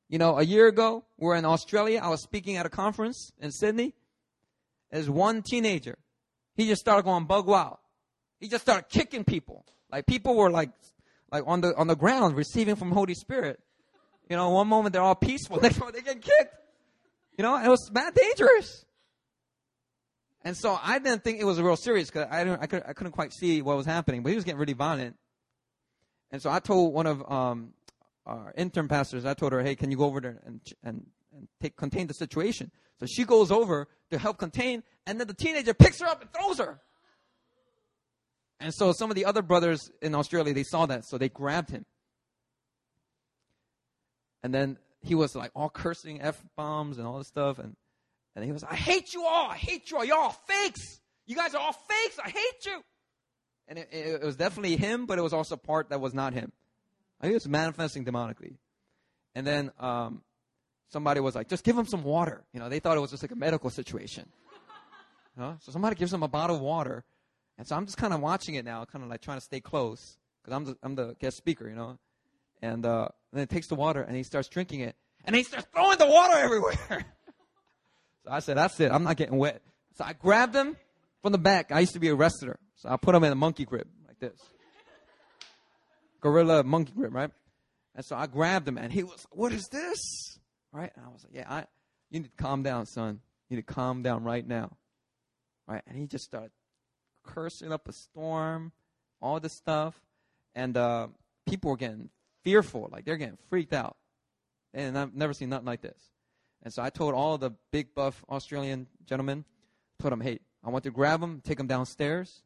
You 0.07 0.19
know, 0.19 0.37
a 0.37 0.43
year 0.43 0.67
ago, 0.67 1.03
we 1.17 1.27
are 1.29 1.35
in 1.35 1.45
Australia. 1.45 1.99
I 2.01 2.09
was 2.09 2.21
speaking 2.21 2.57
at 2.57 2.65
a 2.65 2.69
conference 2.69 3.31
in 3.39 3.51
Sydney. 3.51 3.93
There's 4.91 5.09
one 5.09 5.41
teenager. 5.41 5.97
He 6.55 6.67
just 6.67 6.79
started 6.79 7.03
going 7.03 7.25
bug 7.25 7.47
wild. 7.47 7.77
He 8.39 8.47
just 8.47 8.63
started 8.63 8.87
kicking 8.89 9.23
people. 9.23 9.65
Like 9.91 10.05
people 10.05 10.35
were 10.35 10.51
like, 10.51 10.69
like 11.31 11.43
on 11.47 11.61
the 11.61 11.75
on 11.75 11.87
the 11.87 11.95
ground 11.95 12.35
receiving 12.35 12.75
from 12.75 12.91
Holy 12.91 13.15
Spirit. 13.15 13.59
You 14.29 14.35
know, 14.35 14.49
one 14.51 14.67
moment 14.67 14.93
they're 14.93 15.01
all 15.01 15.15
peaceful, 15.15 15.59
next 15.61 15.79
moment 15.79 15.95
they 15.95 16.01
get 16.01 16.21
kicked. 16.21 16.55
You 17.37 17.43
know, 17.43 17.61
it 17.61 17.67
was 17.67 17.89
bad 17.89 18.13
dangerous. 18.13 18.85
And 20.45 20.55
so 20.55 20.79
I 20.81 20.99
didn't 20.99 21.23
think 21.23 21.41
it 21.41 21.43
was 21.43 21.57
a 21.57 21.63
real 21.63 21.75
serious 21.75 22.11
because 22.11 22.27
I, 22.29 22.49
I, 22.61 22.67
could, 22.67 22.83
I 22.87 22.93
couldn't 22.93 23.13
quite 23.13 23.33
see 23.33 23.63
what 23.63 23.75
was 23.75 23.87
happening, 23.87 24.21
but 24.21 24.29
he 24.29 24.35
was 24.35 24.45
getting 24.45 24.59
really 24.59 24.73
violent. 24.73 25.17
And 26.31 26.39
so 26.39 26.51
I 26.51 26.59
told 26.59 26.93
one 26.93 27.07
of 27.07 27.29
um, 27.31 27.73
our 28.27 28.53
intern 28.55 28.87
pastors, 28.87 29.25
I 29.25 29.33
told 29.33 29.53
her, 29.53 29.63
hey, 29.63 29.75
can 29.75 29.89
you 29.89 29.97
go 29.97 30.05
over 30.05 30.21
there 30.21 30.41
and, 30.45 30.61
and, 30.83 31.07
and 31.35 31.47
take, 31.59 31.75
contain 31.75 32.05
the 32.05 32.13
situation? 32.13 32.71
So 32.99 33.07
she 33.07 33.25
goes 33.25 33.51
over 33.51 33.87
to 34.11 34.19
help 34.19 34.37
contain, 34.37 34.83
and 35.07 35.19
then 35.19 35.27
the 35.27 35.33
teenager 35.33 35.73
picks 35.73 35.99
her 35.99 36.05
up 36.05 36.21
and 36.21 36.31
throws 36.31 36.59
her. 36.59 36.79
And 38.59 38.71
so 38.71 38.93
some 38.93 39.09
of 39.09 39.15
the 39.15 39.25
other 39.25 39.41
brothers 39.41 39.89
in 39.99 40.13
Australia, 40.13 40.53
they 40.53 40.63
saw 40.63 40.85
that, 40.85 41.05
so 41.05 41.17
they 41.17 41.27
grabbed 41.27 41.71
him. 41.71 41.85
And 44.43 44.53
then 44.53 44.77
he 45.01 45.15
was 45.15 45.35
like 45.35 45.49
all 45.55 45.71
cursing 45.71 46.21
F 46.21 46.39
bombs 46.55 46.99
and 46.99 47.07
all 47.07 47.17
this 47.17 47.27
stuff. 47.27 47.57
And, 47.57 47.75
and 48.36 48.43
he 48.43 48.51
was, 48.51 48.63
I 48.63 48.75
hate 48.75 49.13
you 49.13 49.23
all. 49.23 49.49
I 49.49 49.55
hate 49.55 49.89
you 49.89 49.97
all. 49.97 50.05
You're 50.05 50.17
all 50.17 50.36
fakes. 50.47 50.99
You 51.25 51.36
guys 51.36 51.55
are 51.55 51.61
all 51.61 51.73
fakes. 51.73 52.19
I 52.23 52.29
hate 52.29 52.65
you. 52.65 52.81
And 53.67 53.79
it, 53.79 53.89
it, 53.91 54.23
was 54.23 54.36
definitely 54.36 54.75
him, 54.75 55.05
but 55.05 55.17
it 55.17 55.21
was 55.21 55.33
also 55.33 55.55
part 55.55 55.89
that 55.89 55.99
was 55.99 56.13
not 56.13 56.33
him. 56.33 56.51
I 57.19 57.25
think 57.25 57.31
it 57.31 57.36
was 57.36 57.47
manifesting 57.47 58.05
demonically. 58.05 58.57
And 59.33 59.47
then 59.47 59.71
um, 59.79 60.21
somebody 60.89 61.19
was 61.19 61.33
like, 61.33 61.47
just 61.47 61.63
give 61.63 61.77
him 61.77 61.88
some 61.88 62.03
water. 62.03 62.43
You 62.53 62.59
know, 62.59 62.69
they 62.69 62.79
thought 62.79 62.97
it 62.97 62.99
was 62.99 63.11
just 63.11 63.23
like 63.23 63.31
a 63.31 63.36
medical 63.36 63.69
situation. 63.69 64.27
You 65.36 65.43
know? 65.43 65.57
So 65.61 65.71
somebody 65.71 65.95
gives 65.95 66.13
him 66.13 66.21
a 66.21 66.27
bottle 66.27 66.57
of 66.57 66.61
water. 66.61 67.03
And 67.57 67.65
so 67.65 67.75
I'm 67.75 67.86
just 67.86 67.97
kind 67.97 68.13
of 68.13 68.19
watching 68.19 68.55
it 68.55 68.65
now, 68.65 68.86
kind 68.86 69.03
of 69.03 69.09
like 69.09 69.21
trying 69.21 69.38
to 69.38 69.43
stay 69.43 69.61
close 69.61 70.17
because 70.43 70.55
I'm 70.55 70.65
the, 70.65 70.77
I'm 70.83 70.95
the 70.95 71.15
guest 71.19 71.38
speaker, 71.38 71.67
you 71.67 71.75
know. 71.75 71.97
And, 72.61 72.86
uh, 72.86 73.07
and 73.31 73.39
then 73.39 73.41
he 73.41 73.47
takes 73.47 73.67
the 73.67 73.75
water 73.75 74.01
and 74.01 74.15
he 74.15 74.23
starts 74.23 74.49
drinking 74.49 74.81
it. 74.81 74.95
And 75.23 75.36
he 75.36 75.43
starts 75.43 75.67
throwing 75.73 75.97
the 75.97 76.07
water 76.07 76.33
everywhere. 76.38 77.05
So 78.26 78.32
I 78.32 78.39
said, 78.39 78.57
that's 78.57 78.80
it. 78.80 78.91
I'm 78.91 79.03
not 79.03 79.17
getting 79.17 79.38
wet. 79.38 79.61
So 79.97 80.03
I 80.03 80.13
grabbed 80.13 80.55
him 80.55 80.76
from 81.21 81.32
the 81.32 81.38
back. 81.38 81.71
I 81.71 81.80
used 81.80 81.93
to 81.93 81.99
be 81.99 82.09
a 82.09 82.15
wrestler. 82.15 82.59
So 82.76 82.89
I 82.89 82.97
put 82.97 83.13
him 83.13 83.23
in 83.23 83.32
a 83.32 83.36
monkey 83.36 83.65
grip 83.65 83.88
like 84.07 84.19
this. 84.19 84.39
Gorilla 86.21 86.63
monkey 86.63 86.91
grip, 86.95 87.13
right? 87.13 87.30
And 87.93 88.03
so 88.03 88.15
I 88.15 88.26
grabbed 88.26 88.67
him 88.67 88.78
and 88.78 88.91
he 88.91 89.03
was, 89.03 89.26
what 89.32 89.53
is 89.53 89.67
this? 89.71 89.99
Right? 90.71 90.91
And 90.95 91.05
I 91.05 91.09
was 91.09 91.23
like, 91.23 91.36
yeah, 91.36 91.45
I, 91.47 91.65
you 92.09 92.19
need 92.21 92.36
to 92.36 92.43
calm 92.43 92.63
down, 92.63 92.88
son. 92.88 93.21
You 93.47 93.57
need 93.57 93.67
to 93.67 93.73
calm 93.73 94.01
down 94.01 94.23
right 94.23 94.45
now. 94.45 94.76
Right? 95.67 95.84
And 95.88 95.97
he 95.97 96.07
just 96.07 96.26
started 96.26 96.51
cursing 97.23 97.71
up 97.71 97.88
a 97.88 97.93
storm, 97.93 98.71
all 99.21 99.39
this 99.39 99.55
stuff. 99.55 99.95
And 100.55 100.76
uh, 100.76 101.09
people 101.45 101.69
were 101.69 101.78
getting 101.78 102.09
fearful, 102.43 102.89
like 102.91 103.05
they're 103.05 103.17
getting 103.17 103.38
freaked 103.49 103.73
out. 103.73 103.97
And 104.73 104.97
I've 104.97 105.13
never 105.13 105.34
seen 105.34 105.49
nothing 105.49 105.67
like 105.67 105.82
this. 105.82 105.99
And 106.66 106.74
so 106.74 106.82
I 106.82 106.89
told 106.89 107.13
all 107.13 107.38
the 107.38 107.51
big 107.72 107.93
buff 107.93 108.26
Australian 108.28 108.88
gentlemen, 109.05 109.45
told 109.99 110.11
them, 110.11 110.22
hey, 110.22 110.39
I 110.63 110.72
want 110.72 110.84
to 110.86 110.91
grab 110.91 111.22
them, 111.22 111.41
take 111.45 111.59
them 111.59 111.68
downstairs. 111.68 112.41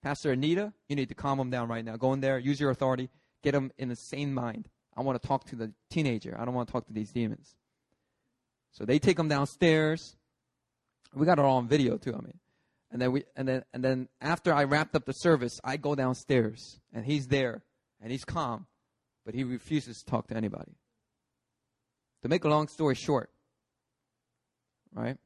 Pastor 0.00 0.30
Anita, 0.30 0.72
you 0.88 0.94
need 0.94 1.08
to 1.08 1.14
calm 1.14 1.38
them 1.38 1.50
down 1.50 1.68
right 1.68 1.84
now. 1.84 1.96
Go 1.96 2.12
in 2.12 2.20
there, 2.20 2.38
use 2.38 2.60
your 2.60 2.70
authority, 2.70 3.10
get 3.42 3.50
them 3.50 3.72
in 3.76 3.88
the 3.88 3.96
sane 3.96 4.32
mind. 4.32 4.68
I 4.96 5.02
want 5.02 5.20
to 5.20 5.26
talk 5.26 5.44
to 5.46 5.56
the 5.56 5.72
teenager. 5.90 6.36
I 6.38 6.44
don't 6.44 6.54
want 6.54 6.68
to 6.68 6.72
talk 6.72 6.86
to 6.86 6.92
these 6.92 7.10
demons. 7.10 7.56
So 8.70 8.84
they 8.84 9.00
take 9.00 9.16
them 9.16 9.28
downstairs. 9.28 10.16
We 11.12 11.26
got 11.26 11.40
it 11.40 11.44
all 11.44 11.56
on 11.56 11.66
video 11.66 11.96
too. 11.96 12.14
I 12.14 12.20
mean, 12.20 12.38
and 12.92 13.02
then 13.02 13.10
we 13.10 13.24
and 13.34 13.48
then 13.48 13.64
and 13.72 13.82
then 13.82 14.08
after 14.20 14.52
I 14.52 14.64
wrapped 14.64 14.94
up 14.94 15.04
the 15.04 15.12
service, 15.12 15.60
I 15.64 15.78
go 15.78 15.96
downstairs 15.96 16.78
and 16.92 17.04
he's 17.04 17.26
there 17.26 17.62
and 18.00 18.12
he's 18.12 18.24
calm, 18.24 18.66
but 19.24 19.34
he 19.34 19.42
refuses 19.42 19.98
to 19.98 20.04
talk 20.04 20.28
to 20.28 20.36
anybody. 20.36 20.76
To 22.22 22.28
make 22.28 22.44
a 22.44 22.48
long 22.48 22.68
story 22.68 22.94
short, 22.94 23.30
right? 24.94 25.16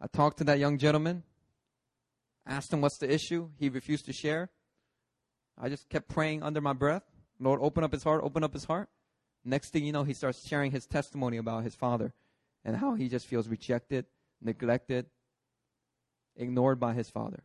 I 0.00 0.06
talked 0.08 0.38
to 0.38 0.44
that 0.44 0.58
young 0.58 0.78
gentleman, 0.78 1.22
asked 2.46 2.72
him 2.72 2.80
what's 2.80 2.98
the 2.98 3.12
issue. 3.12 3.50
He 3.58 3.68
refused 3.68 4.06
to 4.06 4.12
share. 4.12 4.50
I 5.58 5.68
just 5.68 5.88
kept 5.88 6.08
praying 6.08 6.42
under 6.42 6.60
my 6.60 6.72
breath. 6.72 7.04
Lord, 7.40 7.60
open 7.62 7.84
up 7.84 7.92
his 7.92 8.02
heart, 8.02 8.22
open 8.22 8.44
up 8.44 8.52
his 8.52 8.64
heart. 8.64 8.88
Next 9.44 9.70
thing 9.70 9.84
you 9.84 9.92
know, 9.92 10.04
he 10.04 10.12
starts 10.12 10.46
sharing 10.46 10.72
his 10.72 10.86
testimony 10.86 11.36
about 11.36 11.64
his 11.64 11.74
father 11.74 12.12
and 12.64 12.76
how 12.76 12.94
he 12.94 13.08
just 13.08 13.26
feels 13.26 13.48
rejected, 13.48 14.06
neglected, 14.42 15.06
ignored 16.36 16.80
by 16.80 16.92
his 16.92 17.08
father. 17.08 17.42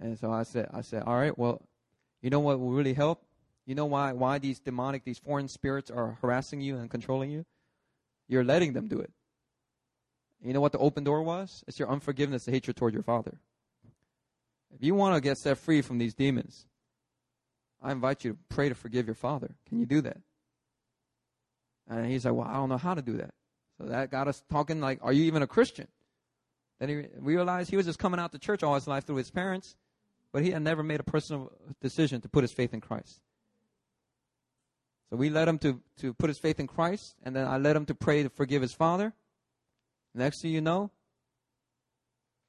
And 0.00 0.18
so 0.18 0.32
I 0.32 0.42
said, 0.42 0.68
I 0.72 0.80
said, 0.80 1.04
all 1.04 1.16
right, 1.16 1.36
well, 1.38 1.62
you 2.22 2.30
know 2.30 2.40
what 2.40 2.58
will 2.58 2.72
really 2.72 2.94
help? 2.94 3.22
You 3.66 3.74
know 3.74 3.86
why 3.86 4.12
why 4.12 4.38
these 4.38 4.58
demonic, 4.58 5.04
these 5.04 5.18
foreign 5.18 5.46
spirits 5.46 5.90
are 5.90 6.18
harassing 6.20 6.60
you 6.60 6.76
and 6.76 6.90
controlling 6.90 7.30
you? 7.30 7.44
You're 8.26 8.44
letting 8.44 8.72
them 8.72 8.88
do 8.88 8.98
it. 8.98 9.12
You 10.42 10.52
know 10.52 10.60
what 10.60 10.72
the 10.72 10.78
open 10.78 11.04
door 11.04 11.22
was? 11.22 11.64
It's 11.66 11.78
your 11.78 11.90
unforgiveness, 11.90 12.44
the 12.44 12.50
hatred 12.50 12.76
toward 12.76 12.94
your 12.94 13.02
father. 13.02 13.38
If 14.74 14.82
you 14.82 14.94
want 14.94 15.14
to 15.14 15.20
get 15.20 15.36
set 15.36 15.58
free 15.58 15.82
from 15.82 15.98
these 15.98 16.14
demons, 16.14 16.66
I 17.82 17.92
invite 17.92 18.24
you 18.24 18.32
to 18.32 18.38
pray 18.48 18.68
to 18.68 18.74
forgive 18.74 19.06
your 19.06 19.14
father. 19.14 19.54
Can 19.68 19.78
you 19.78 19.86
do 19.86 20.00
that? 20.02 20.18
And 21.88 22.06
he's 22.06 22.24
like, 22.24 22.34
Well, 22.34 22.46
I 22.46 22.54
don't 22.54 22.68
know 22.68 22.78
how 22.78 22.94
to 22.94 23.02
do 23.02 23.16
that. 23.18 23.34
So 23.78 23.86
that 23.86 24.10
got 24.10 24.28
us 24.28 24.42
talking 24.50 24.80
like, 24.80 25.00
Are 25.02 25.12
you 25.12 25.24
even 25.24 25.42
a 25.42 25.46
Christian? 25.46 25.88
Then 26.78 26.88
he 26.88 27.04
realized 27.18 27.68
he 27.68 27.76
was 27.76 27.86
just 27.86 27.98
coming 27.98 28.20
out 28.20 28.32
to 28.32 28.38
church 28.38 28.62
all 28.62 28.74
his 28.74 28.86
life 28.86 29.04
through 29.04 29.16
his 29.16 29.30
parents, 29.30 29.76
but 30.32 30.42
he 30.42 30.50
had 30.50 30.62
never 30.62 30.82
made 30.82 31.00
a 31.00 31.04
personal 31.04 31.52
decision 31.80 32.20
to 32.22 32.28
put 32.28 32.42
his 32.42 32.52
faith 32.52 32.72
in 32.72 32.80
Christ. 32.80 33.20
So 35.10 35.16
we 35.16 35.28
led 35.28 35.48
him 35.48 35.58
to, 35.58 35.80
to 35.98 36.14
put 36.14 36.28
his 36.28 36.38
faith 36.38 36.60
in 36.60 36.68
Christ, 36.68 37.16
and 37.22 37.36
then 37.36 37.46
I 37.46 37.58
led 37.58 37.76
him 37.76 37.84
to 37.86 37.94
pray 37.94 38.22
to 38.22 38.30
forgive 38.30 38.62
his 38.62 38.72
father. 38.72 39.12
Next 40.14 40.42
thing 40.42 40.52
you 40.52 40.60
know, 40.60 40.90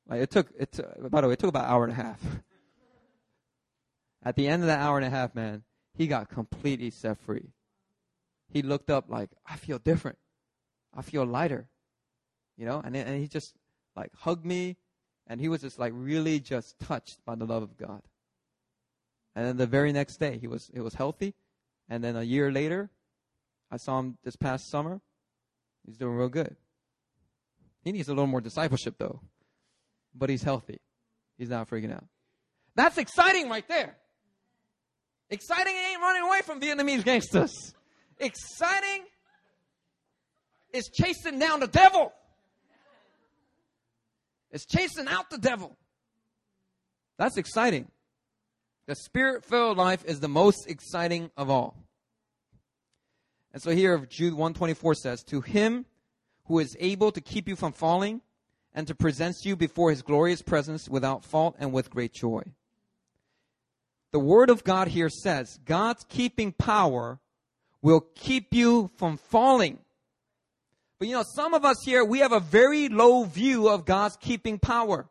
like 0.07 0.21
it 0.21 0.31
took 0.31 0.47
it. 0.57 0.71
T- 0.71 0.83
by 1.09 1.21
the 1.21 1.27
way, 1.27 1.33
it 1.33 1.39
took 1.39 1.49
about 1.49 1.65
an 1.65 1.71
hour 1.71 1.83
and 1.83 1.93
a 1.93 1.95
half. 1.95 2.19
At 4.23 4.35
the 4.35 4.47
end 4.47 4.63
of 4.63 4.67
that 4.67 4.79
hour 4.79 4.97
and 4.97 5.05
a 5.05 5.09
half, 5.09 5.35
man, 5.35 5.63
he 5.95 6.07
got 6.07 6.29
completely 6.29 6.89
set 6.89 7.19
free. 7.19 7.49
He 8.49 8.61
looked 8.61 8.89
up 8.89 9.09
like, 9.09 9.29
I 9.47 9.55
feel 9.55 9.79
different. 9.79 10.17
I 10.95 11.01
feel 11.01 11.25
lighter. 11.25 11.67
You 12.57 12.65
know, 12.65 12.81
and, 12.83 12.95
and 12.95 13.19
he 13.19 13.27
just 13.27 13.55
like 13.95 14.11
hugged 14.15 14.45
me, 14.45 14.77
and 15.27 15.39
he 15.39 15.47
was 15.47 15.61
just 15.61 15.79
like 15.79 15.93
really 15.95 16.39
just 16.39 16.79
touched 16.79 17.23
by 17.25 17.35
the 17.35 17.45
love 17.45 17.63
of 17.63 17.77
God. 17.77 18.01
And 19.35 19.45
then 19.45 19.57
the 19.57 19.67
very 19.67 19.93
next 19.93 20.17
day, 20.17 20.37
he 20.37 20.47
was, 20.47 20.69
he 20.73 20.81
was 20.81 20.93
healthy. 20.93 21.33
And 21.89 22.03
then 22.03 22.15
a 22.15 22.23
year 22.23 22.51
later, 22.51 22.89
I 23.71 23.77
saw 23.77 23.99
him 23.99 24.17
this 24.23 24.35
past 24.35 24.69
summer. 24.69 25.01
He's 25.85 25.97
doing 25.97 26.15
real 26.15 26.29
good. 26.29 26.57
He 27.83 27.91
needs 27.91 28.07
a 28.07 28.11
little 28.11 28.27
more 28.27 28.41
discipleship 28.41 28.95
though, 28.97 29.19
but 30.13 30.29
he's 30.29 30.43
healthy. 30.43 30.79
He's 31.37 31.49
not 31.49 31.69
freaking 31.69 31.93
out. 31.93 32.05
That's 32.75 32.97
exciting 32.97 33.49
right 33.49 33.67
there. 33.67 33.95
Exciting 35.29 35.73
ain't 35.73 36.01
running 36.01 36.23
away 36.23 36.41
from 36.41 36.59
Vietnamese 36.59 37.03
gangsters. 37.03 37.53
Exciting 38.19 39.05
is 40.73 40.89
chasing 40.93 41.39
down 41.39 41.59
the 41.59 41.67
devil. 41.67 42.13
It's 44.51 44.65
chasing 44.65 45.07
out 45.07 45.29
the 45.29 45.37
devil. 45.37 45.75
That's 47.17 47.37
exciting. 47.37 47.87
The 48.87 48.95
spirit 48.95 49.45
filled 49.45 49.77
life 49.77 50.03
is 50.05 50.19
the 50.19 50.27
most 50.27 50.69
exciting 50.69 51.31
of 51.37 51.49
all. 51.49 51.77
And 53.53 53.61
so 53.61 53.71
here 53.71 53.97
Jude 54.09 54.33
124 54.33 54.95
says, 54.95 55.23
To 55.23 55.41
him 55.41 55.85
who 56.51 56.59
is 56.59 56.75
able 56.81 57.13
to 57.13 57.21
keep 57.21 57.47
you 57.47 57.55
from 57.55 57.71
falling 57.71 58.19
and 58.73 58.85
to 58.85 58.93
present 58.93 59.37
you 59.45 59.55
before 59.55 59.89
his 59.89 60.01
glorious 60.01 60.41
presence 60.41 60.89
without 60.89 61.23
fault 61.23 61.55
and 61.57 61.71
with 61.71 61.89
great 61.89 62.11
joy. 62.11 62.43
The 64.11 64.19
word 64.19 64.49
of 64.49 64.65
God 64.65 64.89
here 64.89 65.07
says 65.07 65.57
God's 65.63 66.03
keeping 66.09 66.51
power 66.51 67.19
will 67.81 68.01
keep 68.15 68.53
you 68.53 68.91
from 68.97 69.15
falling. 69.15 69.79
But 70.99 71.07
you 71.07 71.15
know, 71.15 71.23
some 71.23 71.53
of 71.53 71.63
us 71.63 71.77
here, 71.85 72.03
we 72.03 72.19
have 72.19 72.33
a 72.33 72.41
very 72.41 72.89
low 72.89 73.23
view 73.23 73.69
of 73.69 73.85
God's 73.85 74.17
keeping 74.17 74.59
power. 74.59 75.07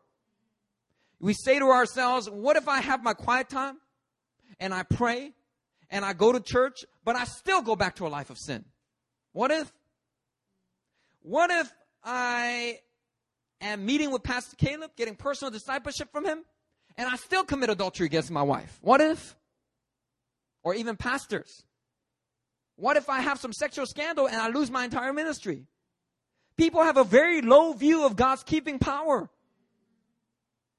We 1.21 1.33
say 1.33 1.59
to 1.59 1.69
ourselves, 1.69 2.29
what 2.29 2.57
if 2.57 2.69
I 2.69 2.83
have 2.83 3.03
my 3.03 3.15
quiet 3.15 3.49
time 3.49 3.79
and 4.59 4.75
I 4.75 4.83
pray 4.83 5.33
and 5.89 6.05
I 6.05 6.13
go 6.13 6.33
to 6.33 6.41
church, 6.41 6.85
but 7.03 7.17
I 7.17 7.25
still 7.25 7.63
go 7.63 7.77
back 7.77 7.97
to 7.97 8.07
a 8.07 8.09
life 8.09 8.29
of 8.29 8.37
sin? 8.37 8.67
What 9.33 9.51
if? 9.51 9.73
What 11.23 11.51
if 11.51 11.73
I 12.03 12.79
am 13.61 13.85
meeting 13.85 14.11
with 14.11 14.23
Pastor 14.23 14.57
Caleb, 14.57 14.93
getting 14.97 15.17
personal 15.17 15.51
discipleship 15.51 16.11
from 16.13 16.25
him, 16.25 16.45
and 16.97 17.09
I 17.09 17.17
still 17.17 17.45
commit 17.45 17.71
adultery 17.71 18.07
against 18.07 18.31
my 18.31 18.43
wife? 18.43 18.79
What 18.81 19.01
if? 19.01 19.37
Or 20.63 20.75
even 20.75 20.97
pastors. 20.97 21.63
What 22.77 22.97
if 22.97 23.09
I 23.09 23.21
have 23.21 23.39
some 23.39 23.53
sexual 23.53 23.87
scandal 23.87 24.27
and 24.27 24.37
I 24.37 24.49
lose 24.49 24.71
my 24.71 24.85
entire 24.85 25.13
ministry? 25.13 25.67
People 26.57 26.83
have 26.83 26.97
a 26.97 27.05
very 27.05 27.43
low 27.43 27.73
view 27.73 28.05
of 28.07 28.17
God's 28.17 28.43
keeping 28.43 28.79
power. 28.79 29.31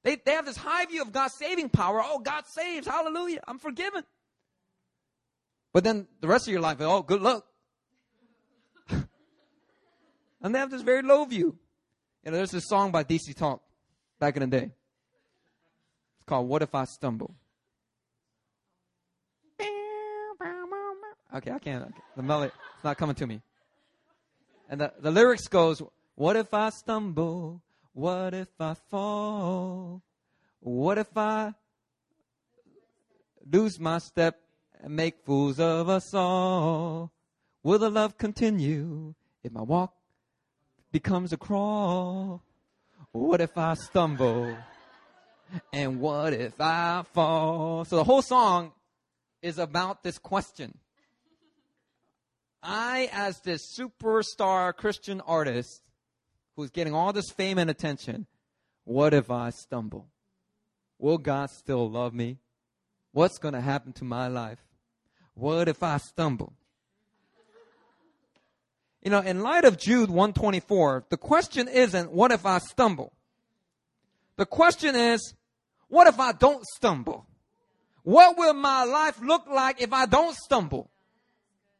They, 0.04 0.16
they 0.16 0.32
have 0.32 0.46
this 0.46 0.56
high 0.56 0.86
view 0.86 1.02
of 1.02 1.12
God's 1.12 1.34
saving 1.34 1.68
power. 1.68 2.02
Oh, 2.04 2.18
God 2.18 2.46
saves. 2.46 2.86
Hallelujah. 2.86 3.40
I'm 3.46 3.58
forgiven. 3.58 4.04
But 5.72 5.84
then 5.84 6.08
the 6.20 6.28
rest 6.28 6.46
of 6.46 6.52
your 6.52 6.60
life, 6.60 6.78
oh, 6.80 7.02
good 7.02 7.22
luck. 7.22 7.46
And 10.42 10.54
they 10.54 10.58
have 10.58 10.70
this 10.70 10.82
very 10.82 11.02
low 11.02 11.24
view. 11.24 11.56
You 12.24 12.30
know, 12.30 12.36
there's 12.36 12.54
a 12.54 12.60
song 12.60 12.90
by 12.90 13.04
DC 13.04 13.34
Talk 13.34 13.62
back 14.18 14.36
in 14.36 14.40
the 14.40 14.58
day. 14.58 14.70
It's 16.16 16.26
called 16.26 16.48
What 16.48 16.62
If 16.62 16.74
I 16.74 16.84
Stumble? 16.84 17.34
Okay, 21.34 21.50
I 21.50 21.58
can't. 21.58 21.94
The 22.14 22.22
melody, 22.22 22.52
it's 22.74 22.84
not 22.84 22.98
coming 22.98 23.14
to 23.16 23.26
me. 23.26 23.40
And 24.68 24.80
the, 24.80 24.92
the 25.00 25.10
lyrics 25.10 25.48
goes, 25.48 25.82
What 26.14 26.36
if 26.36 26.52
I 26.52 26.68
stumble? 26.70 27.62
What 27.94 28.34
if 28.34 28.48
I 28.60 28.74
fall? 28.90 30.02
What 30.60 30.98
if 30.98 31.16
I 31.16 31.54
lose 33.50 33.80
my 33.80 33.98
step 33.98 34.38
and 34.82 34.94
make 34.94 35.24
fools 35.24 35.58
of 35.58 35.88
us 35.88 36.12
all? 36.12 37.12
Will 37.62 37.78
the 37.78 37.90
love 37.90 38.18
continue 38.18 39.14
if 39.42 39.52
my 39.52 39.62
walk 39.62 39.94
becomes 40.92 41.32
a 41.32 41.36
crawl? 41.36 42.42
What 43.12 43.40
if 43.40 43.58
I 43.58 43.74
stumble? 43.74 44.56
And 45.72 46.00
what 46.00 46.32
if 46.32 46.60
I 46.60 47.04
fall? 47.12 47.84
So 47.84 47.96
the 47.96 48.04
whole 48.04 48.22
song 48.22 48.72
is 49.42 49.58
about 49.58 50.02
this 50.02 50.18
question. 50.18 50.78
I, 52.62 53.10
as 53.12 53.40
this 53.40 53.76
superstar 53.76 54.74
Christian 54.74 55.20
artist, 55.22 55.82
who's 56.54 56.70
getting 56.70 56.94
all 56.94 57.12
this 57.12 57.30
fame 57.30 57.58
and 57.58 57.68
attention, 57.68 58.26
what 58.84 59.12
if 59.12 59.30
I 59.30 59.50
stumble? 59.50 60.06
Will 60.98 61.18
God 61.18 61.50
still 61.50 61.90
love 61.90 62.14
me? 62.14 62.38
What's 63.10 63.38
going 63.38 63.54
to 63.54 63.60
happen 63.60 63.92
to 63.94 64.04
my 64.04 64.28
life? 64.28 64.60
What 65.34 65.68
if 65.68 65.82
I 65.82 65.96
stumble? 65.96 66.52
You 69.02 69.10
know, 69.10 69.20
in 69.20 69.40
light 69.40 69.64
of 69.64 69.78
Jude 69.78 70.10
124, 70.10 71.06
the 71.08 71.16
question 71.16 71.68
isn't, 71.68 72.12
what 72.12 72.30
if 72.30 72.46
I 72.46 72.58
stumble? 72.58 73.12
The 74.36 74.46
question 74.46 74.94
is, 74.94 75.34
what 75.88 76.06
if 76.06 76.20
I 76.20 76.32
don't 76.32 76.64
stumble? 76.64 77.26
What 78.04 78.38
will 78.38 78.54
my 78.54 78.84
life 78.84 79.20
look 79.20 79.46
like 79.46 79.80
if 79.80 79.92
I 79.92 80.06
don't 80.06 80.36
stumble? 80.36 80.90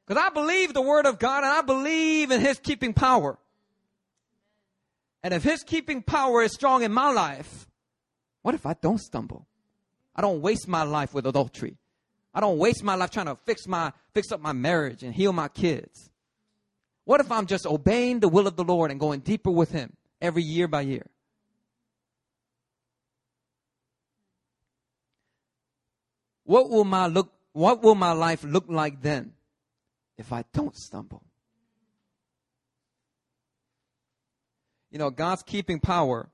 Because 0.07 0.23
I 0.23 0.31
believe 0.31 0.75
the 0.75 0.83
word 0.83 1.07
of 1.07 1.19
God 1.19 1.45
and 1.45 1.53
I 1.53 1.63
believe 1.63 2.31
in 2.31 2.41
his 2.41 2.59
keeping 2.59 2.93
power. 2.93 3.39
And 5.23 5.33
if 5.33 5.45
his 5.45 5.63
keeping 5.63 6.03
power 6.03 6.43
is 6.43 6.53
strong 6.53 6.83
in 6.83 6.93
my 6.93 7.11
life, 7.13 7.69
what 8.43 8.55
if 8.57 8.67
I 8.67 8.75
don't 8.75 9.01
stumble? 9.01 9.47
I 10.15 10.21
don't 10.21 10.43
waste 10.43 10.67
my 10.67 10.83
life 10.83 11.15
with 11.15 11.27
adultery. 11.27 11.79
I 12.35 12.41
don't 12.41 12.59
waste 12.59 12.83
my 12.83 12.97
life 12.97 13.11
trying 13.11 13.27
to 13.27 13.37
fix 13.47 13.67
my 13.67 13.93
fix 14.13 14.33
up 14.33 14.41
my 14.41 14.53
marriage 14.53 15.03
and 15.03 15.15
heal 15.15 15.33
my 15.33 15.49
kids. 15.49 16.11
What 17.05 17.21
if 17.21 17.31
I'm 17.31 17.47
just 17.47 17.67
obeying 17.67 18.21
the 18.21 18.29
will 18.29 18.47
of 18.47 18.57
the 18.57 18.65
Lord 18.65 18.91
and 18.91 19.01
going 19.01 19.21
deeper 19.21 19.51
with 19.51 19.73
him 19.73 19.97
every 20.21 20.43
year 20.43 20.69
by 20.69 20.83
year? 20.83 21.07
What 26.45 26.71
will 26.71 26.85
my 26.85 27.07
look 27.07 27.33
what 27.53 27.83
will 27.83 27.95
my 27.95 28.13
life 28.13 28.45
look 28.45 28.65
like 28.69 29.03
then 29.03 29.33
if 30.17 30.33
I 30.33 30.45
don't 30.53 30.77
stumble? 30.77 31.23
you 34.93 34.99
know, 34.99 35.11
God's 35.11 35.43
keeping 35.43 35.81
power, 35.81 36.29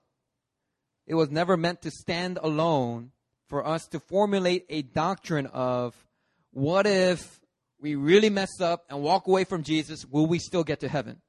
it 1.06 1.14
was 1.14 1.30
never 1.30 1.56
meant 1.56 1.80
to 1.82 1.90
stand 1.92 2.38
alone 2.42 3.12
for 3.48 3.64
us 3.64 3.86
to 3.88 4.00
formulate 4.00 4.66
a 4.68 4.82
doctrine 4.82 5.46
of 5.46 5.94
what 6.50 6.86
if 6.86 7.37
we 7.80 7.94
really 7.94 8.30
mess 8.30 8.60
up 8.60 8.84
and 8.88 9.02
walk 9.02 9.26
away 9.26 9.44
from 9.44 9.62
Jesus, 9.62 10.04
will 10.04 10.26
we 10.26 10.38
still 10.38 10.64
get 10.64 10.80
to 10.80 10.88
heaven? 10.88 11.20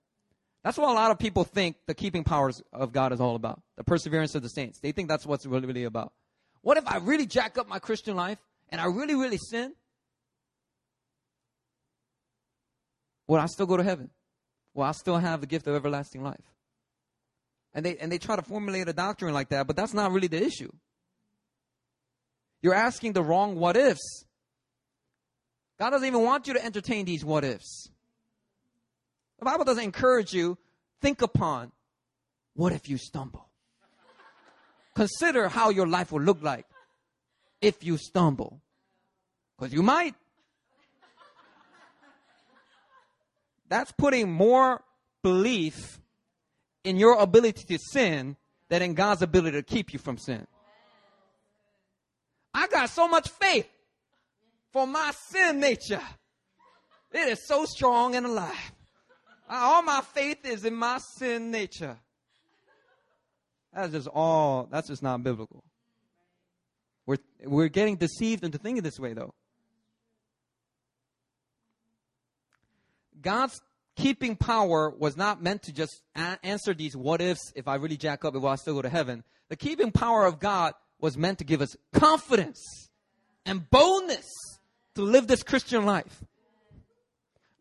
That's 0.64 0.78
what 0.78 0.89
a 0.89 0.93
lot 0.93 1.12
of 1.12 1.20
people 1.20 1.43
think 1.43 1.78
the 1.86 1.93
keeping 1.93 2.24
powers 2.24 2.62
of 2.74 2.91
God 2.91 3.14
is 3.14 3.22
all 3.22 3.36
about. 3.36 3.62
The 3.78 3.84
perseverance 3.84 4.36
of 4.36 4.41
the 4.41 4.50
saints. 4.50 4.80
They 4.80 4.91
think 4.91 5.08
that's 5.08 5.26
what's 5.26 5.45
really, 5.45 5.68
really 5.68 5.86
about. 5.86 6.12
What 6.62 6.78
if 6.78 6.88
I 6.88 6.97
really 6.97 7.26
jack 7.26 7.58
up 7.58 7.68
my 7.68 7.80
Christian 7.80 8.16
life 8.16 8.39
and 8.70 8.82
I 8.82 8.86
really, 8.86 9.16
really 9.16 9.38
sin? 9.38 9.74
Will 13.28 13.38
I 13.38 13.45
still 13.45 13.68
go 13.68 13.78
to 13.78 13.84
heaven? 13.84 14.10
Will 14.74 14.84
I 14.84 14.91
still 14.91 15.18
have 15.18 15.41
the 15.41 15.47
gift 15.47 15.68
of 15.68 15.76
everlasting 15.76 16.24
life? 16.24 16.43
And 17.74 17.86
they, 17.86 17.95
and 17.97 18.12
they 18.12 18.18
try 18.18 18.36
to 18.36 18.41
formulate 18.41 18.89
a 18.89 18.93
doctrine 18.93 19.34
like 19.34 19.50
that, 19.50 19.68
but 19.68 19.76
that's 19.76 19.93
not 19.93 20.12
really 20.12 20.28
the 20.28 20.43
issue. 20.43 20.72
You're 22.62 22.74
asking 22.74 23.14
the 23.14 23.24
wrong 23.24 23.56
what 23.56 23.78
ifs. 23.78 24.26
God 25.80 25.92
doesn't 25.92 26.08
even 26.08 26.24
want 26.24 26.48
you 26.48 26.54
to 26.54 26.64
entertain 26.64 27.06
these 27.06 27.24
what 27.24 27.46
ifs. 27.46 27.90
The 29.40 29.46
Bible 29.46 29.64
doesn't 29.64 29.84
encourage 29.84 30.34
you, 30.34 30.58
think 31.02 31.22
upon 31.22 31.72
what 32.54 32.74
if 32.74 32.90
you 32.90 32.98
stumble? 32.98 33.48
Consider 34.94 35.48
how 35.48 35.70
your 35.70 35.88
life 35.88 36.12
will 36.12 36.22
look 36.22 36.42
like 36.42 36.66
if 37.62 37.84
you 37.86 37.98
stumble. 37.98 38.60
Because 39.58 39.74
you 39.74 39.82
might. 39.82 40.14
That's 43.70 43.94
putting 43.94 44.30
more 44.30 44.82
belief 45.22 46.00
in 46.84 46.98
your 46.98 47.18
ability 47.20 47.64
to 47.66 47.78
sin 47.78 48.36
than 48.68 48.82
in 48.82 48.94
God's 48.94 49.22
ability 49.22 49.58
to 49.58 49.64
keep 49.64 49.94
you 49.94 50.00
from 50.00 50.18
sin. 50.18 50.46
I 52.54 52.68
got 52.68 52.90
so 52.90 53.08
much 53.08 53.30
faith 53.30 53.70
for 54.72 54.86
my 54.88 55.12
sin 55.30 55.60
nature. 55.60 56.02
It 57.12 57.28
is 57.28 57.48
so 57.48 57.66
strong 57.66 58.16
and 58.16 58.26
alive. 58.26 58.72
All 59.50 59.82
my 59.82 60.02
faith 60.02 60.46
is 60.46 60.64
in 60.64 60.76
my 60.76 61.00
sin 61.00 61.50
nature. 61.50 61.98
That's 63.74 63.92
just 63.92 64.08
all, 64.08 64.68
that's 64.72 64.88
just 64.88 65.02
not 65.02 65.24
biblical. 65.24 65.64
We're, 67.06 67.18
we're 67.44 67.70
getting 67.70 67.96
deceived 67.96 68.44
into 68.44 68.58
thinking 68.60 68.84
this 68.84 69.00
way, 69.00 69.14
though. 69.14 69.34
God's 73.22 73.60
keeping 73.96 74.36
power 74.36 74.94
was 74.98 75.18
not 75.18 75.42
meant 75.42 75.64
to 75.64 75.74
just 75.74 76.02
a- 76.16 76.38
answer 76.44 76.74
these 76.74 76.96
what 76.96 77.22
ifs. 77.22 77.52
If 77.56 77.68
I 77.68 77.76
really 77.76 77.98
jack 77.98 78.24
up, 78.24 78.34
will 78.34 78.48
I 78.48 78.56
still 78.56 78.76
go 78.76 78.82
to 78.82 78.90
heaven? 78.90 79.24
The 79.50 79.56
keeping 79.56 79.92
power 79.92 80.26
of 80.26 80.40
God 80.40 80.74
was 81.02 81.18
meant 81.18 81.40
to 81.40 81.44
give 81.44 81.62
us 81.62 81.76
confidence 81.94 82.90
and 83.46 83.70
boldness 83.70 84.28
to 85.00 85.06
live 85.06 85.28
this 85.28 85.43
Christian 85.43 85.86
life. 85.86 86.24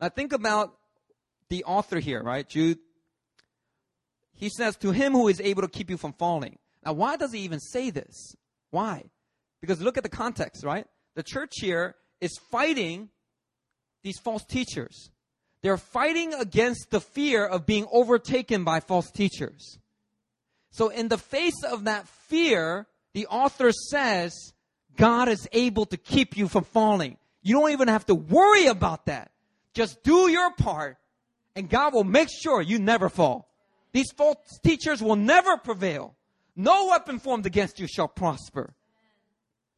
Now 0.01 0.09
think 0.09 0.33
about 0.33 0.77
the 1.49 1.65
author 1.65 1.99
here, 1.99 2.23
right? 2.23 2.49
Jude. 2.49 2.79
He 4.35 4.49
says, 4.49 4.77
to 4.77 4.93
him 4.93 5.13
who 5.13 5.29
is 5.29 5.41
able 5.41 5.63
to 5.63 5.69
keep 5.69 5.91
you 5.91 5.97
from 5.97 6.13
falling. 6.13 6.59
Now, 6.85 6.93
why 6.93 7.17
does 7.17 7.33
he 7.33 7.41
even 7.41 7.59
say 7.59 7.91
this? 7.91 8.37
Why? 8.71 9.05
Because 9.61 9.81
look 9.81 9.97
at 9.97 10.05
the 10.05 10.09
context, 10.09 10.65
right? 10.65 10.87
The 11.17 11.25
church 11.25 11.55
here 11.57 11.97
is 12.21 12.39
fighting 12.51 13.09
these 14.05 14.19
false 14.19 14.45
teachers. 14.45 15.11
They're 15.63 15.77
fighting 15.77 16.35
against 16.35 16.91
the 16.91 17.01
fear 17.01 17.45
of 17.45 17.67
being 17.67 17.87
overtaken 17.91 18.63
by 18.63 18.79
false 18.79 19.11
teachers. 19.11 19.79
So, 20.71 20.89
in 20.89 21.09
the 21.09 21.19
face 21.19 21.65
of 21.65 21.85
that 21.85 22.07
fear, 22.07 22.87
the 23.13 23.27
author 23.27 23.73
says, 23.73 24.33
God 24.97 25.29
is 25.29 25.49
able 25.53 25.87
to 25.87 25.97
keep 25.97 26.37
you 26.37 26.47
from 26.47 26.63
falling. 26.63 27.17
You 27.43 27.55
don't 27.55 27.71
even 27.71 27.89
have 27.89 28.07
to 28.07 28.15
worry 28.15 28.67
about 28.67 29.07
that. 29.07 29.31
Just 29.75 30.03
do 30.03 30.29
your 30.29 30.53
part, 30.53 30.97
and 31.55 31.69
God 31.69 31.95
will 31.95 32.05
make 32.05 32.29
sure 32.31 32.61
you 32.61 32.79
never 32.79 33.09
fall. 33.09 33.49
These 33.93 34.11
false 34.13 34.59
teachers 34.63 35.03
will 35.03 35.17
never 35.17 35.57
prevail. 35.57 36.15
No 36.57 36.89
weapon 36.89 37.19
formed 37.19 37.47
against 37.47 37.79
you 37.79 37.87
shall 37.87 38.09
prosper. 38.09 38.75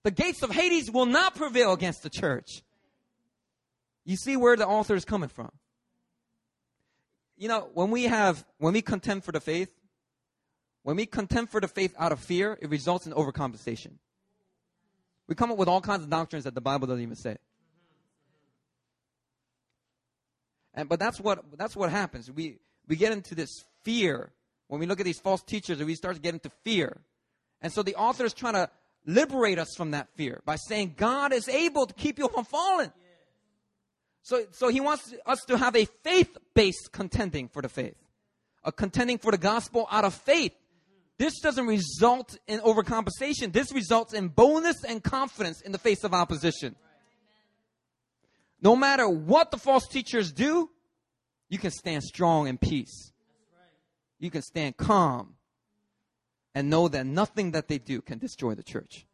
The 0.02 0.10
gates 0.10 0.42
of 0.42 0.50
Hades 0.50 0.90
will 0.90 1.06
not 1.06 1.34
prevail 1.34 1.72
against 1.72 2.02
the 2.02 2.10
church. 2.10 2.62
You 4.04 4.16
see 4.16 4.36
where 4.36 4.56
the 4.56 4.66
author 4.66 4.94
is 4.94 5.04
coming 5.04 5.28
from. 5.28 5.50
You 7.36 7.48
know, 7.48 7.68
when 7.74 7.90
we 7.90 8.04
have, 8.04 8.44
when 8.58 8.72
we 8.72 8.82
contend 8.82 9.24
for 9.24 9.32
the 9.32 9.40
faith, 9.40 9.70
when 10.82 10.96
we 10.96 11.06
contend 11.06 11.50
for 11.50 11.60
the 11.60 11.68
faith 11.68 11.94
out 11.98 12.12
of 12.12 12.20
fear, 12.20 12.58
it 12.60 12.70
results 12.70 13.06
in 13.06 13.12
overcompensation. 13.12 13.92
We 15.26 15.34
come 15.34 15.52
up 15.52 15.58
with 15.58 15.68
all 15.68 15.80
kinds 15.80 16.02
of 16.02 16.10
doctrines 16.10 16.44
that 16.44 16.54
the 16.54 16.60
Bible 16.60 16.86
doesn't 16.86 17.02
even 17.02 17.16
say. 17.16 17.36
And 20.74 20.88
but 20.88 20.98
that's 20.98 21.20
what 21.20 21.44
that's 21.56 21.76
what 21.76 21.90
happens. 21.90 22.30
We 22.30 22.58
we 22.88 22.96
get 22.96 23.12
into 23.12 23.34
this 23.34 23.64
fear 23.82 24.32
when 24.68 24.80
we 24.80 24.86
look 24.86 25.00
at 25.00 25.04
these 25.04 25.20
false 25.20 25.42
teachers, 25.42 25.78
and 25.78 25.86
we 25.86 25.94
start 25.94 26.16
to 26.16 26.22
get 26.22 26.34
into 26.34 26.50
fear. 26.64 27.00
And 27.60 27.72
so 27.72 27.82
the 27.82 27.96
author 27.96 28.24
is 28.24 28.32
trying 28.32 28.54
to 28.54 28.70
liberate 29.06 29.58
us 29.58 29.74
from 29.76 29.92
that 29.92 30.08
fear 30.14 30.40
by 30.44 30.56
saying 30.56 30.94
God 30.96 31.32
is 31.32 31.48
able 31.48 31.86
to 31.86 31.94
keep 31.94 32.18
you 32.18 32.28
from 32.28 32.44
falling. 32.44 32.92
So, 34.22 34.44
so 34.52 34.68
he 34.68 34.80
wants 34.80 35.14
us 35.26 35.40
to 35.48 35.56
have 35.56 35.74
a 35.74 35.86
faith-based 36.04 36.92
contending 36.92 37.48
for 37.48 37.62
the 37.62 37.68
faith, 37.68 37.96
a 38.64 38.70
contending 38.70 39.18
for 39.18 39.32
the 39.32 39.38
gospel 39.38 39.88
out 39.90 40.04
of 40.04 40.14
faith. 40.14 40.52
This 41.18 41.40
doesn't 41.40 41.66
result 41.66 42.36
in 42.46 42.60
overcompensation. 42.60 43.52
This 43.52 43.72
results 43.72 44.14
in 44.14 44.28
boldness 44.28 44.84
and 44.84 45.02
confidence 45.02 45.60
in 45.60 45.72
the 45.72 45.78
face 45.78 46.04
of 46.04 46.14
opposition. 46.14 46.76
No 48.62 48.76
matter 48.76 49.08
what 49.08 49.50
the 49.50 49.56
false 49.56 49.86
teachers 49.86 50.32
do, 50.32 50.70
you 51.48 51.58
can 51.58 51.70
stand 51.70 52.04
strong 52.04 52.46
in 52.46 52.58
peace. 52.58 53.12
You 54.18 54.30
can 54.30 54.42
stand 54.42 54.76
calm 54.76 55.36
and 56.54 56.68
know 56.68 56.88
that 56.88 57.06
nothing 57.06 57.52
that 57.52 57.68
they 57.68 57.78
do 57.78 58.02
can 58.02 58.18
destroy 58.18 58.54
the 58.54 58.62
church. 58.62 59.06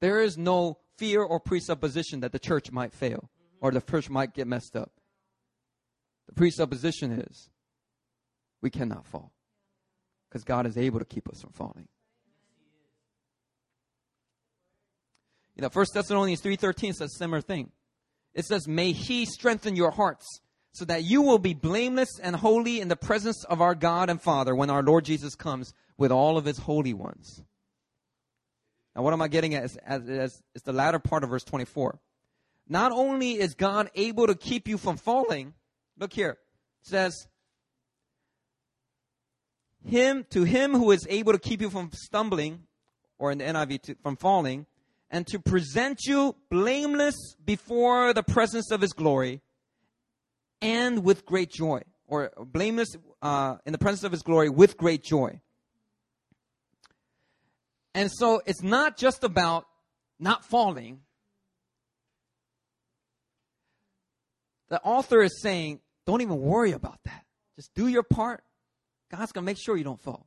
There 0.00 0.20
is 0.20 0.38
no 0.38 0.78
fear 0.96 1.22
or 1.22 1.40
presupposition 1.40 2.20
that 2.20 2.32
the 2.32 2.38
church 2.38 2.72
might 2.72 2.92
fail 2.92 3.28
or 3.60 3.70
the 3.70 3.80
church 3.80 4.08
might 4.08 4.34
get 4.34 4.46
messed 4.46 4.76
up. 4.76 4.92
The 6.26 6.34
presupposition 6.34 7.12
is 7.12 7.50
we 8.60 8.70
cannot 8.70 9.06
fall 9.06 9.32
because 10.28 10.44
God 10.44 10.66
is 10.66 10.76
able 10.76 10.98
to 10.98 11.04
keep 11.04 11.28
us 11.28 11.40
from 11.40 11.52
falling. 11.52 11.88
You 15.58 15.62
know, 15.62 15.70
1 15.72 15.86
Thessalonians 15.92 16.40
3.13 16.40 16.94
says 16.94 17.16
similar 17.18 17.40
thing. 17.40 17.72
It 18.32 18.44
says, 18.44 18.68
may 18.68 18.92
he 18.92 19.26
strengthen 19.26 19.74
your 19.74 19.90
hearts 19.90 20.40
so 20.72 20.84
that 20.84 21.02
you 21.02 21.22
will 21.22 21.40
be 21.40 21.54
blameless 21.54 22.20
and 22.22 22.36
holy 22.36 22.80
in 22.80 22.86
the 22.86 22.96
presence 22.96 23.44
of 23.44 23.60
our 23.60 23.74
God 23.74 24.08
and 24.08 24.22
Father 24.22 24.54
when 24.54 24.70
our 24.70 24.82
Lord 24.82 25.04
Jesus 25.04 25.34
comes 25.34 25.74
with 25.96 26.12
all 26.12 26.38
of 26.38 26.44
his 26.44 26.58
holy 26.58 26.94
ones. 26.94 27.42
Now, 28.94 29.02
what 29.02 29.12
am 29.12 29.20
I 29.20 29.26
getting 29.26 29.54
at? 29.56 29.64
Is, 29.64 29.78
is 30.54 30.62
the 30.64 30.72
latter 30.72 31.00
part 31.00 31.24
of 31.24 31.30
verse 31.30 31.42
24. 31.42 31.98
Not 32.68 32.92
only 32.92 33.32
is 33.40 33.54
God 33.54 33.90
able 33.96 34.28
to 34.28 34.36
keep 34.36 34.68
you 34.68 34.78
from 34.78 34.96
falling, 34.96 35.54
look 35.98 36.12
here, 36.12 36.38
it 36.82 36.86
says, 36.86 37.26
him 39.84 40.24
to 40.30 40.44
him 40.44 40.72
who 40.72 40.92
is 40.92 41.04
able 41.10 41.32
to 41.32 41.38
keep 41.38 41.60
you 41.60 41.70
from 41.70 41.90
stumbling, 41.92 42.64
or 43.18 43.32
in 43.32 43.38
the 43.38 43.44
NIV, 43.44 43.82
to, 43.82 43.94
from 44.02 44.16
falling, 44.16 44.66
and 45.10 45.26
to 45.28 45.38
present 45.38 46.00
you 46.04 46.36
blameless 46.50 47.34
before 47.44 48.12
the 48.12 48.22
presence 48.22 48.70
of 48.70 48.80
his 48.80 48.92
glory 48.92 49.40
and 50.60 51.04
with 51.04 51.24
great 51.24 51.50
joy, 51.50 51.80
or 52.06 52.32
blameless 52.38 52.96
uh, 53.22 53.56
in 53.64 53.72
the 53.72 53.78
presence 53.78 54.04
of 54.04 54.12
his 54.12 54.22
glory 54.22 54.48
with 54.50 54.76
great 54.76 55.02
joy. 55.02 55.40
And 57.94 58.10
so 58.12 58.42
it's 58.46 58.62
not 58.62 58.96
just 58.96 59.24
about 59.24 59.66
not 60.18 60.44
falling. 60.44 61.00
The 64.68 64.80
author 64.82 65.22
is 65.22 65.40
saying, 65.40 65.80
don't 66.06 66.20
even 66.20 66.38
worry 66.38 66.72
about 66.72 66.98
that. 67.04 67.24
Just 67.56 67.74
do 67.74 67.88
your 67.88 68.02
part. 68.02 68.44
God's 69.10 69.32
going 69.32 69.44
to 69.44 69.46
make 69.46 69.58
sure 69.58 69.76
you 69.76 69.84
don't 69.84 70.00
fall. 70.00 70.26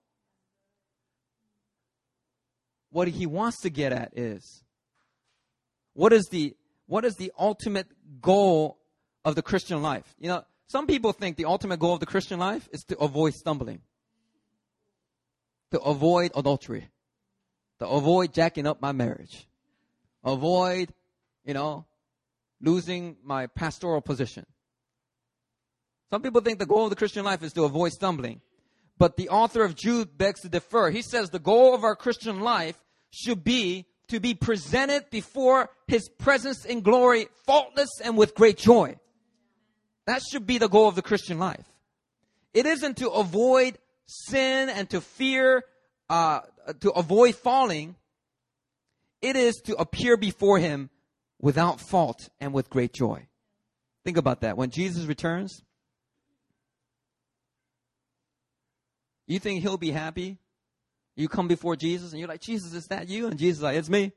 What 2.90 3.08
he 3.08 3.26
wants 3.26 3.62
to 3.62 3.70
get 3.70 3.94
at 3.94 4.18
is 4.18 4.64
what 5.94 6.14
is 6.14 6.28
the 6.32 6.56
what 6.88 7.06
is 7.06 7.16
the 7.16 7.32
ultimate 7.38 7.88
goal 8.22 8.78
of 9.24 9.36
the 9.36 9.42
Christian 9.42 9.82
life? 9.82 10.16
You 10.20 10.30
know, 10.30 10.44
some 10.68 10.88
people 10.88 11.14
think 11.14 11.38
the 11.38 11.46
ultimate 11.46 11.80
goal 11.80 11.94
of 11.94 12.00
the 12.00 12.06
Christian 12.06 12.40
life 12.40 12.68
is 12.72 12.84
to 12.86 12.98
avoid 12.98 13.34
stumbling, 13.34 13.82
to 15.72 15.80
avoid 15.80 16.32
adultery, 16.36 16.90
to 17.80 17.88
avoid 17.88 18.34
jacking 18.34 18.68
up 18.68 18.82
my 18.82 18.92
marriage, 18.92 19.48
avoid, 20.24 20.94
you 21.46 21.54
know, 21.54 21.86
losing 22.62 23.18
my 23.24 23.48
pastoral 23.48 24.02
position. 24.02 24.46
Some 26.10 26.22
people 26.22 26.42
think 26.42 26.60
the 26.60 26.66
goal 26.66 26.86
of 26.86 26.90
the 26.90 26.98
Christian 26.98 27.24
life 27.24 27.42
is 27.42 27.54
to 27.54 27.64
avoid 27.64 27.94
stumbling. 27.94 28.42
But 28.98 29.18
the 29.18 29.30
author 29.30 29.64
of 29.64 29.76
Jude 29.76 30.18
begs 30.18 30.42
to 30.42 30.50
differ. 30.50 30.90
He 30.90 31.02
says 31.02 31.30
the 31.30 31.40
goal 31.40 31.74
of 31.74 31.84
our 31.84 31.96
Christian 31.96 32.42
life 32.42 32.78
should 33.10 33.44
be 33.44 33.88
to 34.12 34.20
be 34.20 34.34
presented 34.34 35.10
before 35.10 35.70
his 35.88 36.10
presence 36.10 36.66
in 36.66 36.82
glory, 36.82 37.30
faultless 37.46 37.90
and 38.04 38.18
with 38.18 38.36
great 38.36 38.58
joy. 38.58 38.98
That 40.06 40.22
should 40.22 40.46
be 40.46 40.58
the 40.58 40.68
goal 40.68 40.90
of 40.90 40.96
the 40.96 41.02
Christian 41.02 41.40
life. 41.40 41.66
It 42.54 42.66
isn't 42.66 42.98
to 42.98 43.10
avoid 43.10 43.78
sin 44.08 44.68
and 44.68 44.90
to 44.90 45.00
fear, 45.00 45.64
uh, 46.10 46.42
to 46.82 46.92
avoid 46.92 47.36
falling. 47.36 47.96
It 49.22 49.38
is 49.38 49.56
to 49.68 49.78
appear 49.78 50.18
before 50.18 50.60
him 50.60 50.90
without 51.40 51.80
fault 51.80 52.28
and 52.42 52.52
with 52.52 52.70
great 52.70 52.92
joy. 52.92 53.28
Think 54.04 54.18
about 54.18 54.42
that. 54.42 54.58
When 54.58 54.72
Jesus 54.72 55.06
returns, 55.06 55.64
you 59.26 59.40
think 59.40 59.62
he'll 59.62 59.78
be 59.78 59.92
happy 59.92 60.41
you 61.16 61.28
come 61.28 61.48
before 61.48 61.76
Jesus 61.76 62.12
and 62.12 62.20
you're 62.20 62.30
like, 62.30 62.42
Jesus, 62.42 62.74
is 62.74 62.88
that 62.88 63.08
you? 63.10 63.28
And 63.28 63.38
Jesus 63.38 63.58
is 63.58 63.64
like, 63.64 63.78
it's 63.78 63.90
me. 63.90 64.14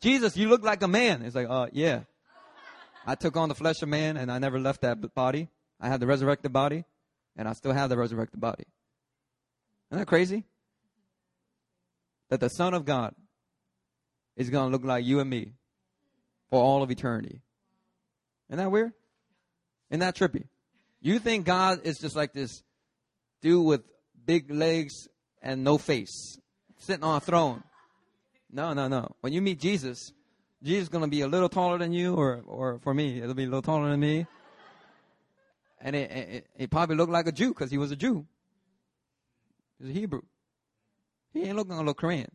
Jesus, 0.00 0.36
you 0.36 0.48
look 0.48 0.62
like 0.62 0.82
a 0.82 0.88
man. 0.88 1.22
It's 1.22 1.34
like, 1.34 1.48
uh, 1.48 1.68
yeah. 1.72 2.00
I 3.06 3.14
took 3.14 3.36
on 3.36 3.48
the 3.48 3.54
flesh 3.54 3.82
of 3.82 3.88
man 3.88 4.16
and 4.16 4.30
I 4.30 4.38
never 4.38 4.58
left 4.58 4.82
that 4.82 5.14
body. 5.14 5.48
I 5.80 5.88
had 5.88 6.00
the 6.00 6.06
resurrected 6.06 6.52
body 6.52 6.84
and 7.36 7.48
I 7.48 7.54
still 7.54 7.72
have 7.72 7.88
the 7.88 7.96
resurrected 7.96 8.40
body. 8.40 8.64
Isn't 9.90 10.00
that 10.00 10.06
crazy? 10.06 10.44
That 12.28 12.40
the 12.40 12.48
Son 12.48 12.74
of 12.74 12.84
God 12.84 13.14
is 14.36 14.50
going 14.50 14.70
to 14.70 14.72
look 14.72 14.84
like 14.84 15.04
you 15.04 15.20
and 15.20 15.28
me 15.28 15.54
for 16.48 16.62
all 16.62 16.82
of 16.82 16.90
eternity. 16.90 17.40
Isn't 18.48 18.58
that 18.58 18.70
weird? 18.70 18.92
Isn't 19.90 20.00
that 20.00 20.16
trippy? 20.16 20.44
You 21.00 21.18
think 21.18 21.46
God 21.46 21.80
is 21.84 21.98
just 21.98 22.14
like 22.14 22.32
this 22.32 22.62
dude 23.40 23.64
with 23.64 23.82
big 24.26 24.50
legs 24.50 25.08
and 25.42 25.64
no 25.64 25.78
face, 25.78 26.38
sitting 26.78 27.04
on 27.04 27.16
a 27.16 27.20
throne. 27.20 27.62
No, 28.50 28.72
no, 28.72 28.88
no. 28.88 29.14
When 29.20 29.32
you 29.32 29.40
meet 29.40 29.60
Jesus, 29.60 30.12
Jesus 30.62 30.84
is 30.84 30.88
going 30.88 31.04
to 31.04 31.10
be 31.10 31.20
a 31.20 31.28
little 31.28 31.48
taller 31.48 31.78
than 31.78 31.92
you, 31.92 32.14
or, 32.14 32.42
or 32.46 32.78
for 32.80 32.92
me, 32.92 33.20
it'll 33.20 33.34
be 33.34 33.44
a 33.44 33.46
little 33.46 33.62
taller 33.62 33.90
than 33.90 34.00
me. 34.00 34.26
And 35.80 35.96
it, 35.96 36.10
it, 36.10 36.46
it 36.58 36.70
probably 36.70 36.96
looked 36.96 37.12
like 37.12 37.26
a 37.26 37.32
Jew 37.32 37.48
because 37.48 37.70
he 37.70 37.78
was 37.78 37.90
a 37.90 37.96
Jew. 37.96 38.26
He's 39.78 39.90
a 39.90 39.92
Hebrew. 39.92 40.22
He 41.32 41.44
ain't 41.44 41.56
looking 41.56 41.72
a 41.72 41.78
little 41.78 41.94
Korean. 41.94 42.30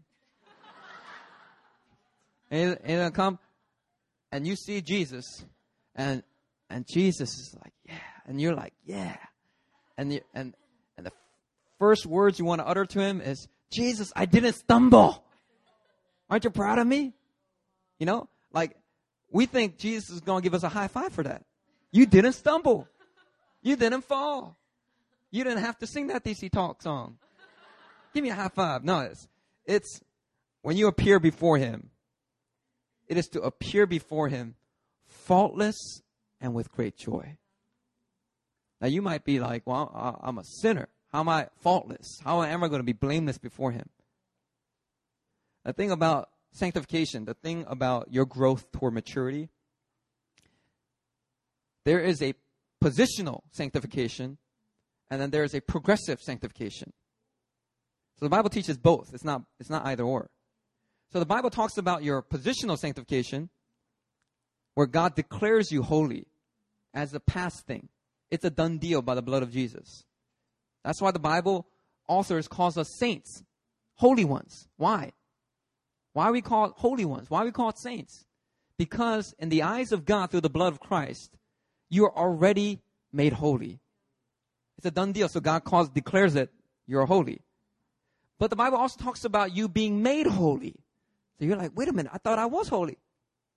and, 2.49 2.77
and 2.83 3.13
come, 3.13 3.37
and 4.31 4.47
you 4.47 4.55
see 4.55 4.81
Jesus, 4.81 5.45
and 5.95 6.23
And 6.69 6.87
Jesus 6.87 7.37
is 7.37 7.55
like, 7.63 7.73
yeah. 7.87 7.99
And 8.25 8.41
you're 8.41 8.55
like, 8.55 8.73
yeah. 8.85 9.17
And 9.97 10.11
you, 10.13 10.21
and 10.33 10.55
first 11.79 12.05
words 12.05 12.39
you 12.39 12.45
want 12.45 12.61
to 12.61 12.67
utter 12.67 12.85
to 12.85 12.99
him 12.99 13.21
is, 13.21 13.47
Jesus, 13.71 14.11
I 14.15 14.25
didn't 14.25 14.53
stumble. 14.53 15.23
Aren't 16.29 16.43
you 16.43 16.49
proud 16.49 16.79
of 16.79 16.87
me? 16.87 17.13
You 17.99 18.05
know, 18.05 18.29
like 18.53 18.75
we 19.31 19.45
think 19.45 19.77
Jesus 19.77 20.09
is 20.09 20.21
going 20.21 20.41
to 20.41 20.43
give 20.43 20.53
us 20.53 20.63
a 20.63 20.69
high 20.69 20.87
five 20.87 21.13
for 21.13 21.23
that. 21.23 21.43
You 21.91 22.05
didn't 22.05 22.33
stumble. 22.33 22.87
You 23.61 23.75
didn't 23.75 24.01
fall. 24.01 24.57
You 25.31 25.43
didn't 25.43 25.63
have 25.63 25.77
to 25.79 25.87
sing 25.87 26.07
that 26.07 26.23
DC 26.23 26.51
Talk 26.51 26.81
song. 26.81 27.17
Give 28.13 28.23
me 28.23 28.29
a 28.29 28.35
high 28.35 28.49
five. 28.49 28.83
No, 28.83 29.01
it's, 29.01 29.27
it's 29.65 30.01
when 30.61 30.77
you 30.77 30.87
appear 30.87 31.19
before 31.19 31.57
Him, 31.57 31.89
it 33.07 33.17
is 33.17 33.27
to 33.29 33.41
appear 33.41 33.85
before 33.85 34.29
Him 34.29 34.55
faultless 35.07 36.01
and 36.39 36.53
with 36.53 36.71
great 36.71 36.97
joy. 36.97 37.37
Now 38.81 38.87
you 38.87 39.01
might 39.01 39.25
be 39.25 39.39
like, 39.39 39.63
well, 39.65 40.19
I'm 40.21 40.37
a 40.37 40.43
sinner. 40.43 40.89
How 41.15 41.21
am 41.21 41.29
I 41.29 41.47
faultless? 41.61 42.19
How 42.25 42.43
am 42.43 42.61
I 42.61 42.67
going 42.67 42.81
to 42.81 42.83
be 42.83 42.91
blameless 42.91 43.37
before 43.37 43.71
Him? 43.71 43.87
The 45.63 45.71
thing 45.71 45.89
about 45.89 46.27
sanctification, 46.51 47.23
the 47.23 47.33
thing 47.33 47.63
about 47.69 48.11
your 48.11 48.25
growth 48.25 48.69
toward 48.73 48.93
maturity, 48.93 49.47
there 51.85 52.01
is 52.01 52.21
a 52.21 52.33
positional 52.83 53.43
sanctification 53.53 54.39
and 55.09 55.21
then 55.21 55.29
there 55.29 55.45
is 55.45 55.55
a 55.55 55.61
progressive 55.61 56.19
sanctification. 56.19 56.91
So 58.19 58.25
the 58.25 58.29
Bible 58.29 58.49
teaches 58.49 58.77
both. 58.77 59.13
It's 59.13 59.23
not, 59.23 59.43
it's 59.57 59.69
not 59.69 59.85
either 59.85 60.03
or. 60.03 60.29
So 61.13 61.19
the 61.19 61.25
Bible 61.25 61.49
talks 61.49 61.77
about 61.77 62.03
your 62.03 62.23
positional 62.23 62.77
sanctification, 62.77 63.47
where 64.73 64.85
God 64.85 65.15
declares 65.15 65.71
you 65.71 65.81
holy 65.81 66.27
as 66.93 67.13
a 67.13 67.21
past 67.21 67.65
thing. 67.65 67.87
It's 68.29 68.43
a 68.43 68.49
done 68.49 68.79
deal 68.79 69.01
by 69.01 69.15
the 69.15 69.21
blood 69.21 69.43
of 69.43 69.53
Jesus. 69.53 70.03
That's 70.85 71.01
why 71.01 71.09
the 71.09 71.19
Bible 71.19 71.65
authors 72.07 72.47
calls 72.47 72.77
us 72.77 72.95
saints, 72.99 73.43
holy 73.95 74.23
ones. 74.23 74.67
Why? 74.77 75.13
Why 76.13 76.25
are 76.25 76.31
we 76.31 76.41
called 76.41 76.73
holy 76.77 77.05
ones? 77.05 77.27
Why 77.27 77.41
are 77.41 77.45
we 77.45 77.51
called 77.51 77.79
saints? 77.79 78.23
Because 78.77 79.33
in 79.39 79.49
the 79.49 79.63
eyes 79.63 79.91
of 79.91 80.05
God 80.05 80.29
through 80.29 80.41
the 80.41 80.49
blood 80.49 80.71
of 80.71 80.79
Christ, 80.79 81.35
you 81.89 82.05
are 82.05 82.15
already 82.15 82.81
made 83.11 83.33
holy. 83.33 83.79
It's 84.77 84.85
a 84.85 84.91
done 84.91 85.11
deal. 85.11 85.27
So 85.27 85.39
God 85.39 85.63
calls, 85.63 85.89
declares 85.89 86.35
it, 86.35 86.51
you're 86.85 87.07
holy. 87.07 87.41
But 88.37 88.51
the 88.51 88.55
Bible 88.55 88.77
also 88.77 89.03
talks 89.03 89.25
about 89.25 89.55
you 89.55 89.67
being 89.67 90.03
made 90.03 90.27
holy. 90.27 90.75
So 91.39 91.45
you're 91.45 91.57
like, 91.57 91.71
wait 91.73 91.87
a 91.87 91.93
minute, 91.93 92.11
I 92.13 92.19
thought 92.19 92.37
I 92.37 92.45
was 92.45 92.67
holy, 92.67 92.99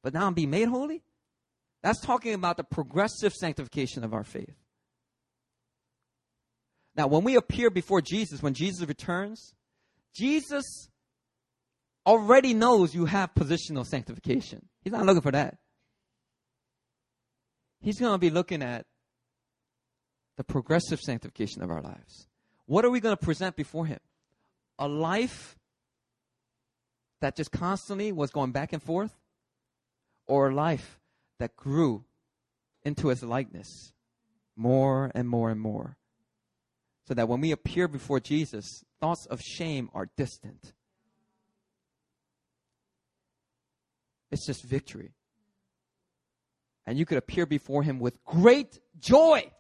but 0.02 0.14
now 0.14 0.26
I'm 0.26 0.34
being 0.34 0.50
made 0.50 0.68
holy? 0.68 1.02
That's 1.82 2.00
talking 2.00 2.32
about 2.32 2.56
the 2.56 2.64
progressive 2.64 3.34
sanctification 3.34 4.02
of 4.02 4.14
our 4.14 4.24
faith. 4.24 4.54
Now, 6.98 7.06
when 7.06 7.22
we 7.22 7.36
appear 7.36 7.70
before 7.70 8.00
Jesus, 8.00 8.42
when 8.42 8.54
Jesus 8.54 8.88
returns, 8.88 9.54
Jesus 10.16 10.88
already 12.04 12.54
knows 12.54 12.92
you 12.92 13.04
have 13.04 13.32
positional 13.34 13.86
sanctification. 13.86 14.66
He's 14.82 14.92
not 14.92 15.06
looking 15.06 15.22
for 15.22 15.30
that. 15.30 15.58
He's 17.80 18.00
going 18.00 18.14
to 18.14 18.18
be 18.18 18.30
looking 18.30 18.64
at 18.64 18.84
the 20.36 20.42
progressive 20.42 20.98
sanctification 20.98 21.62
of 21.62 21.70
our 21.70 21.80
lives. 21.80 22.26
What 22.66 22.84
are 22.84 22.90
we 22.90 22.98
going 22.98 23.16
to 23.16 23.24
present 23.24 23.54
before 23.54 23.86
Him? 23.86 24.00
A 24.80 24.88
life 24.88 25.56
that 27.20 27.36
just 27.36 27.52
constantly 27.52 28.10
was 28.10 28.32
going 28.32 28.50
back 28.50 28.72
and 28.72 28.82
forth, 28.82 29.12
or 30.26 30.48
a 30.48 30.54
life 30.54 30.98
that 31.38 31.54
grew 31.54 32.04
into 32.82 33.06
His 33.06 33.22
likeness 33.22 33.92
more 34.56 35.12
and 35.14 35.28
more 35.28 35.48
and 35.48 35.60
more? 35.60 35.96
So 37.08 37.14
that 37.14 37.26
when 37.26 37.40
we 37.40 37.52
appear 37.52 37.88
before 37.88 38.20
Jesus, 38.20 38.84
thoughts 39.00 39.24
of 39.24 39.40
shame 39.40 39.88
are 39.94 40.10
distant. 40.18 40.74
It's 44.30 44.44
just 44.44 44.62
victory. 44.62 45.14
And 46.86 46.98
you 46.98 47.06
could 47.06 47.16
appear 47.16 47.46
before 47.46 47.82
Him 47.82 47.98
with 47.98 48.22
great 48.26 48.78
joy. 49.00 49.50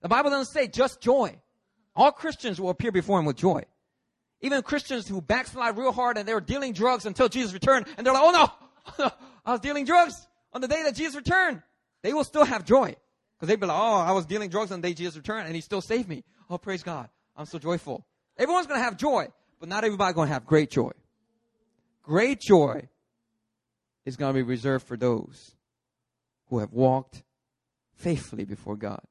The 0.00 0.08
Bible 0.08 0.30
doesn't 0.30 0.52
say 0.52 0.68
just 0.68 1.00
joy. 1.00 1.40
All 1.96 2.12
Christians 2.12 2.60
will 2.60 2.70
appear 2.70 2.92
before 2.92 3.18
him 3.18 3.24
with 3.24 3.36
joy. 3.36 3.64
Even 4.40 4.62
Christians 4.62 5.08
who 5.08 5.20
backslide 5.20 5.76
real 5.76 5.90
hard 5.90 6.18
and 6.18 6.26
they 6.26 6.34
were 6.34 6.40
dealing 6.40 6.72
drugs 6.72 7.04
until 7.04 7.28
Jesus 7.28 7.52
returned, 7.52 7.86
and 7.98 8.06
they're 8.06 8.14
like, 8.14 8.22
oh 8.24 8.52
no, 8.96 9.10
I 9.44 9.50
was 9.50 9.60
dealing 9.60 9.84
drugs 9.84 10.14
on 10.52 10.60
the 10.60 10.68
day 10.68 10.84
that 10.84 10.94
Jesus 10.94 11.16
returned. 11.16 11.62
They 12.02 12.14
will 12.14 12.24
still 12.24 12.44
have 12.44 12.64
joy. 12.64 12.94
Because 13.36 13.48
they'd 13.48 13.58
be 13.58 13.66
like, 13.66 13.76
oh, 13.76 13.96
I 13.96 14.12
was 14.12 14.24
dealing 14.24 14.50
drugs 14.50 14.70
on 14.70 14.80
the 14.80 14.88
day 14.88 14.94
Jesus 14.94 15.16
returned, 15.16 15.46
and 15.46 15.54
he 15.54 15.60
still 15.62 15.80
saved 15.80 16.08
me. 16.08 16.22
Oh, 16.50 16.58
praise 16.58 16.82
God. 16.82 17.08
I'm 17.36 17.46
so 17.46 17.58
joyful. 17.58 18.04
Everyone's 18.36 18.66
going 18.66 18.80
to 18.80 18.84
have 18.84 18.96
joy, 18.96 19.28
but 19.60 19.68
not 19.68 19.84
everybody's 19.84 20.14
going 20.14 20.26
to 20.26 20.34
have 20.34 20.44
great 20.44 20.68
joy. 20.68 20.90
Great 22.02 22.40
joy 22.40 22.88
is 24.04 24.16
going 24.16 24.34
to 24.34 24.38
be 24.38 24.42
reserved 24.42 24.86
for 24.86 24.96
those 24.96 25.54
who 26.48 26.58
have 26.58 26.72
walked 26.72 27.22
faithfully 27.94 28.44
before 28.44 28.76
God 28.76 29.02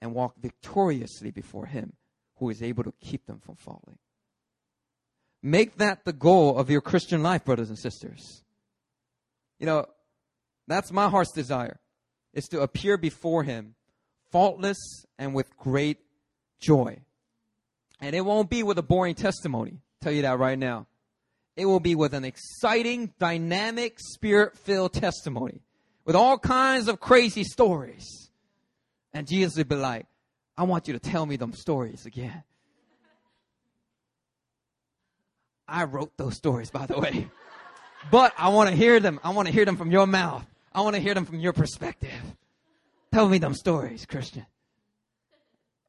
and 0.00 0.14
walked 0.14 0.38
victoriously 0.40 1.32
before 1.32 1.66
Him 1.66 1.94
who 2.36 2.50
is 2.50 2.62
able 2.62 2.84
to 2.84 2.92
keep 3.00 3.26
them 3.26 3.40
from 3.40 3.56
falling. 3.56 3.98
Make 5.42 5.78
that 5.78 6.04
the 6.04 6.12
goal 6.12 6.56
of 6.56 6.70
your 6.70 6.80
Christian 6.80 7.22
life, 7.22 7.44
brothers 7.44 7.68
and 7.68 7.78
sisters. 7.78 8.44
You 9.58 9.66
know, 9.66 9.86
that's 10.68 10.92
my 10.92 11.08
heart's 11.08 11.32
desire, 11.32 11.80
is 12.32 12.46
to 12.48 12.60
appear 12.60 12.96
before 12.96 13.42
Him 13.42 13.74
faultless 14.30 15.04
and 15.18 15.34
with 15.34 15.56
great 15.56 15.98
joy. 16.60 16.98
And 18.00 18.14
it 18.14 18.20
won't 18.20 18.50
be 18.50 18.62
with 18.62 18.78
a 18.78 18.82
boring 18.82 19.14
testimony, 19.14 19.78
tell 20.00 20.12
you 20.12 20.22
that 20.22 20.38
right 20.38 20.58
now. 20.58 20.86
It 21.56 21.66
will 21.66 21.80
be 21.80 21.94
with 21.94 22.14
an 22.14 22.24
exciting, 22.24 23.12
dynamic, 23.18 23.98
spirit 23.98 24.56
filled 24.58 24.92
testimony 24.92 25.62
with 26.04 26.14
all 26.14 26.38
kinds 26.38 26.88
of 26.88 27.00
crazy 27.00 27.42
stories 27.42 28.28
and 29.12 29.26
Jesus 29.26 29.56
would 29.56 29.68
be 29.68 29.76
like, 29.76 30.06
I 30.56 30.64
want 30.64 30.86
you 30.86 30.94
to 30.94 31.00
tell 31.00 31.24
me 31.24 31.36
them 31.36 31.52
stories 31.52 32.06
again. 32.06 32.42
I 35.66 35.84
wrote 35.84 36.16
those 36.16 36.36
stories, 36.36 36.70
by 36.70 36.86
the 36.86 36.98
way. 36.98 37.28
But 38.12 38.32
I 38.38 38.50
want 38.50 38.70
to 38.70 38.76
hear 38.76 39.00
them. 39.00 39.18
I 39.24 39.30
want 39.30 39.48
to 39.48 39.52
hear 39.52 39.64
them 39.64 39.76
from 39.76 39.90
your 39.90 40.06
mouth. 40.06 40.46
I 40.72 40.82
want 40.82 40.94
to 40.94 41.02
hear 41.02 41.14
them 41.14 41.24
from 41.24 41.40
your 41.40 41.52
perspective. 41.52 42.22
Tell 43.12 43.28
me 43.28 43.38
them 43.38 43.54
stories, 43.54 44.06
Christian. 44.06 44.46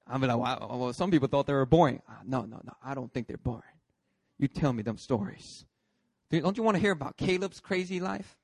I'll 0.09 0.19
be 0.19 0.27
like, 0.27 0.37
well, 0.37 0.77
well 0.79 0.93
some 0.93 1.11
people 1.11 1.27
thought 1.27 1.45
they 1.45 1.53
were 1.53 1.67
boring. 1.67 2.01
Uh, 2.09 2.13
no, 2.25 2.41
no, 2.41 2.59
no. 2.63 2.73
I 2.83 2.95
don't 2.95 3.13
think 3.13 3.27
they're 3.27 3.37
boring. 3.37 3.61
You 4.39 4.47
tell 4.47 4.73
me 4.73 4.81
them 4.81 4.97
stories. 4.97 5.65
Don't 6.31 6.57
you 6.57 6.63
want 6.63 6.75
to 6.75 6.81
hear 6.81 6.91
about 6.91 7.17
Caleb's 7.17 7.59
crazy 7.59 7.99
life 7.99 8.37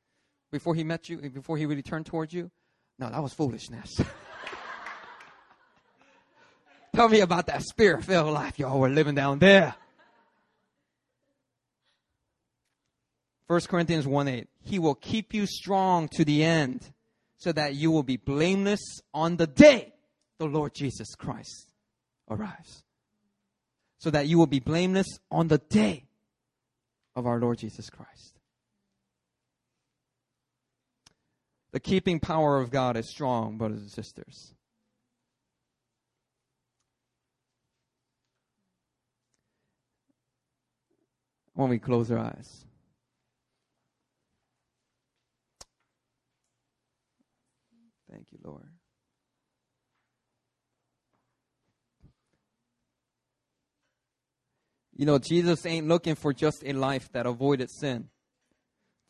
before 0.51 0.75
he 0.75 0.83
met 0.83 1.09
you, 1.09 1.17
before 1.17 1.57
he 1.57 1.65
really 1.65 1.81
turned 1.81 2.05
towards 2.05 2.33
you? 2.33 2.51
No, 2.99 3.09
that 3.09 3.21
was 3.21 3.33
foolishness. 3.33 3.99
Tell 6.95 7.09
me 7.09 7.19
about 7.19 7.47
that 7.47 7.61
spirit 7.63 8.05
filled 8.05 8.33
life 8.33 8.57
y'all 8.57 8.79
were 8.79 8.89
living 8.89 9.15
down 9.15 9.39
there. 9.39 9.75
1 13.47 13.61
Corinthians 13.61 14.07
1 14.07 14.27
8. 14.27 14.47
He 14.63 14.79
will 14.79 14.95
keep 14.95 15.33
you 15.33 15.45
strong 15.45 16.07
to 16.13 16.25
the 16.25 16.43
end 16.43 16.93
so 17.37 17.51
that 17.51 17.75
you 17.75 17.91
will 17.91 18.03
be 18.03 18.17
blameless 18.17 19.01
on 19.13 19.35
the 19.35 19.45
day 19.45 19.94
the 20.39 20.45
Lord 20.45 20.73
Jesus 20.73 21.15
Christ 21.15 21.71
arrives. 22.29 22.83
So 23.97 24.11
that 24.11 24.27
you 24.27 24.37
will 24.37 24.47
be 24.47 24.59
blameless 24.59 25.07
on 25.31 25.47
the 25.47 25.57
day 25.57 26.05
of 27.15 27.25
our 27.25 27.39
Lord 27.39 27.57
Jesus 27.57 27.89
Christ. 27.89 28.39
The 31.71 31.79
keeping 31.79 32.19
power 32.19 32.59
of 32.59 32.71
God 32.71 32.97
is 32.97 33.09
strong, 33.09 33.57
brothers 33.57 33.81
and 33.81 33.91
sisters. 33.91 34.55
when 41.55 41.69
we 41.69 41.79
close 41.79 42.11
our 42.11 42.19
eyes. 42.19 42.65
Thank 48.11 48.27
you, 48.31 48.39
Lord. 48.43 48.74
You 54.95 55.05
know, 55.05 55.17
Jesus 55.17 55.65
ain't 55.65 55.87
looking 55.87 56.15
for 56.15 56.33
just 56.33 56.63
a 56.65 56.73
life 56.73 57.11
that 57.11 57.25
avoided 57.25 57.69
sin. 57.69 58.09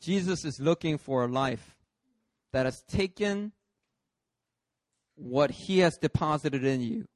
Jesus 0.00 0.44
is 0.44 0.58
looking 0.60 0.98
for 0.98 1.24
a 1.24 1.28
life 1.28 1.76
that 2.52 2.66
has 2.66 2.82
taken 2.88 3.52
what 5.14 5.50
he 5.50 5.78
has 5.78 5.96
deposited 5.96 6.64
in 6.64 6.80
you 6.80 7.06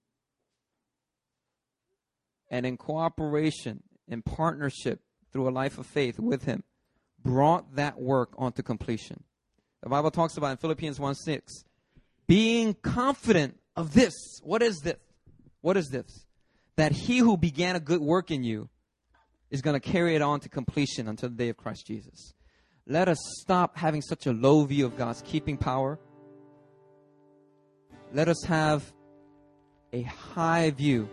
and 2.49 2.65
in 2.65 2.77
cooperation, 2.77 3.83
in 4.09 4.23
partnership 4.23 5.01
through 5.33 5.49
a 5.49 5.51
life 5.51 5.79
of 5.79 5.87
faith 5.87 6.19
with 6.19 6.45
him, 6.45 6.63
brought 7.23 7.77
that 7.77 8.01
work 8.01 8.33
onto 8.39 8.63
completion. 8.63 9.23
The 9.83 9.89
Bible 9.89 10.11
talks 10.11 10.37
about 10.37 10.53
in 10.53 10.57
Philippians 10.57 10.99
1 10.99 11.15
6 11.15 11.65
being 12.27 12.75
confident 12.75 13.59
of 13.77 13.93
this. 13.93 14.15
What 14.43 14.63
is 14.63 14.81
this? 14.81 14.99
What 15.61 15.77
is 15.77 15.89
this? 15.89 16.27
That 16.81 16.93
he 16.93 17.19
who 17.19 17.37
began 17.37 17.77
a 17.77 17.79
good 17.79 18.01
work 18.01 18.31
in 18.31 18.43
you 18.43 18.71
is 19.51 19.61
going 19.61 19.79
to 19.79 19.87
carry 19.87 20.17
it 20.17 20.23
on 20.23 20.41
to 20.41 20.49
completion 20.49 21.09
until 21.09 21.29
the 21.29 21.35
day 21.35 21.51
of 21.51 21.59
Christ 21.59 21.87
Jesus. 21.87 22.33
Let 22.87 23.07
us 23.07 23.19
stop 23.43 23.77
having 23.77 24.01
such 24.01 24.27
a 24.27 24.33
low 24.33 24.65
view 24.65 24.87
of 24.87 24.97
God's 24.97 25.21
keeping 25.21 25.59
power. 25.59 25.99
Let 28.15 28.29
us 28.29 28.43
have 28.45 28.95
a 29.93 30.01
high 30.05 30.71
view. 30.71 31.11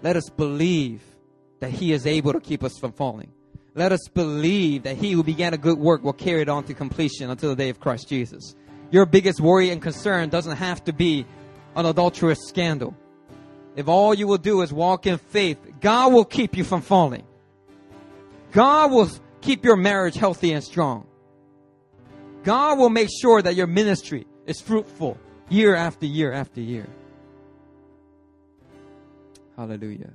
Let 0.00 0.16
us 0.16 0.30
believe 0.30 1.02
that 1.60 1.70
He 1.70 1.92
is 1.92 2.06
able 2.06 2.32
to 2.32 2.40
keep 2.40 2.64
us 2.64 2.78
from 2.78 2.92
falling. 2.92 3.30
Let 3.74 3.92
us 3.92 4.08
believe 4.14 4.84
that 4.84 4.96
He 4.96 5.12
who 5.12 5.22
began 5.22 5.52
a 5.52 5.58
good 5.58 5.78
work 5.78 6.02
will 6.02 6.14
carry 6.14 6.40
it 6.40 6.48
on 6.48 6.64
to 6.64 6.72
completion 6.72 7.28
until 7.28 7.50
the 7.50 7.56
day 7.56 7.68
of 7.68 7.80
Christ 7.80 8.08
Jesus. 8.08 8.54
Your 8.90 9.04
biggest 9.04 9.42
worry 9.42 9.68
and 9.68 9.82
concern 9.82 10.30
doesn't 10.30 10.56
have 10.56 10.82
to 10.84 10.94
be 10.94 11.26
an 11.76 11.84
adulterous 11.84 12.38
scandal. 12.48 12.96
If 13.78 13.86
all 13.86 14.12
you 14.12 14.26
will 14.26 14.38
do 14.38 14.62
is 14.62 14.72
walk 14.72 15.06
in 15.06 15.18
faith, 15.18 15.56
God 15.80 16.12
will 16.12 16.24
keep 16.24 16.56
you 16.56 16.64
from 16.64 16.82
falling. 16.82 17.22
God 18.50 18.90
will 18.90 19.08
keep 19.40 19.64
your 19.64 19.76
marriage 19.76 20.16
healthy 20.16 20.52
and 20.52 20.64
strong. 20.64 21.06
God 22.42 22.76
will 22.76 22.90
make 22.90 23.08
sure 23.08 23.40
that 23.40 23.54
your 23.54 23.68
ministry 23.68 24.26
is 24.46 24.60
fruitful 24.60 25.16
year 25.48 25.76
after 25.76 26.06
year 26.06 26.32
after 26.32 26.60
year. 26.60 26.88
Hallelujah. 29.56 30.10